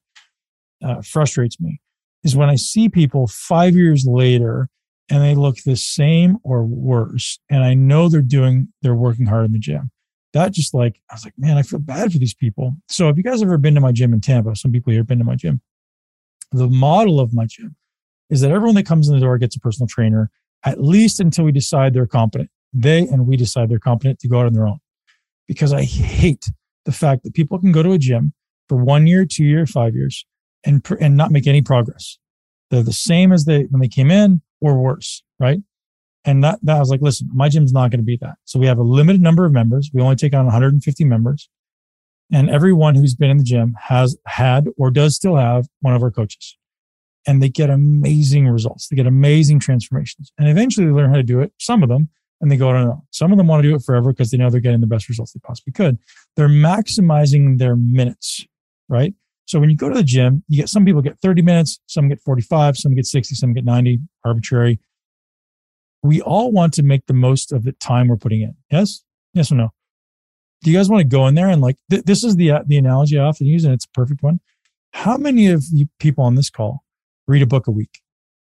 uh, 0.82 1.03
frustrates 1.03 1.61
me 1.61 1.80
is 2.22 2.36
when 2.36 2.51
I 2.51 2.57
see 2.57 2.88
people 2.88 3.26
five 3.26 3.74
years 3.74 4.05
later 4.07 4.68
and 5.09 5.23
they 5.23 5.35
look 5.35 5.57
the 5.59 5.77
same 5.77 6.39
or 6.43 6.65
worse, 6.65 7.39
and 7.51 7.63
I 7.65 7.75
know 7.75 8.09
they're 8.09 8.23
doing 8.23 8.69
they're 8.83 8.95
working 8.95 9.27
hard 9.27 9.47
in 9.47 9.53
the 9.53 9.59
gym. 9.59 9.91
That 10.33 10.53
just 10.53 10.75
like 10.75 11.01
I 11.11 11.15
was 11.15 11.25
like, 11.25 11.35
man, 11.39 11.57
I 11.57 11.63
feel 11.63 11.79
bad 11.79 12.13
for 12.13 12.19
these 12.19 12.35
people. 12.35 12.77
So, 12.89 13.09
if 13.09 13.17
you 13.17 13.23
guys 13.23 13.43
ever 13.43 13.59
been 13.59 13.75
to 13.75 13.81
my 13.81 13.93
gym 13.93 14.13
in 14.13 14.21
Tampa, 14.21 14.57
some 14.57 14.73
people 14.73 14.91
here 14.91 15.01
have 15.01 15.07
been 15.07 15.19
to 15.19 15.25
my 15.25 15.37
gym 15.37 15.61
the 16.53 16.69
model 16.69 17.21
of 17.21 17.35
my 17.35 17.47
gym 17.47 17.77
is 18.31 18.41
that 18.41 18.51
everyone 18.51 18.75
that 18.75 18.87
comes 18.87 19.09
in 19.09 19.15
the 19.15 19.21
door 19.21 19.39
gets 19.39 19.57
a 19.57 19.61
personal 19.61 19.87
trainer 19.87 20.31
at 20.65 20.83
least 20.83 21.21
until 21.21 21.45
we 21.45 21.53
decide 21.53 21.95
they're 21.95 22.07
competent. 22.07 22.51
They 22.73 23.01
and 23.01 23.27
we 23.27 23.37
decide 23.37 23.69
they're 23.69 23.79
competent 23.79 24.19
to 24.21 24.29
go 24.29 24.41
out 24.41 24.47
on 24.47 24.53
their 24.53 24.67
own. 24.67 24.81
Because 25.47 25.73
I 25.73 25.85
hate 25.85 26.51
the 26.85 26.93
fact 26.93 27.23
that 27.23 27.35
people 27.35 27.59
can 27.59 27.73
go 27.73 27.83
to 27.83 27.93
a 27.93 27.99
gym 27.99 28.33
for 28.69 28.77
one 28.77 29.07
year, 29.07 29.25
two 29.25 29.45
years, 29.45 29.71
five 29.71 29.95
years, 29.95 30.27
and 30.65 30.85
and 31.01 31.17
not 31.17 31.31
make 31.31 31.47
any 31.47 31.63
progress. 31.63 32.19
They're 32.71 32.83
the 32.83 32.93
same 32.93 33.33
as 33.33 33.45
they 33.45 33.63
when 33.65 33.81
they 33.81 33.89
came 33.89 34.11
in, 34.11 34.43
or 34.73 34.79
worse, 34.81 35.23
right? 35.39 35.59
And 36.25 36.43
that 36.43 36.59
that 36.62 36.79
was 36.79 36.91
like, 36.91 37.01
listen, 37.01 37.29
my 37.33 37.49
gym's 37.49 37.73
not 37.73 37.91
going 37.91 38.01
to 38.01 38.05
be 38.05 38.19
that. 38.21 38.37
So 38.45 38.59
we 38.59 38.67
have 38.67 38.79
a 38.79 38.83
limited 38.83 39.23
number 39.23 39.45
of 39.45 39.53
members. 39.53 39.91
We 39.95 40.03
only 40.03 40.17
take 40.17 40.35
on 40.35 40.45
150 40.45 41.05
members. 41.05 41.49
And 42.33 42.51
everyone 42.51 42.97
who's 42.97 43.14
been 43.14 43.31
in 43.31 43.37
the 43.37 43.45
gym 43.45 43.77
has 43.81 44.17
had 44.27 44.67
or 44.77 44.91
does 44.91 45.14
still 45.14 45.37
have 45.37 45.69
one 45.81 45.95
of 45.95 46.03
our 46.03 46.11
coaches. 46.11 46.57
And 47.29 47.41
they 47.41 47.49
get 47.49 47.71
amazing 47.71 48.49
results. 48.49 48.89
They 48.89 48.97
get 48.97 49.07
amazing 49.07 49.61
transformations. 49.61 50.33
And 50.37 50.49
eventually 50.49 50.87
they 50.87 50.93
learn 50.93 51.11
how 51.11 51.17
to 51.17 51.23
do 51.23 51.41
it, 51.41 51.53
some 51.59 51.85
of 51.85 51.89
them, 51.89 52.09
and 52.41 52.51
they 52.51 52.57
go, 52.57 52.73
no, 52.73 52.85
no. 52.85 53.05
Some 53.12 53.33
of 53.33 53.39
them 53.39 53.47
want 53.47 53.62
to 53.62 53.69
do 53.69 53.75
it 53.75 53.83
forever 53.83 54.12
because 54.12 54.31
they 54.31 54.37
know 54.37 54.51
they're 54.51 54.61
getting 54.61 54.81
the 54.81 54.87
best 54.87 55.09
results 55.09 55.33
they 55.33 55.41
possibly 55.43 55.73
could. 55.73 55.99
They're 56.37 56.49
maximizing 56.49 57.59
their 57.59 57.77
minutes, 57.77 58.45
right? 58.89 59.14
So 59.47 59.59
when 59.59 59.70
you 59.70 59.76
go 59.76 59.88
to 59.88 59.94
the 59.94 60.03
gym, 60.03 60.44
you 60.49 60.61
get 60.61 60.68
some 60.68 60.84
people 60.84 61.03
get 61.03 61.18
30 61.20 61.42
minutes, 61.42 61.80
some 61.86 62.09
get 62.09 62.20
45, 62.20 62.76
some 62.76 62.94
get 62.94 63.07
60, 63.07 63.34
some 63.34 63.53
get 63.53 63.64
90, 63.64 64.01
arbitrary. 64.24 64.80
We 66.03 66.20
all 66.20 66.53
want 66.53 66.74
to 66.74 66.82
make 66.82 67.07
the 67.07 67.14
most 67.14 67.53
of 67.53 67.64
the 67.64 67.72
time 67.72 68.09
we're 68.09 68.16
putting 68.16 68.42
in. 68.42 68.57
Yes? 68.70 69.03
Yes 69.32 69.51
or 69.51 69.57
no? 69.57 69.70
do 70.62 70.70
you 70.70 70.76
guys 70.76 70.88
want 70.88 71.01
to 71.01 71.07
go 71.07 71.26
in 71.26 71.34
there 71.34 71.49
and 71.49 71.61
like 71.61 71.76
th- 71.90 72.05
this 72.05 72.24
is 72.24 72.36
the 72.36 72.51
uh, 72.51 72.62
the 72.66 72.76
analogy 72.76 73.18
I 73.18 73.24
often 73.24 73.47
use 73.47 73.64
and 73.64 73.72
it's 73.72 73.84
a 73.84 73.90
perfect 73.90 74.22
one. 74.22 74.40
How 74.92 75.16
many 75.16 75.49
of 75.49 75.64
you 75.72 75.88
people 75.99 76.24
on 76.24 76.34
this 76.34 76.51
call 76.51 76.82
read 77.28 77.42
a 77.42 77.47
book 77.47 77.66
a 77.66 77.70
week? 77.70 78.01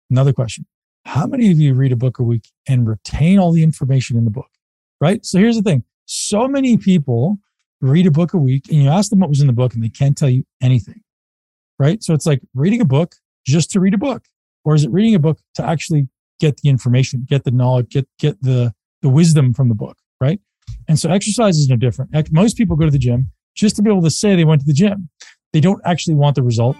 Another 0.09 0.33
question. 0.33 0.65
How 1.05 1.25
many 1.25 1.51
of 1.51 1.59
you 1.59 1.73
read 1.73 1.91
a 1.91 1.95
book 1.95 2.19
a 2.19 2.23
week 2.23 2.49
and 2.67 2.87
retain 2.87 3.39
all 3.39 3.51
the 3.51 3.63
information 3.63 4.17
in 4.17 4.25
the 4.25 4.31
book? 4.31 4.49
Right? 4.99 5.25
So 5.25 5.39
here's 5.39 5.55
the 5.55 5.61
thing. 5.61 5.83
So 6.05 6.47
many 6.47 6.77
people 6.77 7.39
read 7.81 8.07
a 8.07 8.11
book 8.11 8.33
a 8.33 8.37
week 8.37 8.67
and 8.69 8.81
you 8.81 8.89
ask 8.89 9.09
them 9.09 9.19
what 9.19 9.29
was 9.29 9.41
in 9.41 9.47
the 9.47 9.53
book 9.53 9.73
and 9.73 9.83
they 9.83 9.89
can't 9.89 10.17
tell 10.17 10.29
you 10.29 10.43
anything. 10.61 11.01
Right? 11.77 12.03
So 12.03 12.13
it's 12.13 12.25
like 12.25 12.41
reading 12.53 12.81
a 12.81 12.85
book 12.85 13.15
just 13.45 13.71
to 13.71 13.79
read 13.79 13.93
a 13.93 13.97
book 13.97 14.25
or 14.65 14.75
is 14.75 14.83
it 14.83 14.91
reading 14.91 15.15
a 15.15 15.19
book 15.19 15.39
to 15.55 15.65
actually 15.65 16.07
get 16.39 16.57
the 16.57 16.69
information, 16.69 17.25
get 17.27 17.43
the 17.43 17.51
knowledge, 17.51 17.89
get 17.89 18.07
get 18.19 18.41
the 18.41 18.73
the 19.01 19.09
wisdom 19.09 19.53
from 19.53 19.69
the 19.69 19.75
book, 19.75 19.97
right? 20.19 20.39
And 20.87 20.99
so 20.99 21.09
exercise 21.09 21.57
is 21.57 21.69
no 21.69 21.75
different. 21.75 22.11
Most 22.31 22.57
people 22.57 22.75
go 22.75 22.85
to 22.85 22.91
the 22.91 22.99
gym 22.99 23.31
just 23.55 23.75
to 23.77 23.81
be 23.81 23.89
able 23.89 24.01
to 24.03 24.09
say 24.09 24.35
they 24.35 24.45
went 24.45 24.61
to 24.61 24.67
the 24.67 24.73
gym. 24.73 25.09
They 25.53 25.61
don't 25.61 25.81
actually 25.85 26.15
want 26.15 26.35
the 26.35 26.43
result. 26.43 26.77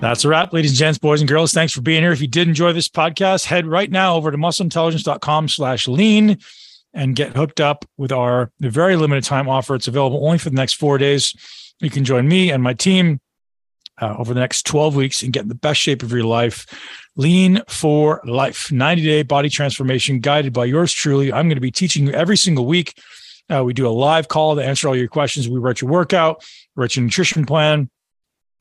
That's 0.00 0.24
a 0.24 0.28
wrap, 0.28 0.52
ladies 0.52 0.72
and 0.72 0.78
gents, 0.78 0.98
boys 0.98 1.20
and 1.20 1.28
girls. 1.28 1.52
Thanks 1.52 1.72
for 1.72 1.80
being 1.80 2.02
here. 2.02 2.10
If 2.10 2.20
you 2.20 2.26
did 2.26 2.48
enjoy 2.48 2.72
this 2.72 2.88
podcast, 2.88 3.46
head 3.46 3.66
right 3.66 3.90
now 3.90 4.16
over 4.16 4.32
to 4.32 4.36
muscleintelligence.com 4.36 5.48
slash 5.48 5.86
lean 5.86 6.38
and 6.94 7.16
get 7.16 7.36
hooked 7.36 7.60
up 7.60 7.84
with 7.96 8.12
our 8.12 8.50
very 8.60 8.96
limited 8.96 9.24
time 9.24 9.48
offer. 9.48 9.74
It's 9.74 9.88
available 9.88 10.24
only 10.24 10.38
for 10.38 10.50
the 10.50 10.56
next 10.56 10.74
four 10.74 10.98
days. 10.98 11.34
You 11.80 11.90
can 11.90 12.04
join 12.04 12.28
me 12.28 12.50
and 12.50 12.62
my 12.62 12.74
team 12.74 13.20
uh, 14.00 14.14
over 14.18 14.34
the 14.34 14.40
next 14.40 14.66
12 14.66 14.94
weeks 14.94 15.22
and 15.22 15.32
get 15.32 15.42
in 15.42 15.48
the 15.48 15.54
best 15.54 15.80
shape 15.80 16.02
of 16.02 16.12
your 16.12 16.24
life. 16.24 16.66
Lean 17.16 17.62
for 17.68 18.20
Life, 18.24 18.72
90 18.72 19.02
day 19.02 19.22
body 19.22 19.48
transformation 19.48 20.20
guided 20.20 20.52
by 20.52 20.64
yours 20.64 20.92
truly. 20.92 21.32
I'm 21.32 21.46
going 21.48 21.56
to 21.56 21.60
be 21.60 21.70
teaching 21.70 22.06
you 22.06 22.12
every 22.12 22.36
single 22.36 22.66
week. 22.66 22.98
Uh, 23.52 23.62
we 23.64 23.74
do 23.74 23.86
a 23.86 23.90
live 23.90 24.28
call 24.28 24.56
to 24.56 24.64
answer 24.64 24.88
all 24.88 24.96
your 24.96 25.08
questions. 25.08 25.48
We 25.48 25.58
write 25.58 25.80
your 25.80 25.90
workout, 25.90 26.44
write 26.74 26.96
your 26.96 27.04
nutrition 27.04 27.44
plan, 27.44 27.90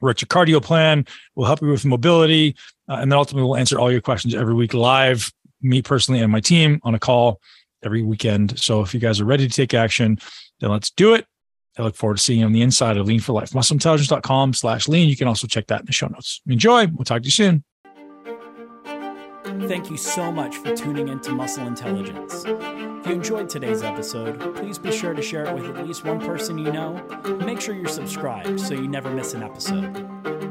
write 0.02 0.22
your 0.22 0.28
cardio 0.28 0.62
plan. 0.62 1.06
We'll 1.36 1.48
help 1.48 1.62
you 1.62 1.70
with 1.70 1.86
mobility. 1.86 2.56
Uh, 2.90 2.96
and 2.96 3.12
then 3.12 3.18
ultimately, 3.18 3.48
we'll 3.48 3.58
answer 3.58 3.80
all 3.80 3.92
your 3.92 4.02
questions 4.02 4.36
every 4.36 4.54
week 4.54 4.74
live, 4.74 5.32
me 5.62 5.82
personally 5.82 6.20
and 6.20 6.32
my 6.32 6.42
team 6.42 6.82
on 6.84 6.94
a 6.94 7.00
call 7.00 7.40
every 7.84 8.04
weekend. 8.04 8.60
So 8.60 8.82
if 8.82 8.94
you 8.94 9.00
guys 9.00 9.20
are 9.20 9.26
ready 9.26 9.48
to 9.48 9.54
take 9.54 9.74
action, 9.74 10.20
then 10.60 10.70
let's 10.70 10.92
do 10.92 11.14
it. 11.14 11.26
I 11.78 11.84
look 11.84 11.96
forward 11.96 12.18
to 12.18 12.24
seeing 12.24 12.42
you 12.42 12.46
on 12.46 12.52
the 12.52 12.62
inside 12.62 12.98
of 12.98 13.08
Lean 13.08 13.22
for 13.22 13.34
Life. 13.34 13.52
MuscleIntelligence.com 13.52 14.54
slash 14.54 14.88
lean. 14.88 15.08
You 15.08 15.16
can 15.16 15.28
also 15.28 15.48
check 15.48 15.68
that 15.68 15.82
in 15.82 15.86
the 15.86 15.94
show 15.94 16.08
notes. 16.08 16.42
Enjoy. 16.48 16.88
We'll 16.88 17.06
talk 17.06 17.22
to 17.22 17.26
you 17.26 17.32
soon. 17.32 17.64
Thank 19.68 19.90
you 19.90 19.98
so 19.98 20.32
much 20.32 20.58
for 20.58 20.76
tuning 20.76 21.08
into 21.08 21.32
Muscle 21.32 21.66
Intelligence. 21.66 22.44
If 22.46 23.08
you 23.08 23.14
enjoyed 23.14 23.50
today's 23.50 23.84
episode, 23.84 24.56
please 24.56 24.78
be 24.78 24.92
sure 24.92 25.14
to 25.14 25.22
share 25.22 25.46
it 25.46 25.56
with 25.56 25.66
at 25.78 25.88
least 25.88 26.04
one 26.06 26.20
person 26.20 26.58
you 26.58 26.72
know. 26.72 27.02
make 27.46 27.62
sure 27.62 27.74
you're 27.74 27.88
subscribed 27.88 28.60
so 28.60 28.74
you 28.74 28.88
never 28.88 29.10
miss 29.10 29.34
an 29.34 29.44
episode. 29.44 30.51